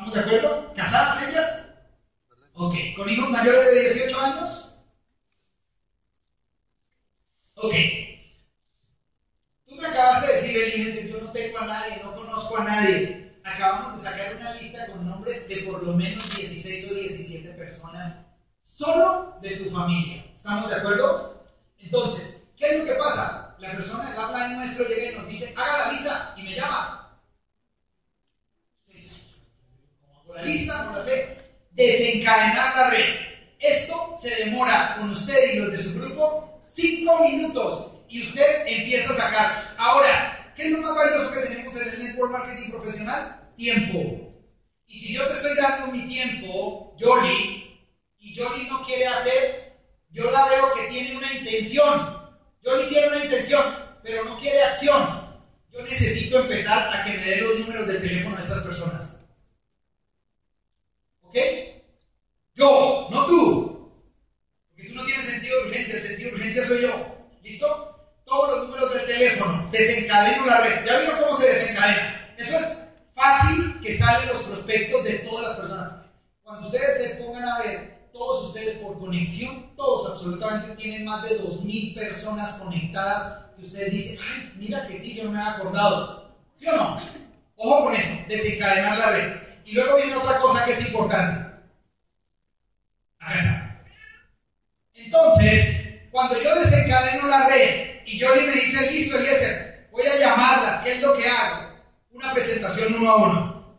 ¿Estamos 0.00 0.14
de 0.14 0.20
acuerdo? 0.20 0.72
¿Casadas 0.74 1.28
ellas? 1.28 1.68
Ok. 2.54 2.74
¿Con 2.96 3.08
hijos 3.08 3.30
mayores 3.30 3.66
de 3.66 3.80
18 3.94 4.20
años? 4.20 4.74
Ok. 7.54 7.74
Tú 9.66 9.76
me 9.76 9.86
acabas 9.86 10.26
de 10.26 10.32
decir, 10.32 10.56
Elías, 10.56 11.10
yo 11.10 11.20
no 11.20 11.30
tengo 11.32 11.58
a 11.58 11.66
nadie, 11.66 12.00
no 12.02 12.14
conozco 12.14 12.58
a 12.58 12.64
nadie. 12.64 13.40
Acabamos 13.44 14.02
de 14.02 14.08
sacar 14.08 14.34
una 14.36 14.54
lista 14.54 14.86
con 14.88 15.06
nombres 15.06 15.48
de 15.48 15.56
por 15.58 15.82
lo 15.82 15.92
menos 15.92 16.36
16 16.36 16.90
o 16.90 16.94
17 16.94 17.50
personas 17.50 18.16
solo 18.62 19.38
de 19.42 19.56
tu 19.56 19.70
familia. 19.70 20.24
¿Estamos 20.34 20.70
de 20.70 20.76
acuerdo? 20.76 21.44
Entonces, 21.78 22.36
¿qué 22.56 22.70
es 22.70 22.78
lo 22.78 22.84
que 22.86 22.94
pasa? 22.94 23.54
La 23.58 23.72
persona, 23.72 24.10
el 24.10 24.18
habla 24.18 24.48
nuestro 24.48 24.88
llega 24.88 25.12
y 25.12 25.14
nos 25.14 25.28
dice, 25.28 25.52
haga 25.56 25.86
la 25.86 25.92
lista 25.92 26.34
y 26.36 26.42
me 26.42 26.54
llama. 26.54 27.00
¿Cómo 30.00 30.20
hago 30.20 30.34
la 30.34 30.42
lista? 30.42 30.84
No 30.84 30.98
la 30.98 31.04
sé. 31.04 31.38
Desencadenar 31.72 32.76
la 32.76 32.90
red. 32.90 33.16
Esto 33.58 34.16
se 34.18 34.44
demora 34.44 34.96
con 34.98 35.10
usted 35.10 35.54
y 35.54 35.58
los 35.58 35.72
de 35.72 35.82
su 35.82 35.94
grupo 35.94 36.62
5 36.66 37.28
minutos 37.28 37.92
y 38.08 38.22
usted 38.22 38.66
empieza 38.66 39.12
a 39.12 39.16
sacar. 39.16 39.74
Ahora, 39.78 40.52
¿qué 40.56 40.64
es 40.66 40.70
lo 40.72 40.78
más 40.78 40.94
valioso 40.94 41.32
que 41.32 41.40
tenemos 41.40 41.76
en 41.76 41.88
el 41.88 41.98
network 41.98 42.32
marketing 42.32 42.70
profesional? 42.70 43.50
Tiempo. 43.56 44.30
Y 44.86 44.98
si 44.98 45.14
yo 45.14 45.26
te 45.28 45.34
estoy 45.34 45.54
dando 45.54 45.92
mi 45.92 46.08
tiempo, 46.08 46.94
Yoli, 46.96 47.78
y 48.18 48.34
Yoli 48.34 48.66
no 48.68 48.84
quiere 48.84 49.06
hacer, 49.06 49.76
yo 50.10 50.30
la 50.30 50.46
veo 50.46 50.74
que 50.74 50.88
tiene 50.88 51.16
una 51.16 51.30
intención. 51.60 52.20
Tiene 52.88 53.08
una 53.08 53.24
intención, 53.24 53.74
pero 54.02 54.24
no 54.24 54.38
quiere 54.38 54.62
acción. 54.62 55.30
Yo 55.70 55.82
necesito 55.82 56.40
empezar 56.40 56.94
a 56.94 57.04
que 57.04 57.16
me 57.16 57.24
dé 57.24 57.40
los 57.40 57.58
números 57.60 57.86
del 57.86 58.00
teléfono 58.00 58.36
de 58.36 58.42
estas 58.42 58.64
personas. 58.64 59.20
¿Ok? 61.22 61.36
Yo, 62.54 63.08
no 63.10 63.26
tú. 63.26 63.92
Porque 64.68 64.88
tú 64.88 64.94
no 64.94 65.04
tienes 65.04 65.26
sentido 65.26 65.62
de 65.62 65.68
urgencia, 65.68 65.96
el 65.96 66.02
sentido 66.02 66.30
de 66.30 66.36
urgencia 66.36 66.66
soy 66.66 66.82
yo. 66.82 67.28
¿Listo? 67.42 67.96
Todos 68.24 68.58
los 68.58 68.68
números 68.68 68.94
del 68.94 69.06
teléfono, 69.06 69.68
desencadeno 69.70 70.46
la 70.46 70.60
red. 70.60 70.86
¿Ya 70.86 70.98
vieron 70.98 71.20
cómo 71.20 71.36
se 71.36 71.48
desencadena? 71.48 72.34
Eso 72.36 72.56
es 72.56 72.78
fácil 73.14 73.80
que 73.80 73.96
salen 73.96 74.28
los 74.28 74.42
prospectos 74.42 75.04
de 75.04 75.18
todas 75.20 75.48
las 75.48 75.56
personas. 75.58 75.92
Cuando 76.42 76.66
ustedes 76.66 76.98
se 77.02 77.14
pongan 77.16 77.48
a 77.48 77.58
ver, 77.60 78.10
todos 78.12 78.48
ustedes 78.48 78.78
por 78.78 78.98
conexión, 78.98 79.74
todos 79.76 80.12
absolutamente 80.12 80.69
tienen 80.80 81.04
más 81.04 81.22
de 81.28 81.38
2.000 81.40 81.94
personas 81.94 82.54
conectadas 82.54 83.46
que 83.56 83.64
ustedes 83.64 83.92
dicen, 83.92 84.18
ay, 84.20 84.52
mira 84.56 84.86
que 84.86 84.98
sí, 84.98 85.14
yo 85.14 85.24
no 85.24 85.32
me 85.32 85.38
había 85.38 85.52
acordado. 85.52 86.34
¿Sí 86.54 86.66
o 86.66 86.76
no? 86.76 87.00
Ojo 87.56 87.84
con 87.84 87.94
eso, 87.94 88.10
desencadenar 88.26 88.98
la 88.98 89.10
red. 89.10 89.36
Y 89.66 89.72
luego 89.72 89.96
viene 89.96 90.16
otra 90.16 90.38
cosa 90.38 90.64
que 90.64 90.72
es 90.72 90.86
importante. 90.86 91.46
Acá 93.18 93.34
está. 93.34 93.82
Entonces, 94.94 96.00
cuando 96.10 96.40
yo 96.40 96.54
desencadeno 96.56 97.28
la 97.28 97.48
red 97.48 98.00
y 98.06 98.18
Johnny 98.18 98.46
me 98.46 98.52
dice, 98.52 98.90
listo, 98.90 99.18
Eliezer, 99.18 99.88
voy 99.92 100.02
a 100.02 100.18
llamarlas, 100.18 100.82
¿qué 100.82 100.92
es 100.92 101.02
lo 101.02 101.16
que 101.16 101.28
hago? 101.28 101.74
Una 102.12 102.32
presentación 102.32 102.94
uno 102.94 103.10
a 103.10 103.16
uno. 103.16 103.76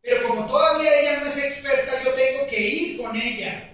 Pero 0.00 0.28
como 0.28 0.46
todavía 0.46 1.00
ella 1.00 1.20
no 1.20 1.26
es 1.26 1.36
experta, 1.36 1.92
yo 2.02 2.14
tengo 2.14 2.46
que 2.48 2.60
ir 2.60 3.02
con 3.02 3.14
ella 3.14 3.65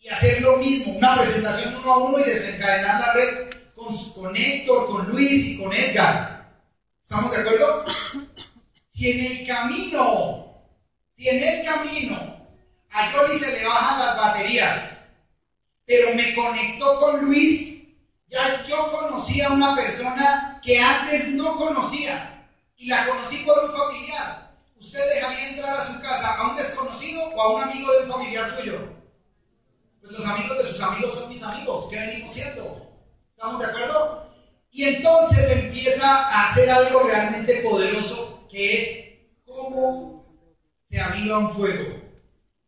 y 0.00 0.08
hacer 0.08 0.40
lo 0.40 0.56
mismo, 0.56 0.94
una 0.94 1.20
presentación 1.20 1.76
uno 1.76 1.92
a 1.92 1.98
uno 1.98 2.18
y 2.18 2.30
desencadenar 2.30 3.00
la 3.00 3.12
red 3.12 3.50
con, 3.74 3.94
con 4.12 4.34
Héctor, 4.34 4.86
con 4.86 5.08
Luis 5.08 5.46
y 5.46 5.58
con 5.58 5.72
Edgar. 5.72 6.50
¿Estamos 7.02 7.30
de 7.30 7.38
acuerdo? 7.38 7.84
Si 8.92 9.12
en 9.12 9.24
el 9.24 9.46
camino, 9.46 10.62
si 11.16 11.26
en 11.26 11.42
el 11.42 11.64
camino 11.64 12.18
a 12.90 13.10
Johnny 13.10 13.38
se 13.38 13.50
le 13.50 13.66
bajan 13.66 13.98
las 13.98 14.14
baterías, 14.14 15.04
pero 15.86 16.14
me 16.14 16.34
conectó 16.34 17.00
con 17.00 17.24
Luis, 17.24 17.78
ya 18.28 18.62
yo 18.66 18.92
conocí 18.92 19.40
a 19.40 19.52
una 19.52 19.74
persona 19.74 20.60
que 20.62 20.78
antes 20.78 21.28
no 21.28 21.56
conocía 21.56 22.46
y 22.76 22.88
la 22.88 23.06
conocí 23.06 23.38
por 23.38 23.58
un 23.64 23.74
familiar. 23.74 24.52
¿Usted 24.78 25.00
dejaría 25.14 25.48
entrar 25.48 25.76
a 25.78 25.86
su 25.86 25.98
casa 26.02 26.36
a 26.36 26.50
un 26.50 26.56
desconocido 26.56 27.24
o 27.24 27.40
a 27.40 27.54
un 27.54 27.62
amigo 27.62 27.90
de 27.92 28.04
un 28.04 28.10
familiar 28.10 28.54
suyo? 28.54 28.99
Pues 30.00 30.12
los 30.12 30.26
amigos 30.26 30.58
de 30.58 30.64
sus 30.64 30.80
amigos 30.80 31.14
son 31.14 31.28
mis 31.28 31.42
amigos, 31.42 31.88
¿qué 31.90 31.98
venimos 31.98 32.32
siendo? 32.32 32.90
¿Estamos 33.36 33.60
de 33.60 33.66
acuerdo? 33.66 34.30
Y 34.70 34.84
entonces 34.84 35.50
empieza 35.50 36.06
a 36.06 36.46
hacer 36.46 36.70
algo 36.70 37.02
realmente 37.02 37.56
poderoso 37.56 38.46
que 38.50 38.80
es 38.80 39.44
cómo 39.44 40.24
se 40.88 41.00
aviva 41.00 41.38
un 41.38 41.54
fuego. 41.54 42.00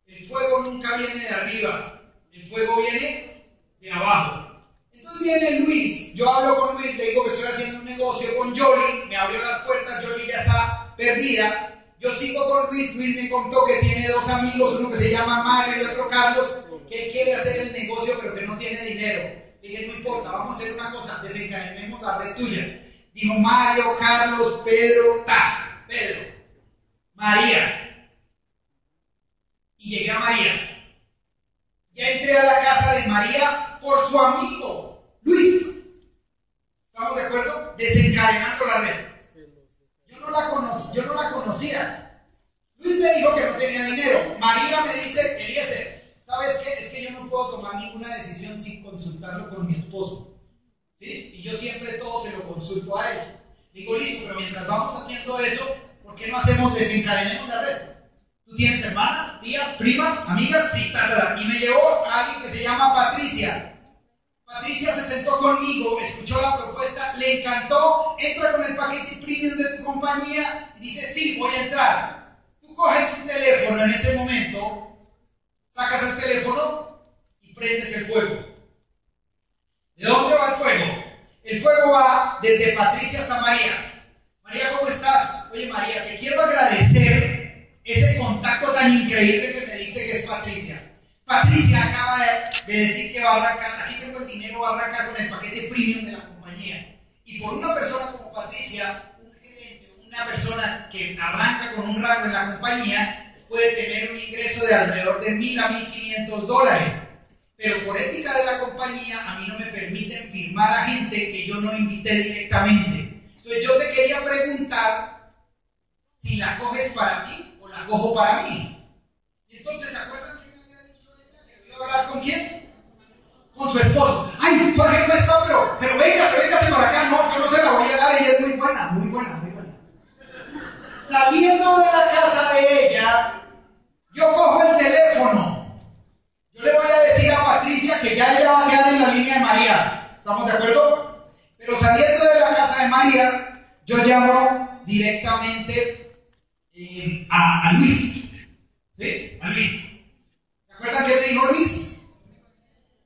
El 0.06 0.28
fuego 0.28 0.62
nunca 0.64 0.96
viene 0.96 1.20
de 1.20 1.28
arriba, 1.28 2.02
el 2.32 2.46
fuego 2.46 2.76
viene 2.76 3.46
de 3.80 3.90
abajo. 3.90 4.52
Entonces 4.92 5.22
viene 5.22 5.60
Luis, 5.60 6.14
yo 6.14 6.30
hablo 6.30 6.56
con 6.56 6.82
Luis, 6.82 6.96
le 6.96 7.10
digo 7.10 7.24
que 7.24 7.30
estoy 7.30 7.46
haciendo 7.46 7.78
un 7.78 7.84
negocio 7.86 8.36
con 8.36 8.56
Jolie, 8.56 9.06
me 9.08 9.16
abrió 9.16 9.40
las 9.42 9.62
puertas, 9.62 10.04
Jolie 10.04 10.26
ya 10.26 10.36
está 10.36 10.94
perdida. 10.96 11.68
Yo 11.98 12.12
sigo 12.12 12.48
con 12.48 12.70
Luis, 12.70 12.94
Luis 12.94 13.22
me 13.22 13.30
contó 13.30 13.64
que 13.64 13.78
tiene 13.80 14.08
dos 14.08 14.28
amigos, 14.28 14.80
uno 14.80 14.90
que 14.90 14.98
se 14.98 15.10
llama 15.12 15.42
Mario 15.42 15.82
y 15.82 15.86
otro 15.86 16.08
Carlos, 16.08 16.61
que 16.92 17.06
él 17.06 17.12
quiere 17.12 17.34
hacer 17.34 17.58
el 17.58 17.72
negocio 17.72 18.18
pero 18.20 18.34
que 18.34 18.46
no 18.46 18.58
tiene 18.58 18.84
dinero. 18.84 19.42
Dije, 19.62 19.86
no 19.86 19.94
importa, 19.94 20.30
vamos 20.30 20.52
a 20.52 20.56
hacer 20.56 20.74
una 20.74 20.92
cosa, 20.92 21.20
desencadenemos 21.22 22.02
la 22.02 22.18
red 22.18 22.34
tuya. 22.34 22.78
Dijo 23.14 23.34
Mario, 23.38 23.96
Carlos, 23.98 24.60
Pedro, 24.64 25.24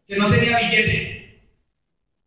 Que 0.07 0.15
no 0.15 0.31
tenía 0.31 0.61
billete. 0.61 1.43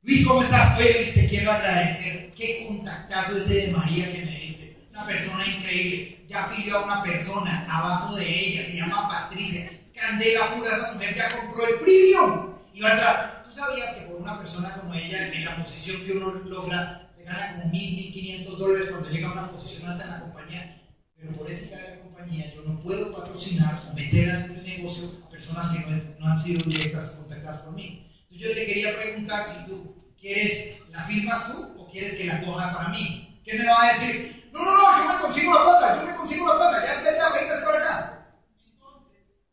Luis, 0.01 0.27
¿cómo 0.27 0.43
estás? 0.43 0.77
Oye, 0.77 0.95
Luis, 0.95 1.13
te 1.13 1.27
quiero 1.29 1.49
agradecer. 1.49 2.29
Qué 2.35 2.65
contactazo 2.67 3.37
ese 3.37 3.53
de 3.53 3.71
María 3.71 4.11
que 4.11 4.25
me 4.25 4.37
diste. 4.37 4.77
Una 4.91 5.07
persona 5.07 5.47
increíble. 5.47 6.25
Ya 6.27 6.43
afilió 6.43 6.79
a 6.79 6.83
una 6.83 7.03
persona 7.03 7.65
abajo 7.69 8.17
de 8.17 8.27
ella. 8.27 8.65
Se 8.65 8.75
llama 8.75 9.07
Patricia. 9.07 9.71
Candela 9.95 10.53
pura, 10.53 10.75
esa 10.75 10.91
mujer 10.91 11.15
ya 11.15 11.29
compró 11.29 11.67
el 11.67 11.75
premium. 11.75 12.55
Y 12.73 12.81
va 12.81 12.89
a 12.89 12.91
entrar. 12.91 13.43
¿Tú 13.45 13.51
sabías 13.55 13.95
que 13.95 14.07
por 14.07 14.21
una 14.21 14.37
persona 14.37 14.73
como 14.73 14.93
ella, 14.93 15.33
en 15.33 15.45
la 15.45 15.55
posición 15.55 16.03
que 16.05 16.11
uno 16.11 16.31
logra, 16.31 17.09
se 17.15 17.23
gana 17.23 17.53
como 17.55 17.71
mil, 17.71 17.95
mil 17.95 18.11
quinientos 18.11 18.59
dólares 18.59 18.89
cuando 18.89 19.09
llega 19.09 19.29
a 19.29 19.33
una 19.33 19.51
posición 19.51 19.89
alta 19.89 20.03
en 20.03 20.09
la 20.09 20.19
compañía? 20.19 20.81
Pero 21.15 21.31
por 21.31 21.49
ética 21.49 21.77
de 21.77 21.95
la 21.95 22.01
compañía, 22.01 22.53
yo 22.53 22.61
no 22.61 22.81
puedo 22.81 23.15
patrocinar 23.15 23.81
o 23.89 23.93
meter 23.93 24.31
al 24.31 24.63
negocio 24.63 25.11
a 25.25 25.29
personas 25.29 25.71
que 25.71 26.15
no, 26.19 26.27
han 26.27 26.39
sido 26.39 26.61
directas 26.65 27.17
por. 27.57 28.05
Entonces 28.29 28.47
yo 28.47 28.53
te 28.53 28.65
quería 28.65 28.97
preguntar 28.97 29.47
si 29.47 29.65
tú 29.65 29.95
quieres, 30.19 30.79
¿la 30.89 31.03
firmas 31.03 31.47
tú 31.47 31.75
o 31.77 31.89
quieres 31.89 32.15
que 32.15 32.25
la 32.25 32.43
coja 32.43 32.73
para 32.75 32.89
mí? 32.89 33.41
¿Qué 33.43 33.55
me 33.55 33.65
va 33.65 33.83
a 33.83 33.93
decir? 33.93 34.49
No, 34.51 34.63
no, 34.63 34.75
no, 34.75 34.97
yo 34.97 35.13
me 35.13 35.21
consigo 35.21 35.53
la 35.53 35.63
plata, 35.63 35.99
yo 35.99 36.07
me 36.07 36.15
consigo 36.15 36.47
la 36.47 36.55
plata, 36.55 36.85
ya, 36.85 37.03
ya, 37.03 37.17
ya, 37.17 37.29
vengas 37.29 37.61
para 37.61 37.77
acá. 37.77 38.27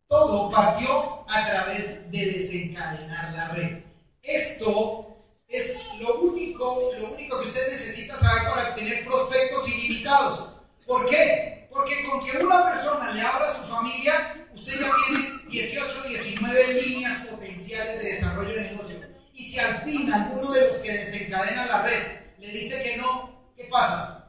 Todo 0.09 0.51
partió 0.51 1.25
a 1.29 1.47
través 1.47 2.11
de 2.11 2.27
desencadenar 2.27 3.33
la 3.33 3.49
red. 3.49 3.83
Esto 4.23 5.17
es 5.49 5.79
lo 6.01 6.21
único, 6.21 6.93
lo 6.99 7.13
único 7.13 7.41
que 7.41 7.49
usted 7.49 7.71
necesita 7.71 8.19
saber 8.19 8.49
para 8.49 8.69
obtener 8.71 9.05
prospectos 9.05 9.69
ilimitados. 9.69 10.49
¿Por 10.87 11.09
qué? 11.09 11.56
Porque 11.77 12.07
con 12.07 12.25
que 12.25 12.39
una 12.39 12.73
persona 12.73 13.13
le 13.13 13.21
abra 13.21 13.51
a 13.51 13.55
su 13.55 13.63
familia, 13.65 14.47
usted 14.55 14.81
ya 14.81 14.91
tiene 15.07 15.43
18, 15.51 16.09
19 16.09 16.73
líneas 16.73 17.27
potenciales 17.27 17.99
de 17.99 18.13
desarrollo 18.13 18.55
de 18.55 18.71
negocio. 18.71 18.97
Y 19.35 19.51
si 19.51 19.59
al 19.59 19.83
fin 19.83 20.11
alguno 20.11 20.51
de 20.53 20.69
los 20.69 20.77
que 20.79 20.91
desencadena 20.91 21.67
la 21.67 21.83
red 21.83 22.21
le 22.39 22.49
dice 22.51 22.83
que 22.83 22.97
no, 22.97 23.53
¿qué 23.55 23.65
pasa? 23.65 24.27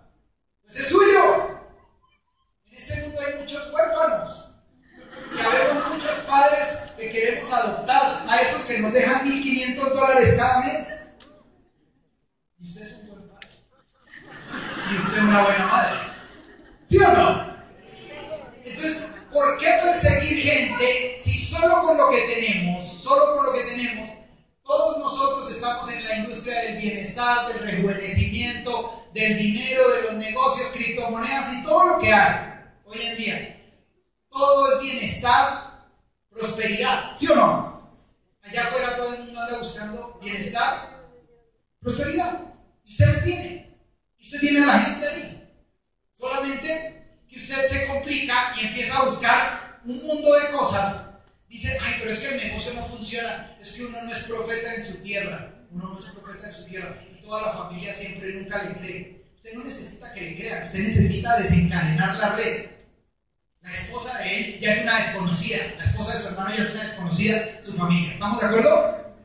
Pues 0.62 0.76
es 0.76 0.88
suyo. 0.90 1.58
En 2.66 2.78
este 2.78 3.02
mundo 3.04 3.22
hay 3.26 3.40
muchos 3.40 3.72
huérfanos. 3.72 4.56
Y 5.34 5.40
habemos 5.40 5.94
muchos 5.94 6.12
padres 6.28 6.84
que 6.98 7.12
queremos 7.12 7.54
adoptar 7.54 8.26
a 8.28 8.42
esos 8.42 8.64
que 8.64 8.80
nos 8.80 8.92
dejan 8.92 9.26
1.500 9.26 9.94
dólares 9.94 10.36
cada 10.36 10.60
mes. 10.64 10.88
Y 12.60 12.68
usted 12.68 12.82
es 12.82 12.94
un 12.98 13.08
buen 13.08 13.30
padre. 13.30 13.48
Y 14.92 14.98
usted 14.98 15.18
es 15.18 15.24
una 15.24 15.44
buena 15.44 15.66
madre. 15.66 16.07
¿Sí 16.88 16.98
o 16.98 17.12
no? 17.12 17.58
Entonces, 18.64 19.08
¿por 19.32 19.58
qué 19.60 19.80
perseguir 19.84 20.44
gente 20.44 21.20
si 21.22 21.38
solo 21.38 21.82
con 21.84 21.98
lo 21.98 22.10
que 22.10 22.22
tenemos, 22.22 22.88
solo 22.88 23.36
con 23.36 23.46
lo 23.48 23.54
que 23.54 23.64
tenemos, 23.64 24.10
todos 24.64 24.98
nosotros 24.98 25.52
estamos 25.52 25.92
en 25.92 26.04
la 26.04 26.18
industria 26.18 26.62
del 26.62 26.78
bienestar, 26.78 27.54
del 27.54 27.60
rejuvenecimiento, 27.60 29.02
del 29.14 29.38
dinero, 29.38 29.90
de 29.90 30.02
los 30.04 30.14
negocios, 30.14 30.72
criptomonedas 30.74 31.54
y 31.54 31.64
todo 31.64 31.86
lo 31.88 32.00
que 32.00 32.14
hay 32.14 32.54
hoy 32.86 33.02
en 33.02 33.18
día? 33.18 33.54
todo 34.38 34.74
es 34.74 34.82
bienestar, 34.82 35.88
prosperidad, 36.30 37.18
¿sí 37.18 37.28
o 37.28 37.36
no? 37.36 37.78
Allá 38.44 38.64
afuera 38.64 38.96
todo 38.96 39.14
el 39.14 39.24
mundo 39.24 39.42
anda 39.42 39.58
buscando 39.58 40.20
bienestar, 40.22 41.04
prosperidad. 41.80 42.54
Y 42.84 42.92
usted 42.92 43.16
lo 43.16 43.24
tiene. 43.24 43.78
Y 44.18 44.26
usted 44.26 44.40
tiene 44.40 44.64
a 44.64 44.68
la 44.68 44.80
gente 44.80 45.08
ahí. 45.08 45.37
Que 46.44 47.40
usted 47.40 47.70
se 47.70 47.88
complica 47.88 48.54
y 48.56 48.68
empieza 48.68 49.00
a 49.00 49.06
buscar 49.06 49.80
un 49.86 50.06
mundo 50.06 50.34
de 50.34 50.52
cosas. 50.52 51.08
Dice, 51.50 51.78
ay, 51.82 51.96
pero 52.00 52.12
es 52.12 52.20
que 52.20 52.36
el 52.36 52.48
negocio 52.48 52.74
no 52.74 52.86
funciona. 52.86 53.58
Es 53.60 53.72
que 53.72 53.86
uno 53.86 54.02
no 54.04 54.12
es 54.12 54.24
profeta 54.24 54.76
en 54.76 54.86
su 54.86 54.98
tierra. 54.98 55.54
Uno 55.72 55.94
no 55.94 56.00
es 56.00 56.06
profeta 56.14 56.48
en 56.48 56.54
su 56.54 56.66
tierra. 56.66 56.96
Y 57.12 57.22
toda 57.22 57.42
la 57.42 57.54
familia 57.54 57.94
siempre 57.94 58.34
nunca 58.34 58.64
le 58.64 58.76
cree. 58.76 59.26
Usted 59.36 59.54
no 59.54 59.64
necesita 59.64 60.14
que 60.14 60.22
le 60.22 60.38
crean. 60.38 60.64
Usted 60.64 60.80
necesita 60.80 61.40
desencadenar 61.40 62.16
la 62.16 62.36
red. 62.36 62.70
La 63.62 63.74
esposa 63.74 64.18
de 64.20 64.38
él 64.38 64.60
ya 64.60 64.74
es 64.74 64.84
una 64.84 65.00
desconocida. 65.00 65.58
La 65.78 65.84
esposa 65.84 66.14
de 66.14 66.22
su 66.22 66.28
hermano 66.28 66.56
ya 66.56 66.64
es 66.64 66.72
una 66.72 66.84
desconocida. 66.84 67.62
Su 67.64 67.74
familia. 67.74 68.14
¿Estamos 68.14 68.40
de 68.40 68.46
acuerdo? 68.46 69.16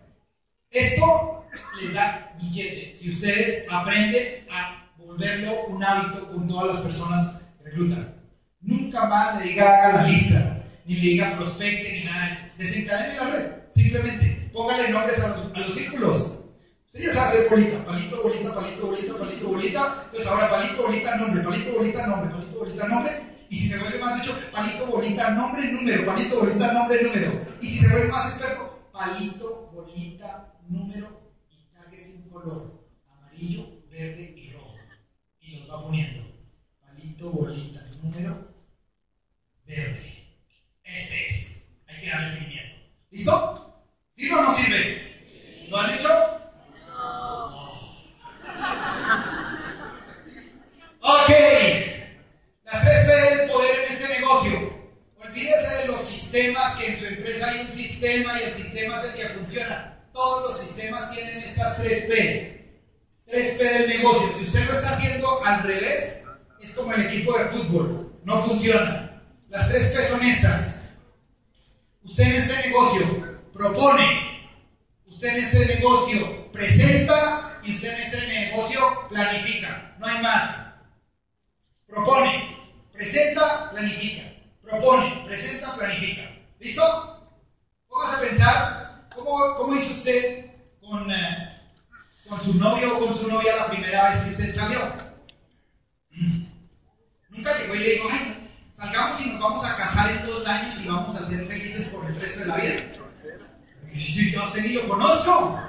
Esto 0.71 1.47
les 1.81 1.93
da 1.93 2.35
billete. 2.41 2.95
Si 2.95 3.11
ustedes 3.11 3.67
aprenden 3.71 4.47
a 4.51 4.82
volverlo 5.13 5.67
un 5.69 5.85
hábito 5.85 6.29
con 6.29 6.49
todas 6.49 6.75
las 6.75 6.83
personas 6.83 7.41
que 7.59 7.65
reclutan. 7.65 8.15
Nunca 8.61 9.07
más 9.07 9.39
le 9.39 9.51
diga 9.51 9.67
haga 9.67 10.03
la 10.03 10.09
lista, 10.09 10.63
ni 10.85 10.95
le 10.95 11.01
diga 11.01 11.37
prospecte, 11.37 11.93
ni 11.93 12.05
nada 12.05 12.27
de 12.27 12.33
eso. 12.33 12.43
Desencadene 12.59 13.17
la 13.17 13.27
red. 13.31 13.53
Simplemente 13.75 14.51
póngale 14.53 14.91
nombres 14.91 15.19
a 15.21 15.59
los, 15.59 15.75
círculos. 15.75 16.45
Usted 16.87 17.07
ya 17.07 17.13
sabe 17.13 17.29
hacer 17.29 17.51
bolita, 17.51 17.85
palito, 17.85 18.23
bolita, 18.23 18.55
palito, 18.55 18.87
bolita, 18.87 19.19
palito, 19.19 19.49
bolita. 19.49 20.03
Entonces 20.07 20.31
ahora 20.31 20.51
palito, 20.51 20.83
bolita, 20.83 21.17
nombre, 21.17 21.43
palito, 21.43 21.73
bolita, 21.73 22.07
nombre, 22.07 22.31
palito, 22.31 22.59
bolita, 22.59 22.89
nombre 22.89 23.33
y 23.53 23.55
si 23.55 23.69
se 23.69 23.79
vuelve 23.79 23.99
más 23.99 24.19
dicho, 24.19 24.35
palito, 24.51 24.87
bolita, 24.87 25.31
nombre, 25.33 25.71
número, 25.71 26.07
palito, 26.07 26.41
bolita, 26.41 26.73
nombre, 26.73 27.03
número. 27.03 27.47
Y 27.61 27.67
si 27.67 27.79
se 27.81 27.89
vuelve 27.89 28.09
más 28.09 28.33
experto, 28.33 28.89
palito, 28.91 29.71
bolita, 29.75 30.55
número 30.71 31.35
y 31.51 31.67
cargue 31.75 32.03
un 32.17 32.31
color, 32.31 32.89
amarillo, 33.11 33.83
verde 33.91 34.35
y 34.39 34.53
rojo. 34.53 34.75
Y 35.39 35.57
los 35.59 35.62
va 35.73 35.83
poniendo. 35.83 36.23
Palito, 36.81 37.31
bolita, 37.31 37.81
número, 38.03 38.49
verde. 39.65 40.13
Este 40.85 41.27
es. 41.27 41.69
Hay 41.87 42.01
que 42.01 42.11
darle 42.11 42.35
seguimiento. 42.35 42.77
¿Listo? 43.11 43.85
¿Sirve 44.15 44.35
o 44.35 44.43
no 44.43 44.55
sirve? 44.55 45.67
¿Lo 45.69 45.79
han 45.79 45.91
hecho? 45.95 46.09
No. 46.89 47.47
Ok. 51.01 51.31
Las 52.65 52.83
tres 52.83 53.07
P 53.07 53.37
del 53.37 53.51
poder 53.51 53.85
en 53.87 53.93
este 53.93 54.21
negocio. 54.21 54.83
Olvídese 55.19 55.75
de 55.77 55.87
los 55.87 56.03
sistemas, 56.03 56.77
que 56.77 56.87
en 56.87 56.99
su 56.99 57.07
empresa 57.07 57.51
hay 57.51 57.61
un 57.61 57.73
sistema 57.73 58.39
y 58.39 58.45
el 58.45 58.55
sistema 58.55 59.01
es 59.01 59.07
el 59.07 59.15
que 59.15 59.29
funciona. 59.31 60.09
Todos 60.13 60.51
los 60.51 60.61
sistemas 60.61 61.11
tienen 61.11 61.39
estas 61.39 61.79
tres 61.79 62.05
P. 62.05 62.62
Tres 63.33 63.57
P 63.57 63.65
del 63.65 63.89
negocio. 63.89 64.29
Si 64.37 64.45
usted 64.45 64.67
lo 64.67 64.75
está 64.75 64.91
haciendo 64.91 65.43
al 65.43 65.63
revés, 65.63 66.25
es 66.61 66.75
como 66.75 66.93
el 66.93 67.07
equipo 67.07 67.39
de 67.39 67.47
fútbol. 67.47 68.21
No 68.25 68.43
funciona. 68.43 69.23
Las 69.49 69.71
tres 69.71 69.87
P 69.87 70.05
son 70.05 70.23
estas. 70.23 70.83
Usted 72.03 72.25
en 72.25 72.35
este 72.35 72.69
negocio 72.69 73.41
propone. 73.55 74.51
Usted 75.07 75.29
en 75.29 75.37
este 75.45 75.65
negocio 75.65 76.53
presenta 76.53 77.59
y 77.63 77.75
usted 77.75 77.95
en 77.95 78.01
este 78.03 78.27
negocio 78.27 79.09
planifica. 79.09 79.97
No 79.99 80.07
hay 80.09 80.23
más. 80.23 80.75
Propone. 81.87 82.59
Presenta, 82.93 83.71
planifica. 83.71 84.25
Propone, 84.61 85.25
presenta, 85.25 85.75
planifica. 85.75 86.31
¿Listo? 86.61 87.39
Póngase 87.89 88.15
a 88.15 88.29
pensar 88.29 89.09
cómo, 89.17 89.57
cómo 89.57 89.75
hizo 89.75 89.91
usted 89.91 90.51
con, 90.83 91.11
eh, 91.11 91.52
con 92.33 92.43
su 92.43 92.55
novio 92.55 92.97
o 92.97 93.07
con 93.07 93.15
su 93.15 93.29
novia 93.29 93.57
la 93.57 93.71
primera 93.71 94.09
vez 94.09 94.21
que 94.21 94.31
usted 94.31 94.55
salió. 94.55 94.79
Nunca 97.29 97.59
llegó 97.59 97.75
y 97.75 97.79
le 97.79 97.91
dijo, 97.91 98.09
ay, 98.11 98.51
salgamos 98.75 99.21
y 99.21 99.31
nos 99.31 99.41
vamos 99.41 99.65
a 99.67 99.77
casar 99.77 100.11
en 100.11 100.23
dos 100.23 100.47
años 100.47 100.81
y 100.83 100.89
vamos 100.89 101.15
a 101.15 101.27
ser 101.27 101.47
felices 101.47 101.89
por 101.89 102.07
el 102.07 102.19
resto 102.19 102.41
de 102.41 102.47
la 102.47 102.57
vida. 102.57 102.75
Y 103.93 104.01
si 104.01 104.33
yo 104.33 104.43
a 104.43 104.47
usted 104.47 104.63
ni 104.63 104.73
lo 104.73 104.89
conozco 104.89 105.61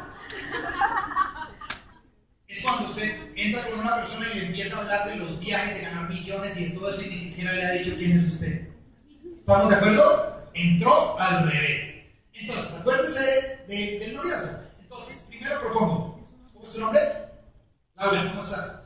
es 2.47 2.61
cuando 2.61 2.89
usted 2.89 3.33
entra 3.35 3.65
con 3.65 3.79
una 3.79 3.95
persona 3.97 4.27
y 4.33 4.39
le 4.39 4.45
empieza 4.45 4.77
a 4.77 4.81
hablar 4.81 5.09
de 5.09 5.17
los 5.17 5.39
viajes, 5.41 5.75
de 5.75 5.81
ganar 5.81 6.09
millones 6.09 6.57
y 6.57 6.69
de 6.69 6.71
todo 6.77 6.91
eso 6.91 7.01
y 7.01 7.09
ni 7.09 7.19
siquiera 7.19 7.51
le 7.51 7.65
ha 7.65 7.71
dicho 7.71 7.95
quién 7.97 8.13
es 8.13 8.23
usted. 8.23 8.69
¿Estamos 9.39 9.69
de 9.69 9.75
acuerdo? 9.75 10.45
Entró 10.53 11.19
al 11.19 11.51
revés. 11.51 12.03
Entonces, 12.33 12.73
acuérdense 12.79 13.65
del 13.67 14.15
noviazgo. 14.15 14.59
Entonces, 14.79 15.25
primero 15.27 15.59
propongo. 15.59 16.02
¿Cómo 16.83 16.97
es 16.97 17.01
tu 17.01 17.13
nombre? 17.13 17.29
Laura, 17.95 18.29
¿cómo 18.29 18.41
estás? 18.41 18.82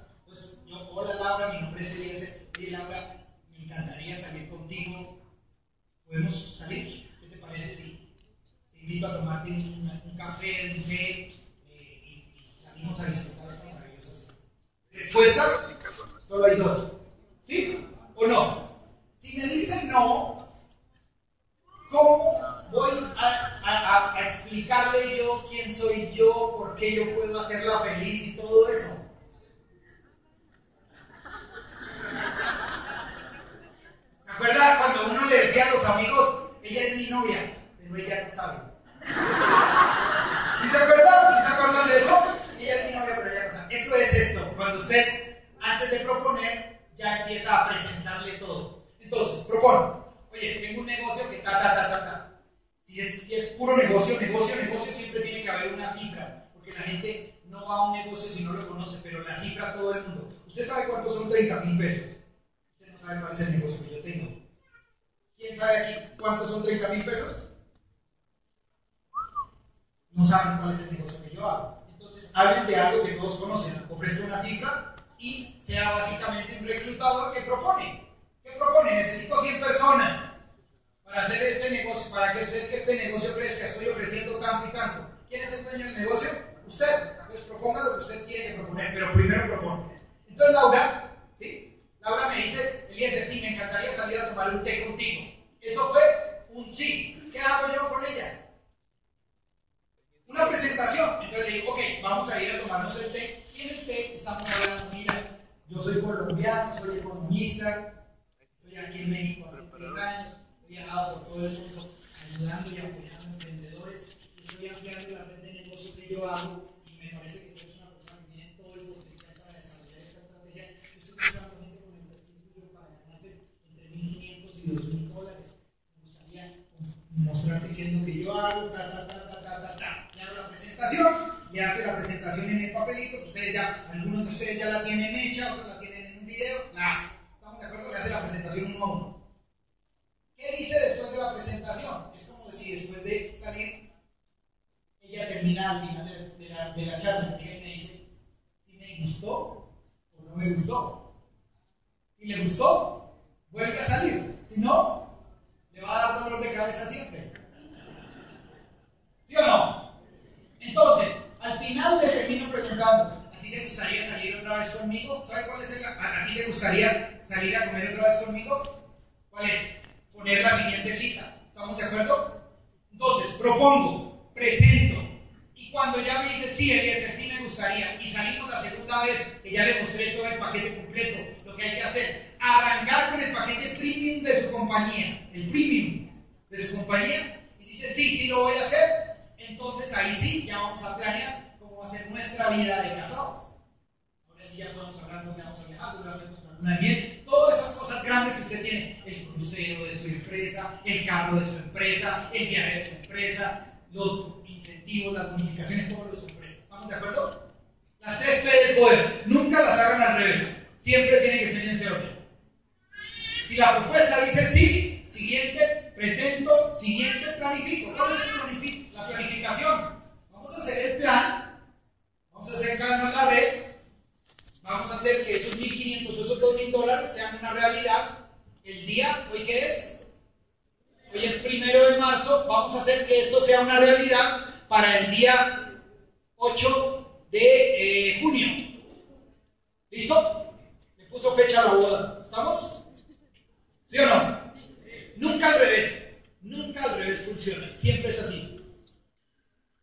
nunca 246.77 246.93
al 246.93 246.99
revés 246.99 247.21
funciona, 247.25 247.67
siempre 247.75 248.09
es 248.09 248.19
así. 248.19 248.57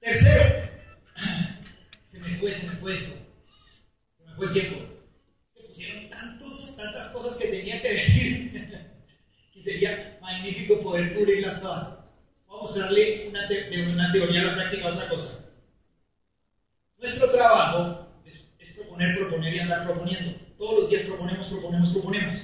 Tercero, 0.01 0.71
se 2.11 2.19
me 2.19 2.29
fue, 2.29 2.53
se 2.53 2.67
me 2.67 2.73
fue 2.75 2.95
esto, 2.95 3.17
se 4.19 4.25
me 4.25 4.35
fue 4.35 4.47
el 4.47 4.53
tiempo. 4.53 4.81
Se 5.55 5.63
pusieron 5.63 6.11
tantos, 6.11 6.77
tantas 6.77 7.09
cosas 7.09 7.37
que 7.39 7.49
tenía 7.49 7.81
que 7.81 7.93
decir 7.95 8.91
que 9.53 9.61
sería 9.61 10.19
magnífico 10.21 10.83
poder 10.83 11.15
cubrirlas 11.15 11.61
todas. 11.61 11.99
Voy 12.47 12.59
a 12.59 12.63
mostrarle 12.63 13.29
una, 13.29 14.13
teoría 14.13 14.43
a 14.43 14.45
la 14.45 14.55
práctica, 14.55 14.89
otra 14.89 15.09
cosa. 15.09 15.45
Nuestro 16.99 17.31
trabajo 17.31 18.23
es, 18.25 18.49
es 18.59 18.75
proponer, 18.75 19.17
proponer 19.17 19.55
y 19.55 19.59
andar 19.61 19.85
proponiendo. 19.85 20.39
Todos 20.57 20.81
los 20.81 20.91
días 20.91 21.03
proponemos, 21.03 21.47
proponemos, 21.47 21.91
proponemos. 21.91 22.35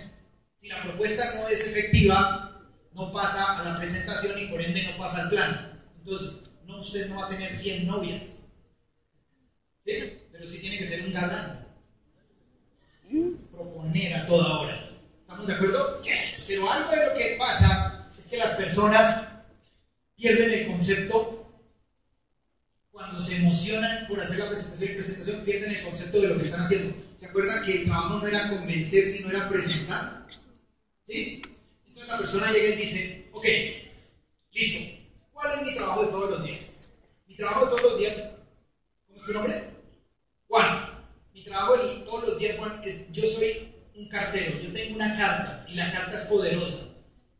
Si 0.58 0.68
la 0.68 0.82
propuesta 0.82 1.34
no 1.34 1.48
es 1.48 1.66
efectiva, 1.66 2.50
no 2.92 3.12
pasa 3.12 3.59
presentación 3.80 4.38
y 4.38 4.46
por 4.46 4.60
ende 4.60 4.84
no 4.84 4.96
pasa 4.96 5.22
el 5.22 5.28
plan. 5.30 5.82
Entonces, 5.98 6.42
no, 6.66 6.80
usted 6.80 7.08
no 7.08 7.16
va 7.16 7.26
a 7.26 7.30
tener 7.30 7.56
100 7.56 7.86
novias. 7.86 8.42
¿Sí? 9.84 10.18
Pero 10.30 10.46
sí 10.46 10.58
tiene 10.58 10.78
que 10.78 10.86
ser 10.86 11.04
un 11.04 11.12
galán. 11.12 11.66
Proponer 13.50 14.14
a 14.14 14.26
toda 14.26 14.60
hora. 14.60 14.90
¿Estamos 15.20 15.46
de 15.46 15.54
acuerdo? 15.54 16.02
Yes. 16.02 16.44
Pero 16.48 16.70
algo 16.70 16.90
de 16.90 17.06
lo 17.06 17.14
que 17.16 17.36
pasa 17.38 18.08
es 18.16 18.26
que 18.26 18.36
las 18.36 18.56
personas 18.56 19.28
pierden 20.16 20.52
el 20.52 20.66
concepto 20.68 21.40
cuando 22.90 23.20
se 23.20 23.36
emocionan 23.36 24.06
por 24.06 24.20
hacer 24.20 24.38
la 24.38 24.48
presentación 24.48 24.90
y 24.90 24.94
presentación, 24.94 25.44
pierden 25.44 25.70
el 25.74 25.82
concepto 25.82 26.20
de 26.20 26.28
lo 26.28 26.36
que 26.36 26.44
están 26.44 26.60
haciendo. 26.60 26.94
¿Se 27.16 27.26
acuerdan 27.26 27.64
que 27.64 27.82
el 27.82 27.84
trabajo 27.86 28.18
no 28.18 28.26
era 28.26 28.48
convencer, 28.50 29.10
sino 29.10 29.30
era 29.30 29.48
presentar? 29.48 30.26
¿Sí? 31.06 31.42
Entonces 31.86 32.08
la 32.08 32.18
persona 32.18 32.52
llega 32.52 32.74
y 32.74 32.78
dice, 32.78 33.19
Ok, 33.40 33.46
listo. 34.52 35.00
¿Cuál 35.32 35.58
es 35.58 35.62
mi 35.64 35.74
trabajo 35.74 36.02
de 36.02 36.08
todos 36.08 36.30
los 36.30 36.44
días? 36.44 36.80
Mi 37.26 37.36
trabajo 37.36 37.64
de 37.64 37.70
todos 37.70 37.82
los 37.84 37.98
días, 37.98 38.32
¿cómo 39.06 39.18
es 39.18 39.24
tu 39.24 39.32
nombre? 39.32 39.64
Juan. 40.46 41.06
Mi 41.32 41.42
trabajo 41.42 41.74
de 41.78 42.04
todos 42.04 42.28
los 42.28 42.38
días, 42.38 42.58
Juan, 42.58 42.82
es, 42.84 43.10
yo 43.10 43.26
soy 43.26 43.74
un 43.94 44.10
cartero, 44.10 44.60
yo 44.60 44.70
tengo 44.74 44.96
una 44.96 45.16
carta 45.16 45.64
y 45.66 45.74
la 45.74 45.90
carta 45.90 46.18
es 46.18 46.26
poderosa. 46.26 46.80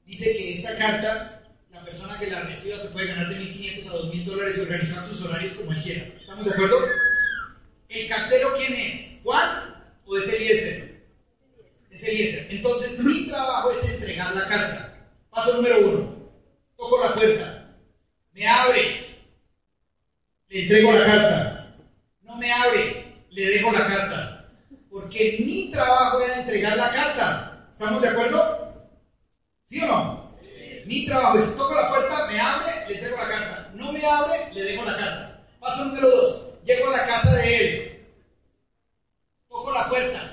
Dice 0.07 0.24
que 0.24 0.55
esta 0.55 0.78
carta, 0.78 1.42
la 1.68 1.84
persona 1.84 2.18
que 2.18 2.28
la 2.28 2.44
reciba 2.44 2.78
se 2.78 2.88
puede 2.88 3.09
ganar 3.09 3.28
de 3.28 3.36
1.500 3.36 3.86
a 3.86 3.92
2.000 3.92 4.24
dólares 4.24 4.57
y 4.57 4.61
organizar 4.61 5.05
sus 5.05 5.22
horarios 5.26 5.53
como 5.53 5.72
él 5.72 5.82
quiera. 5.82 6.05
¿Estamos 6.18 6.46
de 6.46 6.51
acuerdo? 6.53 6.78
¿El 7.90 8.09
cartero 8.09 8.55
quién 8.57 8.72
es? 8.72 9.22
¿Juan 9.22 9.84
o 10.07 10.16
es 10.16 10.28
Eliezer? 10.28 11.05
Es 11.90 12.03
Eliezer. 12.05 12.46
Entonces 12.48 12.98
mi 13.01 13.28
trabajo 13.28 13.70
es 13.70 13.90
entregar 13.90 14.34
la 14.34 14.48
carta. 14.48 14.89
Paso 15.31 15.55
número 15.55 15.81
uno. 15.81 16.31
Toco 16.76 17.03
la 17.03 17.14
puerta. 17.14 17.76
Me 18.33 18.47
abre. 18.47 19.18
Le 20.49 20.62
entrego 20.62 20.93
la 20.93 21.07
carta. 21.07 21.76
No 22.22 22.37
me 22.37 22.53
abre. 22.53 23.24
Le 23.31 23.47
dejo 23.47 23.72
la 23.72 23.87
carta. 23.87 24.49
Porque 24.91 25.37
mi 25.47 25.70
trabajo 25.70 26.20
era 26.20 26.41
entregar 26.41 26.76
la 26.76 26.91
carta. 26.93 27.66
¿Estamos 27.70 28.03
de 28.03 28.09
acuerdo? 28.09 28.74
¿Sí 29.64 29.81
o 29.81 29.87
no? 29.87 30.31
Mi 30.87 31.07
trabajo 31.07 31.39
es 31.39 31.57
toco 31.57 31.72
la 31.72 31.89
puerta, 31.89 32.26
me 32.26 32.41
abre, 32.41 32.89
le 32.89 32.95
entrego 32.95 33.16
la 33.16 33.28
carta. 33.28 33.70
No 33.74 33.93
me 33.93 34.05
abre, 34.05 34.53
le 34.53 34.62
dejo 34.64 34.85
la 34.85 34.97
carta. 34.97 35.47
Paso 35.61 35.85
número 35.85 36.11
dos. 36.11 36.47
Llego 36.64 36.89
a 36.89 36.97
la 36.97 37.07
casa 37.07 37.37
de 37.37 37.57
él. 37.57 38.07
Toco 39.49 39.72
la 39.72 39.89
puerta 39.89 40.30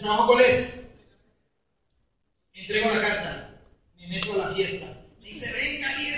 trabajo 0.00 0.40
es? 0.40 0.80
Entrego 2.54 2.90
la 2.94 3.00
carta. 3.00 3.60
Me 3.96 4.08
meto 4.08 4.34
a 4.34 4.48
la 4.48 4.54
fiesta. 4.54 4.86
Me 5.20 5.28
dice, 5.28 5.52
venga, 5.52 5.96
lídese 5.96 6.09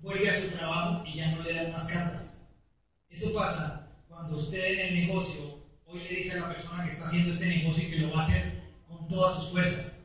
vuelve 0.00 0.30
a 0.30 0.40
su 0.40 0.48
trabajo 0.48 1.04
y 1.06 1.14
ya 1.14 1.30
no 1.32 1.42
le 1.42 1.52
dan 1.52 1.72
más 1.72 1.86
cartas. 1.86 2.42
Eso 3.08 3.32
pasa 3.34 3.88
cuando 4.08 4.36
usted 4.36 4.72
en 4.72 4.88
el 4.88 5.06
negocio 5.06 5.60
hoy 5.86 6.00
le 6.00 6.08
dice 6.08 6.32
a 6.32 6.40
la 6.40 6.54
persona 6.54 6.84
que 6.84 6.92
está 6.92 7.06
haciendo 7.06 7.32
este 7.32 7.46
negocio 7.46 7.90
que 7.90 7.98
lo 7.98 8.12
va 8.12 8.20
a 8.20 8.26
hacer 8.26 8.62
con 8.86 9.08
todas 9.08 9.36
sus 9.36 9.48
fuerzas 9.50 10.02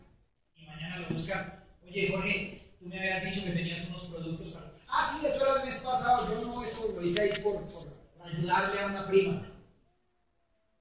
y 0.55 0.65
mañana 0.65 0.97
lo 0.99 1.09
buscan. 1.09 1.63
Oye, 1.83 2.09
Jorge, 2.11 2.75
tú 2.79 2.87
me 2.87 2.99
habías 2.99 3.23
dicho 3.23 3.45
que 3.45 3.51
tenías 3.51 3.87
unos 3.87 4.05
productos 4.05 4.47
para... 4.49 4.73
Ah, 4.87 5.17
sí, 5.19 5.25
eso 5.27 5.43
era 5.43 5.61
el 5.61 5.69
mes 5.69 5.79
pasado. 5.79 6.29
Yo 6.29 6.47
no, 6.47 6.63
eso 6.63 6.91
lo 6.95 7.01
hice 7.01 7.21
ahí 7.21 7.41
por, 7.41 7.61
por 7.67 7.87
ayudarle 8.23 8.79
a 8.81 8.85
una 8.87 9.07
prima. 9.07 9.51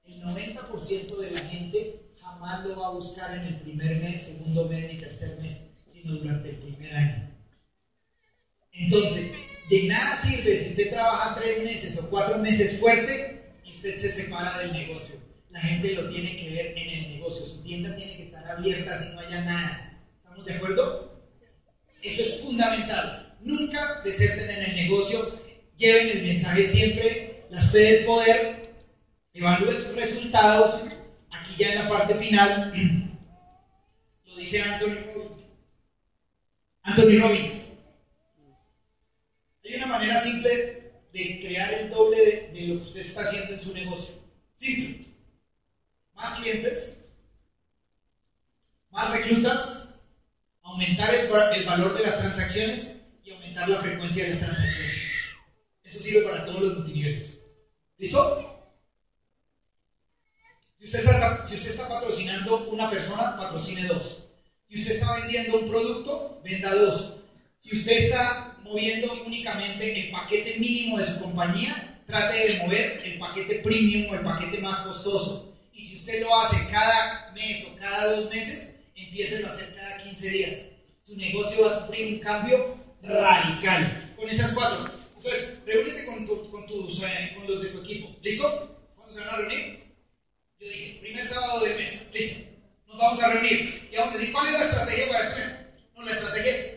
El 0.03 0.21
90% 0.23 1.17
de 1.17 1.31
la 1.31 1.39
gente 1.41 2.05
jamás 2.19 2.65
lo 2.65 2.79
va 2.79 2.87
a 2.87 2.91
buscar 2.91 3.37
en 3.37 3.45
el 3.45 3.61
primer 3.61 3.97
mes, 4.01 4.25
segundo 4.25 4.67
mes 4.67 4.91
ni 4.91 4.99
tercer 4.99 5.39
mes, 5.41 5.67
sino 5.87 6.13
durante 6.13 6.49
el 6.49 6.57
primer 6.57 6.95
año. 6.95 7.24
Entonces, 8.77 9.31
de 9.69 9.83
nada 9.83 10.21
sirve 10.21 10.57
si 10.57 10.69
usted 10.69 10.91
trabaja 10.91 11.35
tres 11.35 11.63
meses 11.63 11.97
o 11.99 12.09
cuatro 12.09 12.37
meses 12.39 12.79
fuerte 12.79 13.51
y 13.63 13.73
usted 13.73 13.99
se 13.99 14.11
separa 14.11 14.59
del 14.59 14.73
negocio. 14.73 15.15
La 15.49 15.61
gente 15.61 15.93
lo 15.93 16.09
tiene 16.09 16.37
que 16.37 16.49
ver 16.49 16.77
en 16.77 16.89
el 16.89 17.09
negocio. 17.13 17.45
Su 17.45 17.63
tienda 17.63 17.95
tiene 17.95 18.17
que 18.17 18.23
estar 18.23 18.45
abierta 18.45 19.01
si 19.01 19.09
no 19.09 19.19
haya 19.19 19.41
nada. 19.41 20.01
¿Estamos 20.17 20.45
de 20.45 20.53
acuerdo? 20.53 21.23
Eso 22.03 22.21
es 22.21 22.41
fundamental. 22.41 23.37
Nunca 23.41 24.01
deserten 24.03 24.49
en 24.49 24.63
el 24.63 24.75
negocio. 24.75 25.39
Lleven 25.77 26.09
el 26.17 26.23
mensaje 26.23 26.67
siempre. 26.67 27.45
Las 27.49 27.69
P 27.69 27.79
del 27.79 28.05
poder. 28.05 28.75
Evalúen 29.33 29.77
sus 29.77 29.95
resultados. 29.95 30.87
Aquí 31.31 31.55
ya 31.57 31.69
en 31.69 31.75
la 31.75 31.89
parte 31.89 32.15
final 32.15 32.73
lo 34.25 34.35
dice 34.35 34.61
Anthony. 34.61 34.97
Anthony 36.83 37.19
Robbins. 37.19 37.54
Simple 40.25 40.91
de 41.13 41.39
crear 41.39 41.71
el 41.71 41.91
doble 41.91 42.49
de, 42.51 42.61
lo 42.61 42.79
que 42.79 42.85
usted 42.85 43.01
está 43.01 43.21
haciendo 43.21 43.53
en 43.53 43.61
su 43.61 43.73
negocio. 43.73 44.15
Simple. 44.55 45.05
Más 46.15 46.39
clientes, 46.39 47.05
más 48.89 49.11
reclutas, 49.11 49.99
aumentar 50.63 51.13
el, 51.13 51.27
valor 51.65 51.95
de 51.95 52.03
las 52.03 52.17
transacciones 52.17 53.01
y 53.23 53.31
aumentar 53.31 53.69
la 53.69 53.77
frecuencia 53.81 54.23
de 54.23 54.31
las 54.31 54.39
transacciones. 54.39 54.95
Eso 55.83 55.99
sirve 55.99 56.21
para 56.21 56.43
todos 56.43 56.61
los 56.61 56.77
multiniveles. 56.77 57.41
¿Listo? 57.99 58.63
Si 60.79 60.85
usted 60.85 61.69
está 61.69 61.87
patrocinando 61.87 62.69
una 62.69 62.89
persona, 62.89 63.37
patrocine 63.37 63.85
dos. 63.85 64.23
Si 64.67 64.81
usted 64.81 64.95
está 64.95 65.19
vendiendo 65.19 65.59
un 65.59 65.69
producto, 65.69 66.41
venda 66.43 66.73
dos. 66.73 67.17
Si 67.59 67.75
usted 67.75 67.91
está 67.91 68.54
moviendo 68.65 69.23
únicamente 69.25 69.99
el 69.99 70.11
paquete 70.11 70.59
mínimo 70.59 70.97
de 70.97 71.05
su 71.05 71.19
compañía, 71.21 72.01
trate 72.07 72.47
de 72.47 72.59
mover 72.59 73.01
el 73.05 73.19
paquete 73.19 73.59
premium 73.59 74.11
o 74.11 74.15
el 74.15 74.21
paquete 74.21 74.57
más 74.57 74.79
costoso. 74.79 75.53
Y 75.71 75.81
si 75.81 75.97
usted 75.97 76.21
lo 76.21 76.35
hace 76.41 76.67
cada 76.71 77.31
mes 77.33 77.65
o 77.65 77.75
cada 77.77 78.15
dos 78.15 78.33
meses, 78.33 78.75
empiece 78.95 79.45
a 79.45 79.49
hacer 79.49 79.75
cada 79.75 80.03
15 80.03 80.29
días. 80.29 80.55
Su 81.03 81.15
negocio 81.15 81.63
va 81.63 81.75
a 81.75 81.85
sufrir 81.85 82.15
un 82.15 82.19
cambio 82.19 82.77
radical. 83.03 84.13
Con 84.15 84.29
esas 84.29 84.53
cuatro. 84.53 84.91
Entonces, 85.17 85.57
reúnete 85.65 86.05
con, 86.05 86.25
tu, 86.25 86.49
con, 86.49 86.65
tus, 86.65 87.03
eh, 87.03 87.33
con 87.35 87.47
los 87.47 87.61
de 87.61 87.69
tu 87.69 87.81
equipo. 87.83 88.15
¿Listo? 88.21 88.79
¿Cuándo 88.95 89.13
se 89.13 89.19
van 89.19 89.29
a 89.29 89.37
reunir? 89.37 89.83
Yo 90.59 90.67
dije, 90.67 90.99
primer 91.01 91.25
sábado 91.25 91.59
del 91.65 91.75
mes. 91.75 92.07
Listo. 92.13 92.49
Nos 92.87 92.97
vamos 92.97 93.23
a 93.23 93.31
reunir. 93.33 93.89
Y 93.91 93.95
vamos 93.95 94.15
a 94.15 94.17
decir, 94.17 94.33
¿cuál 94.33 94.47
es 94.47 94.53
la 94.53 94.65
estrategia 94.65 95.07
para 95.07 95.23
este 95.23 95.39
mes? 95.39 95.55
No, 95.95 96.03
la 96.03 96.11
estrategia 96.11 96.51
es 96.51 96.74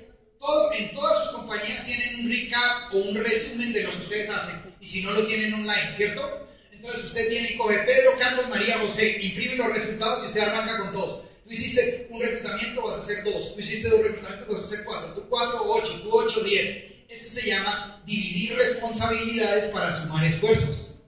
en 0.79 0.93
todas 0.93 1.25
sus 1.25 1.33
compañías 1.39 1.85
tienen 1.85 2.21
un 2.21 2.31
recap 2.31 2.95
o 2.95 2.99
un 2.99 3.15
resumen 3.15 3.73
de 3.73 3.83
lo 3.83 3.91
que 3.91 4.03
ustedes 4.03 4.31
hacen. 4.31 4.75
Y 4.81 4.87
si 4.87 5.03
no 5.03 5.13
lo 5.13 5.27
tienen 5.27 5.53
online, 5.55 5.93
¿cierto? 5.97 6.49
Entonces 6.71 7.07
usted 7.07 7.29
viene 7.29 7.51
y 7.53 7.57
coge 7.57 7.79
Pedro, 7.79 8.13
Carlos, 8.19 8.49
María, 8.49 8.79
José, 8.79 9.19
imprime 9.21 9.57
los 9.57 9.73
resultados 9.73 10.25
y 10.25 10.27
usted 10.29 10.41
arranca 10.41 10.79
con 10.79 10.93
todos. 10.93 11.25
Tú 11.43 11.51
hiciste 11.51 12.09
un 12.11 12.21
reclutamiento, 12.21 12.83
vas 12.83 13.01
a 13.01 13.03
hacer 13.03 13.25
dos. 13.25 13.55
Tú 13.55 13.61
hiciste 13.61 13.89
dos 13.89 14.03
reclutamientos, 14.03 14.49
vas 14.49 14.63
a 14.63 14.67
hacer 14.67 14.85
cuatro. 14.85 15.15
Tú 15.15 15.29
cuatro, 15.29 15.63
ocho. 15.65 16.01
Tú 16.03 16.11
ocho, 16.13 16.41
diez. 16.41 16.85
Esto 17.09 17.41
se 17.41 17.49
llama 17.49 18.03
dividir 18.07 18.55
responsabilidades 18.55 19.73
para 19.73 19.99
sumar 19.99 20.25
esfuerzos. 20.25 21.01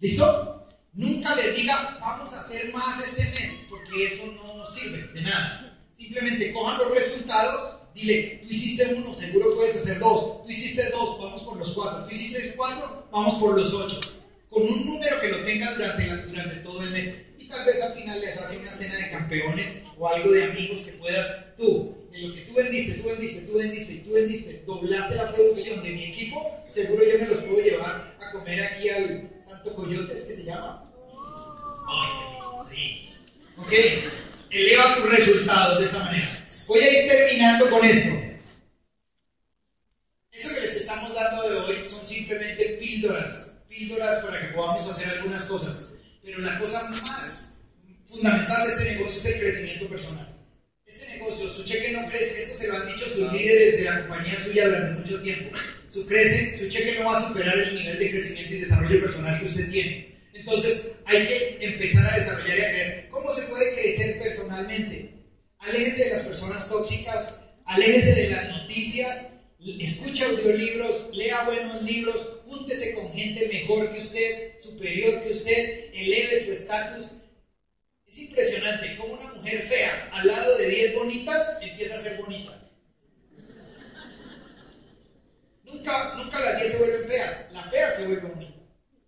¿Listo? 0.00 0.68
Nunca 0.92 1.34
le 1.36 1.52
diga, 1.52 1.98
vamos 2.00 2.32
a 2.34 2.40
hacer 2.40 2.72
más 2.72 3.02
este 3.02 3.24
mes, 3.30 3.60
porque 3.70 4.06
eso 4.06 4.26
no 4.26 4.66
sirve 4.66 5.08
de 5.14 5.22
nada. 5.22 5.80
Simplemente 5.96 6.52
cojan 6.52 6.78
los 6.78 6.90
resultados, 6.90 7.78
dile, 7.94 8.40
tú 8.42 8.48
hiciste 8.50 8.94
uno, 8.94 9.14
seguro 9.14 9.54
puedes 9.54 9.76
hacer 9.76 9.98
dos. 9.98 10.42
Tú 10.42 10.50
hiciste 10.50 10.90
dos, 10.90 11.18
vamos 11.20 11.42
por 11.42 11.56
los 11.56 11.72
cuatro. 11.72 12.04
Tú 12.04 12.14
hiciste 12.14 12.54
cuatro, 12.56 13.06
vamos 13.10 13.34
por 13.34 13.58
los 13.58 13.72
ocho. 13.72 14.00
Con 14.50 14.62
un 14.62 14.86
número 14.86 15.20
que 15.20 15.28
lo 15.28 15.38
tengas 15.38 15.76
durante, 15.76 16.16
durante 16.26 16.56
todo 16.56 16.82
el 16.82 16.90
mes. 16.90 17.14
Y 17.38 17.48
tal 17.48 17.64
vez 17.66 17.82
al 17.82 17.94
final 17.94 18.20
les 18.20 18.36
hace 18.36 18.58
una 18.58 18.72
cena 18.72 18.96
de 18.96 19.10
campeones 19.10 19.78
o 19.98 20.08
algo 20.08 20.30
de 20.30 20.44
amigos 20.44 20.82
que 20.82 20.92
puedas 20.92 21.56
tú 21.56 21.94
de 22.14 22.28
lo 22.28 22.34
que 22.34 22.40
tú 22.42 22.54
vendiste, 22.54 23.00
tú 23.00 23.08
vendiste, 23.08 23.40
tú 23.42 23.58
vendiste 23.58 23.92
y 23.92 23.98
tú 23.98 24.12
vendiste, 24.12 24.62
doblaste 24.66 25.16
la 25.16 25.32
producción 25.32 25.82
de 25.82 25.90
mi 25.90 26.04
equipo, 26.04 26.64
seguro 26.70 27.02
yo 27.04 27.18
me 27.18 27.26
los 27.26 27.38
puedo 27.38 27.60
llevar 27.60 28.16
a 28.20 28.30
comer 28.30 28.62
aquí 28.62 28.88
al 28.88 29.30
Santo 29.44 29.74
Coyotes, 29.74 30.20
que 30.20 30.34
se 30.34 30.44
llama. 30.44 30.88
Ay, 31.86 33.10
Ok, 33.56 33.72
eleva 34.50 34.96
tus 34.96 35.10
resultados 35.10 35.78
de 35.80 35.86
esa 35.86 35.98
manera. 36.00 36.43
Voy 36.66 36.80
a 36.80 37.02
ir 37.02 37.08
terminando 37.08 37.70
con 37.70 37.84
esto. 37.84 38.10
Eso 40.32 40.54
que 40.54 40.60
les 40.60 40.76
estamos 40.76 41.14
dando 41.14 41.48
de 41.48 41.56
hoy 41.58 41.86
son 41.88 42.04
simplemente 42.04 42.64
píldoras, 42.80 43.58
píldoras 43.68 44.24
para 44.24 44.40
que 44.40 44.54
podamos 44.54 44.88
hacer 44.90 45.08
algunas 45.08 45.44
cosas. 45.44 45.90
Pero 46.22 46.38
la 46.38 46.58
cosa 46.58 46.88
más 46.88 47.48
fundamental 48.06 48.66
de 48.66 48.72
este 48.72 48.94
negocio 48.94 49.20
es 49.20 49.26
el 49.26 49.40
crecimiento 49.40 49.88
personal 49.88 50.34
negocio, 51.24 51.48
su 51.48 51.64
cheque 51.64 51.92
no 51.92 52.08
crece, 52.08 52.42
eso 52.42 52.56
se 52.56 52.68
lo 52.68 52.76
han 52.76 52.86
dicho 52.86 53.06
sus 53.06 53.32
líderes 53.32 53.78
de 53.78 53.84
la 53.84 54.00
compañía 54.00 54.38
suya 54.42 54.66
durante 54.66 55.00
mucho 55.00 55.22
tiempo. 55.22 55.56
Su, 55.90 56.06
crece, 56.06 56.58
su 56.58 56.68
cheque 56.68 56.98
no 56.98 57.06
va 57.06 57.18
a 57.18 57.28
superar 57.28 57.58
el 57.58 57.74
nivel 57.74 57.98
de 57.98 58.10
crecimiento 58.10 58.54
y 58.54 58.58
desarrollo 58.58 59.00
personal 59.00 59.38
que 59.40 59.46
usted 59.46 59.70
tiene. 59.70 60.14
Entonces, 60.32 60.92
hay 61.04 61.26
que 61.26 61.58
empezar 61.60 62.12
a 62.12 62.16
desarrollar 62.16 62.58
y 62.58 62.62
a 62.62 62.68
creer. 62.68 63.08
¿Cómo 63.10 63.32
se 63.32 63.42
puede 63.42 63.74
crecer 63.74 64.18
personalmente? 64.20 65.12
Aléjese 65.66 66.04
de 66.04 66.10
las 66.10 66.26
personas 66.26 66.68
tóxicas, 66.68 67.40
aléjese 67.64 68.14
de 68.14 68.30
las 68.30 68.48
noticias, 68.48 69.28
escucha 69.58 70.26
audiolibros, 70.26 71.10
lea 71.14 71.44
buenos 71.44 71.82
libros, 71.82 72.40
júntese 72.46 72.94
con 72.94 73.12
gente 73.12 73.48
mejor 73.48 73.92
que 73.92 74.00
usted, 74.00 74.60
superior 74.60 75.22
que 75.22 75.32
usted, 75.32 75.90
eleve 75.94 76.44
su 76.44 76.52
estatus 76.52 77.12
es 78.14 78.20
impresionante 78.20 78.96
cómo 78.96 79.14
una 79.14 79.34
mujer 79.34 79.62
fea 79.62 80.08
al 80.12 80.28
lado 80.28 80.56
de 80.58 80.68
10 80.68 80.94
bonitas 80.94 81.58
empieza 81.60 81.96
a 81.96 82.00
ser 82.00 82.16
bonita. 82.16 82.52
Nunca, 85.64 86.14
nunca 86.14 86.38
las 86.38 86.60
10 86.60 86.72
se 86.72 86.78
vuelven 86.78 87.08
feas, 87.08 87.46
la 87.52 87.62
fea 87.64 87.90
se 87.90 88.06
vuelve 88.06 88.28
bonita. 88.28 88.54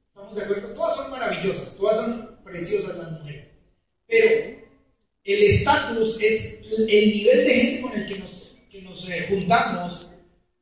¿Estamos 0.09 0.35
de 0.35 0.43
acuerdo? 0.43 0.75
Todas 0.75 0.97
son 0.97 1.11
maravillosas, 1.13 1.77
todas 1.77 1.97
son 1.99 2.41
preciosas 2.43 2.97
las 2.97 3.13
mujeres. 3.13 3.47
Pero 4.09 4.66
el 5.27 5.43
estatus 5.43 6.23
es 6.23 6.61
el 6.89 7.11
nivel 7.11 7.45
de 7.45 7.55
gente 7.55 7.81
con 7.81 7.93
el 7.93 8.07
que 8.07 8.19
nos, 8.19 9.09
eh, 9.09 9.27
juntamos 9.29 10.09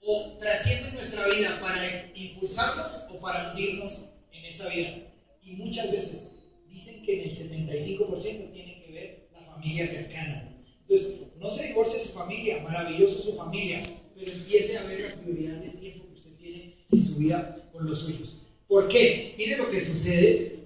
o 0.01 0.39
trasciende 0.39 0.93
nuestra 0.93 1.27
vida 1.29 1.59
para 1.61 2.13
impulsarnos 2.15 3.05
o 3.11 3.21
para 3.21 3.51
hundirnos 3.51 4.07
en 4.33 4.45
esa 4.47 4.69
vida. 4.69 4.97
Y 5.43 5.53
muchas 5.53 5.91
veces 5.91 6.31
dicen 6.69 7.03
que 7.03 7.23
en 7.23 7.31
el 7.31 7.37
75% 7.37 8.53
tiene 8.53 8.83
que 8.85 8.93
ver 8.93 9.29
la 9.33 9.41
familia 9.53 9.87
cercana. 9.87 10.51
Entonces, 10.81 11.15
no 11.39 11.51
se 11.51 11.69
divorcie 11.69 12.03
su 12.03 12.11
familia, 12.11 12.63
maravilloso 12.63 13.23
su 13.23 13.37
familia, 13.37 13.83
pero 14.15 14.31
empiece 14.31 14.79
a 14.79 14.85
ver 14.85 15.01
la 15.01 15.23
prioridad 15.23 15.57
de 15.57 15.71
tiempo 15.71 16.07
que 16.09 16.15
usted 16.15 16.33
tiene 16.39 16.87
en 16.91 17.05
su 17.05 17.17
vida 17.17 17.69
con 17.73 17.87
los 17.87 18.01
suyos. 18.01 18.47
¿Por 18.67 18.89
qué? 18.89 19.35
Mire 19.37 19.59
lo 19.59 19.71
que 19.71 19.81
sucede 19.81 20.59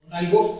con 0.00 0.12
algo 0.12 0.59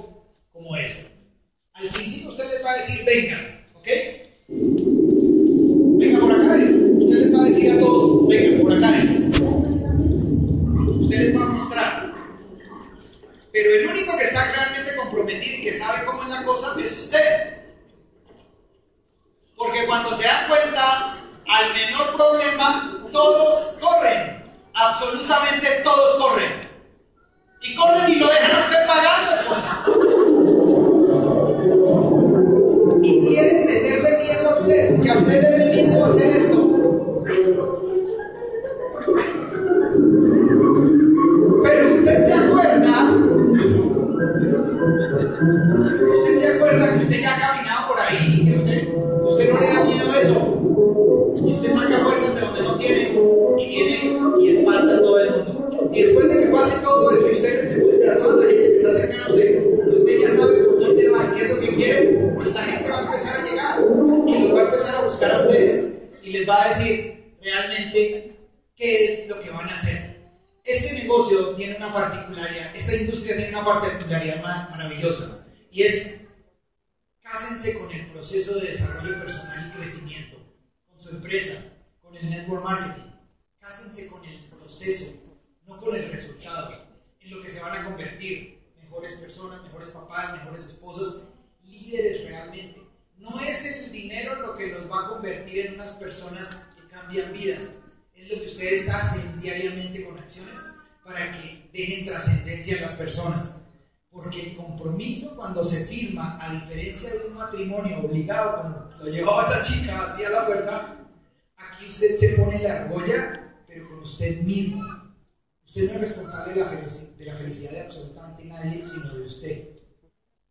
sino 118.75 119.15
de 119.15 119.23
usted. 119.23 119.69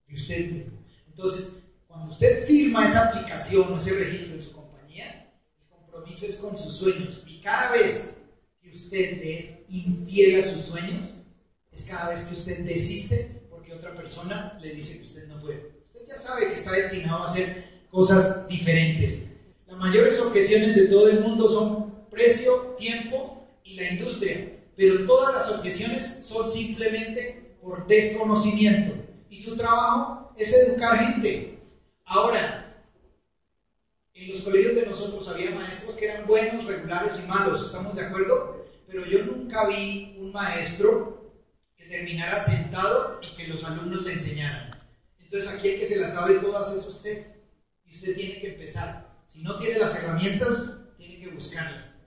De 0.08 0.16
usted 0.16 0.52
mismo. 0.52 0.80
Entonces, 1.08 1.54
cuando 1.88 2.12
usted 2.12 2.46
firma 2.46 2.88
esa 2.88 3.10
aplicación 3.10 3.74
o 3.74 3.78
ese 3.78 3.92
registro 3.94 4.36
en 4.36 4.44
su 4.44 4.54
compromiso 4.54 6.26
es 6.26 6.36
con 6.36 6.58
sus 6.58 6.76
sueños. 6.76 7.24
Y 7.28 7.40
cada 7.40 7.72
vez 7.72 8.16
que 8.62 8.70
usted 8.70 9.22
es 9.22 9.60
infiel 9.70 10.42
a 10.42 10.48
sus 10.48 10.62
sueños, 10.62 11.22
es 11.72 11.84
cada 11.84 12.10
vez 12.10 12.24
que 12.24 12.36
usted 12.36 12.60
desiste 12.60 13.42
porque 13.50 13.74
otra 13.74 13.96
persona 13.96 14.58
le 14.62 14.74
dice 14.74 14.98
que 14.98 15.06
usted 15.06 15.28
no 15.28 15.40
puede. 15.40 15.82
Usted 15.84 16.02
ya 16.08 16.16
sabe 16.16 16.48
que 16.48 16.56
está 16.56 16.72
destinado 16.74 17.24
a 17.24 17.28
hacer 17.28 17.86
cosas 17.90 18.48
diferentes. 18.48 19.26
Las 19.68 19.78
mayores 19.78 20.20
objeciones 20.20 20.76
de 20.76 20.88
todo 20.88 21.10
el 21.10 21.22
mundo 21.22 21.48
son 21.48 22.08
precio, 22.10 22.76
tiempo 22.78 23.48
y 23.64 23.76
la 23.76 23.92
industria. 23.92 24.56
Pero 24.76 25.06
todas 25.06 25.36
las 25.36 25.58
objeciones 25.58 26.20
son 26.24 26.50
simplemente 26.50 27.39
por 27.62 27.88
desconocimiento. 27.88 28.96
Y 29.30 29.42
su 29.42 29.56
trabajo 29.56 30.32
es 30.38 30.54
educar 30.54 30.98
gente. 30.98 31.60
Ahora, 32.06 32.84
en 34.14 34.30
los 34.30 34.42
colegios 34.42 34.76
de 34.76 34.86
nosotros 34.86 35.28
había 35.30 35.52
maestros 35.52 35.96
que 35.96 36.06
eran 36.06 36.28
buenos, 36.28 36.66
regulares 36.66 37.20
y 37.24 37.28
malos, 37.28 37.64
¿estamos 37.64 37.96
de 37.96 38.06
acuerdo? 38.06 38.66
Pero 38.88 39.06
yo 39.06 39.24
nunca 39.26 39.68
vi 39.68 40.16
un 40.20 40.32
maestro 40.32 41.34
que 41.78 41.86
terminara 41.86 42.42
sentado 42.42 43.20
y 43.22 43.36
que 43.36 43.48
los 43.48 43.64
alumnos 43.64 44.04
le 44.04 44.14
enseñaran. 44.14 44.80
Entonces 45.20 45.52
aquí 45.52 45.70
el 45.70 45.80
que 45.80 45.86
se 45.86 45.98
las 45.98 46.14
sabe 46.14 46.40
todas 46.40 46.76
es 46.76 46.86
usted. 46.86 47.28
Y 47.86 47.96
usted 47.96 48.16
tiene 48.16 48.42
que 48.42 48.54
empezar. 48.54 49.08
Si 49.28 49.42
no 49.44 49.56
tiene 49.58 49.80
las 49.80 49.96
herramientas, 49.96 50.80
tiene 50.98 51.18
que 51.18 51.30
buscarlas. 51.30 51.98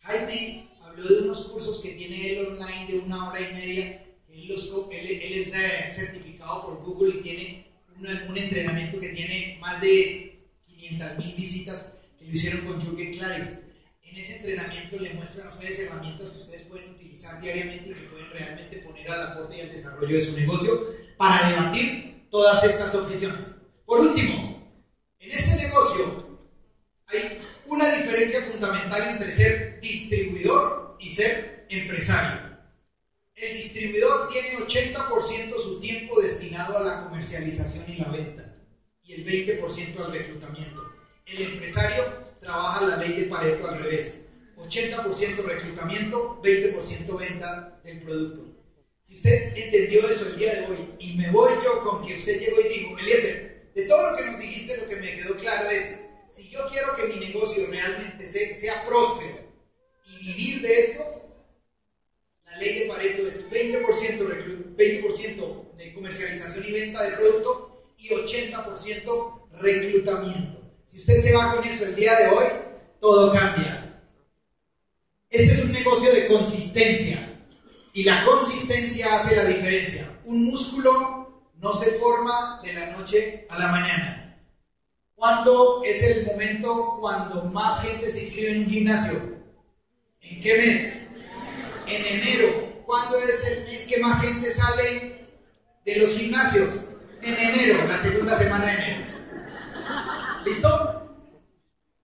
Jaime 0.00 0.68
habló 0.82 1.04
de 1.08 1.22
unos 1.22 1.48
cursos 1.48 1.80
que 1.82 1.94
tiene 1.94 2.32
él 2.32 2.46
online 2.46 2.86
de 2.92 2.98
una 2.98 3.30
hora 3.30 3.40
y 3.40 3.54
media. 3.54 4.05
Él, 4.48 5.32
es 5.32 5.54
eh, 5.54 5.90
certificado 5.92 6.64
por 6.64 6.84
Google 6.84 7.16
y 7.18 7.22
tiene 7.22 7.66
un, 7.98 8.36
entrenamiento 8.36 9.00
que 9.00 9.08
tiene 9.08 9.58
más 9.60 9.80
de 9.80 10.46
500 10.66 11.18
mil 11.18 11.34
visitas 11.34 11.94
que 12.18 12.26
lo 12.26 12.32
hicieron 12.32 12.60
con 12.60 12.80
Jürgen 12.80 13.16
Clares. 13.16 13.58
En 14.02 14.16
ese 14.16 14.36
entrenamiento 14.36 14.98
le 15.00 15.14
muestran 15.14 15.48
a 15.48 15.50
ustedes 15.50 15.80
herramientas 15.80 16.30
que 16.30 16.38
ustedes 16.38 16.62
pueden 16.62 16.90
utilizar 16.90 17.40
diariamente 17.40 17.90
y 17.90 17.94
que 17.94 18.08
pueden 18.08 18.30
realmente 18.30 18.76
poner 18.78 19.10
al 19.10 19.32
aporte 19.32 19.56
y 19.56 19.60
al 19.62 19.72
desarrollo 19.72 20.16
de 20.16 20.24
su 20.24 20.32
negocio 20.36 20.94
para 21.16 21.50
debatir 21.50 22.28
todas 22.30 22.62
estas 22.64 22.94
objeciones. 22.94 23.48
Por 23.84 24.00
último, 24.00 24.70
en 25.18 25.32
este 25.32 25.56
negocio 25.56 26.38
hay 27.06 27.38
una 27.66 27.90
diferencia 27.96 28.42
fundamental 28.42 29.08
entre 29.08 29.32
ser 29.32 29.80
distribuidor 29.80 30.96
y 31.00 31.10
ser 31.10 31.66
empresario. 31.68 32.45
El 33.36 33.54
distribuidor 33.54 34.30
tiene 34.30 34.48
80% 34.56 35.60
su 35.60 35.78
tiempo 35.78 36.18
destinado 36.22 36.78
a 36.78 36.82
la 36.82 37.04
comercialización 37.04 37.84
y 37.86 37.96
la 37.98 38.08
venta 38.08 38.56
y 39.04 39.12
el 39.12 39.26
20% 39.26 40.00
al 40.00 40.12
reclutamiento. 40.12 40.82
El 41.26 41.42
empresario 41.42 42.02
trabaja 42.40 42.86
la 42.86 42.96
ley 42.96 43.12
de 43.12 43.24
Pareto 43.24 43.68
al 43.68 43.78
revés. 43.78 44.22
80% 44.56 45.44
reclutamiento, 45.44 46.40
20% 46.42 47.18
venta 47.18 47.78
del 47.84 48.00
producto. 48.00 48.56
Si 49.02 49.16
usted 49.16 49.54
entendió 49.54 50.08
eso 50.08 50.28
el 50.28 50.38
día 50.38 50.54
de 50.54 50.66
hoy 50.68 50.94
y 50.98 51.18
me 51.18 51.30
voy 51.30 51.52
yo 51.62 51.84
con 51.84 52.06
que 52.06 52.16
usted 52.16 52.40
llegó 52.40 52.58
y 52.58 52.68
dijo, 52.72 52.98
Eliezer, 52.98 53.70
de 53.74 53.82
todo 53.82 54.12
lo 54.12 54.16
que 54.16 54.24
nos 54.24 54.38
dijiste, 54.38 54.78
lo 54.78 54.88
que 54.88 54.96
me 54.96 55.14
quedó 55.14 55.36
claro 55.36 55.68
es, 55.68 56.04
si 56.30 56.48
yo 56.48 56.60
quiero 56.70 56.96
que 56.96 57.04
mi 57.04 57.26
negocio 57.26 57.66
realmente 57.68 58.26
sea 58.26 58.86
próspero 58.86 59.52
y 60.06 60.24
vivir 60.24 60.62
de 60.62 60.80
esto, 60.80 61.25
la 62.56 62.62
ley 62.62 62.80
de 62.80 62.86
Pareto 62.86 63.26
es 63.26 63.50
20%, 63.50 64.76
20 64.76 65.76
de 65.76 65.94
comercialización 65.94 66.64
y 66.66 66.72
venta 66.72 67.02
de 67.02 67.16
producto 67.16 67.84
y 67.98 68.08
80% 68.08 69.48
reclutamiento. 69.60 70.60
Si 70.86 70.98
usted 71.00 71.22
se 71.22 71.34
va 71.34 71.54
con 71.54 71.64
eso 71.64 71.84
el 71.84 71.94
día 71.94 72.18
de 72.18 72.28
hoy, 72.28 72.44
todo 72.98 73.32
cambia. 73.32 74.02
Este 75.28 75.52
es 75.52 75.64
un 75.64 75.72
negocio 75.72 76.12
de 76.12 76.28
consistencia 76.28 77.42
y 77.92 78.04
la 78.04 78.24
consistencia 78.24 79.16
hace 79.16 79.36
la 79.36 79.44
diferencia. 79.44 80.18
Un 80.24 80.44
músculo 80.46 81.50
no 81.56 81.74
se 81.74 81.90
forma 81.92 82.60
de 82.62 82.72
la 82.72 82.86
noche 82.92 83.46
a 83.50 83.58
la 83.58 83.68
mañana. 83.68 84.40
¿Cuándo 85.14 85.82
es 85.84 86.02
el 86.02 86.26
momento 86.26 86.98
cuando 87.00 87.44
más 87.44 87.82
gente 87.82 88.10
se 88.10 88.24
inscribe 88.24 88.52
en 88.52 88.58
un 88.60 88.70
gimnasio? 88.70 89.36
¿En 90.22 90.40
qué 90.40 90.56
mes? 90.56 91.05
En 91.86 92.06
enero. 92.06 92.82
¿Cuándo 92.86 93.16
es 93.18 93.46
el 93.48 93.64
mes 93.64 93.86
que 93.86 93.98
más 93.98 94.20
gente 94.22 94.52
sale 94.52 95.26
de 95.84 95.96
los 95.96 96.10
gimnasios? 96.10 96.92
En 97.22 97.34
enero, 97.34 97.84
la 97.88 97.98
segunda 97.98 98.38
semana 98.38 98.66
de 98.66 98.72
enero. 98.72 99.06
¿Listo? 100.44 101.02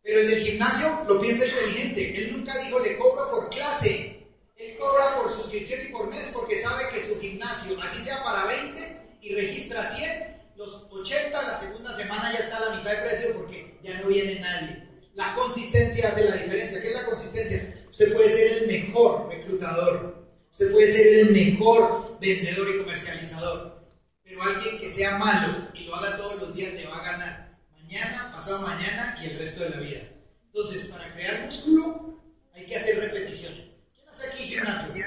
Pero 0.02 0.18
el 0.18 0.30
del 0.30 0.42
gimnasio 0.42 1.04
lo 1.06 1.20
piensa 1.20 1.46
inteligente. 1.46 2.18
Él 2.18 2.36
nunca 2.36 2.56
dijo 2.58 2.80
le 2.80 2.98
cobro 2.98 3.30
por 3.30 3.48
clase. 3.50 4.26
Él 4.56 4.76
cobra 4.78 5.16
por 5.16 5.32
suscripción 5.32 5.80
y 5.88 5.92
por 5.92 6.08
mes 6.08 6.30
porque 6.32 6.60
sabe 6.60 6.88
que 6.92 7.04
su 7.04 7.18
gimnasio, 7.20 7.80
así 7.82 8.02
sea 8.02 8.22
para 8.22 8.44
20 8.46 9.18
y 9.20 9.34
registra 9.34 9.88
100, 9.88 10.42
los 10.56 10.86
80 10.90 11.42
la 11.42 11.60
segunda 11.60 11.96
semana 11.96 12.32
ya 12.32 12.40
está 12.40 12.58
a 12.58 12.70
la 12.70 12.76
mitad 12.76 12.90
de 12.90 13.08
precio 13.08 13.36
porque 13.36 13.78
ya 13.82 14.00
no 14.00 14.08
viene 14.08 14.40
nadie. 14.40 14.88
La 15.14 15.34
consistencia 15.34 16.08
hace 16.08 16.28
la 16.28 16.36
diferencia. 16.36 16.80
¿Qué 16.80 16.88
es 16.88 16.94
la 16.94 17.04
consistencia? 17.04 17.81
Usted 17.92 18.14
puede 18.14 18.30
ser 18.30 18.62
el 18.62 18.68
mejor 18.68 19.28
reclutador, 19.28 20.26
usted 20.50 20.72
puede 20.72 20.90
ser 20.90 21.06
el 21.08 21.30
mejor 21.30 22.18
vendedor 22.18 22.74
y 22.74 22.78
comercializador, 22.78 23.84
pero 24.24 24.42
alguien 24.42 24.78
que 24.78 24.90
sea 24.90 25.18
malo 25.18 25.68
y 25.74 25.84
lo 25.84 25.94
haga 25.96 26.16
todos 26.16 26.40
los 26.40 26.54
días 26.54 26.72
le 26.72 26.86
va 26.86 26.96
a 26.96 27.12
ganar 27.12 27.58
mañana, 27.70 28.32
pasado 28.34 28.62
mañana 28.62 29.18
y 29.22 29.26
el 29.26 29.38
resto 29.38 29.64
de 29.64 29.70
la 29.70 29.76
vida. 29.76 30.00
Entonces, 30.46 30.86
para 30.86 31.12
crear 31.12 31.44
músculo 31.44 32.18
hay 32.54 32.64
que 32.64 32.76
hacer 32.76 32.98
repeticiones. 32.98 33.68
¿Quién 33.94 34.08
hace 34.08 34.28
aquí 34.28 34.44
gimnasio? 34.44 35.04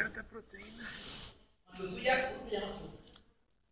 Cuando 1.65 1.89
tú 1.89 1.99
ya, 1.99 2.33
¿cómo 2.33 2.47
te 2.47 2.55
llamas 2.55 2.71
tú? 2.71 2.89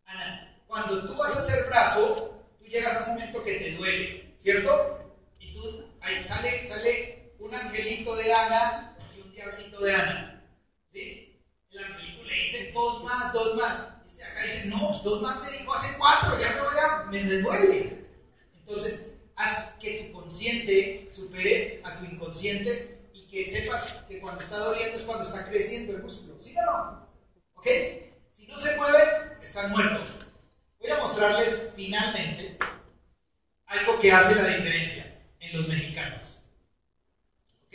Ana, 0.06 0.58
cuando 0.66 1.06
tú 1.06 1.16
vas 1.16 1.38
a 1.38 1.40
hacer 1.40 1.66
brazo, 1.68 2.44
tú 2.58 2.66
llegas 2.66 2.98
a 2.98 3.04
un 3.04 3.10
momento 3.14 3.44
que 3.44 3.60
te 3.60 3.76
duele, 3.76 4.36
¿cierto? 4.40 5.14
Y 5.40 5.54
tú, 5.54 5.86
ahí 6.02 6.26
sale, 6.28 6.68
sale 6.68 7.36
un 7.38 7.54
angelito 7.54 8.16
de 8.16 8.34
Ana 8.34 8.90
de 9.84 9.96
Ana. 9.96 10.44
¿Sí? 10.92 11.40
El 11.72 11.84
angelito 11.84 12.24
le 12.24 12.34
dice 12.34 12.72
dos 12.74 13.04
más, 13.04 13.34
dos 13.34 13.56
más. 13.56 13.88
Y 14.18 14.22
acá 14.22 14.44
dice, 14.44 14.66
no, 14.68 15.02
dos 15.04 15.22
más 15.22 15.42
te 15.42 15.58
dijo 15.58 15.74
hace 15.74 15.98
cuatro, 15.98 16.40
ya 16.40 16.52
me 16.52 16.62
voy 16.62 16.78
a, 16.80 17.04
me 17.06 17.24
devuelve. 17.24 18.08
Entonces, 18.56 19.12
haz 19.36 19.74
que 19.80 20.04
tu 20.04 20.14
consciente 20.14 21.10
supere 21.12 21.82
a 21.84 21.98
tu 21.98 22.06
inconsciente 22.06 23.10
y 23.14 23.28
que 23.28 23.46
sepas 23.46 24.04
que 24.08 24.20
cuando 24.20 24.42
está 24.42 24.58
doliendo 24.58 24.98
es 24.98 25.04
cuando 25.04 25.26
está 25.26 25.48
creciendo 25.50 25.96
el 25.96 26.04
músculo. 26.04 26.40
¿Sí 26.40 26.56
o 26.58 26.66
no? 26.66 27.10
¿Ok? 27.56 27.68
Si 28.36 28.48
no 28.48 28.58
se 28.58 28.76
mueven, 28.78 29.38
están 29.42 29.72
muertos. 29.72 30.28
Voy 30.80 30.92
a 30.92 30.98
mostrarles 30.98 31.72
finalmente 31.76 32.58
algo 33.66 34.00
que 34.00 34.12
hace 34.12 34.36
la 34.36 34.48
diferencia 34.48 35.20
en 35.40 35.58
los 35.58 35.68
mexicanos. 35.68 36.40
¿Ok? 37.66 37.74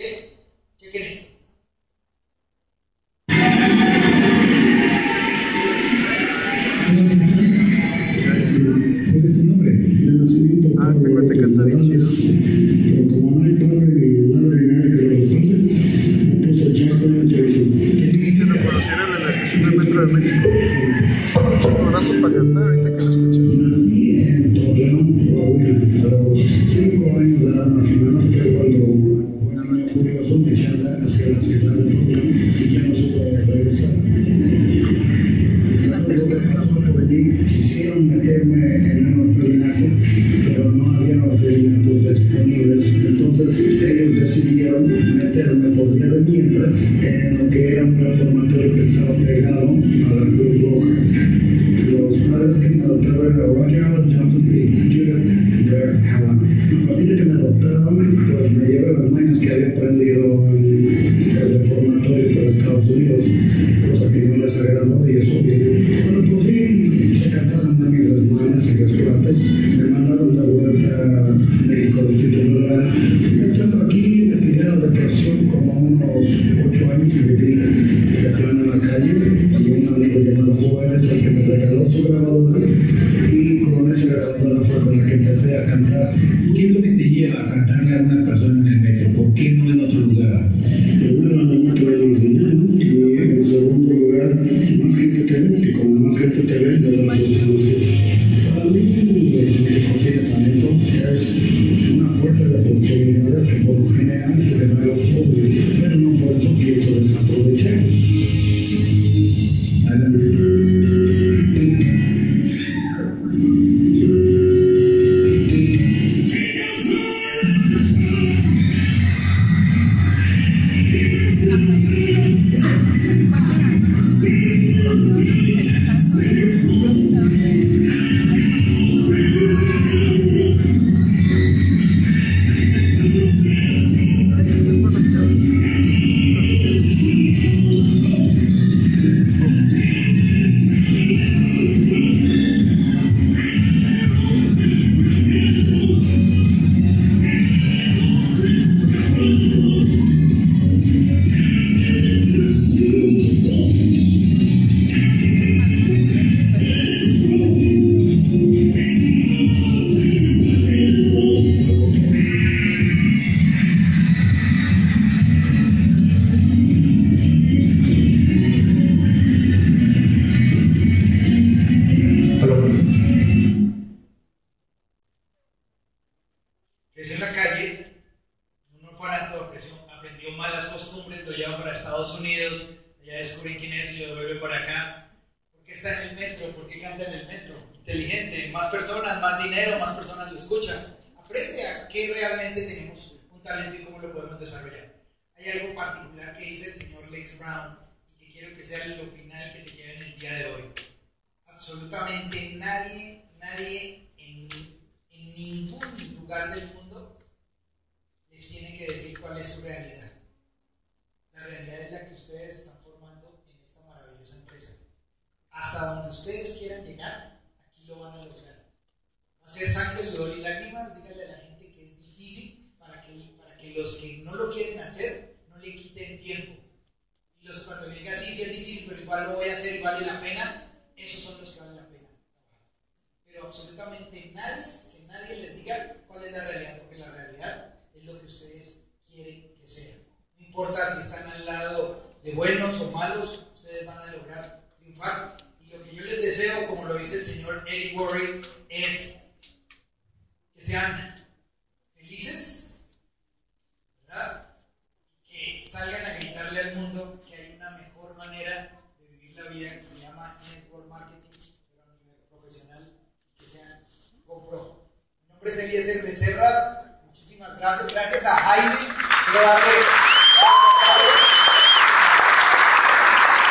Chequen 0.78 1.02
esto. 1.02 1.28
Cuenta 11.18 11.34
que 11.34 11.50
está 11.50 11.64
bien 11.64 11.80
chido. 11.80 12.06
Pero 12.84 13.08
como 13.08 13.30
no 13.32 13.44
hay 13.44 13.54
padre 13.54 13.86
ni 13.86 14.32
madre 14.32 14.56
ni 14.56 14.66
nadie 14.68 14.88
que 14.94 15.02
lo 15.02 15.08
respalde, 15.08 15.54
me 16.28 16.46
puse 16.46 16.62
a 16.62 16.70
echar 16.70 16.90
con 17.00 17.14
el 17.16 17.26
Jason. 17.28 17.66
Y 17.74 18.30
lo 18.38 18.54
conocieron 18.54 19.08
en 19.16 19.24
la 19.24 19.30
estación 19.30 19.60
del 19.62 19.78
Metro 19.80 20.06
de 20.06 20.12
México. 20.12 20.48
Un 21.80 21.86
abrazo 21.88 22.12
para 22.22 22.34
cantar 22.34 22.62
ahorita 22.62 22.96
que 22.96 23.02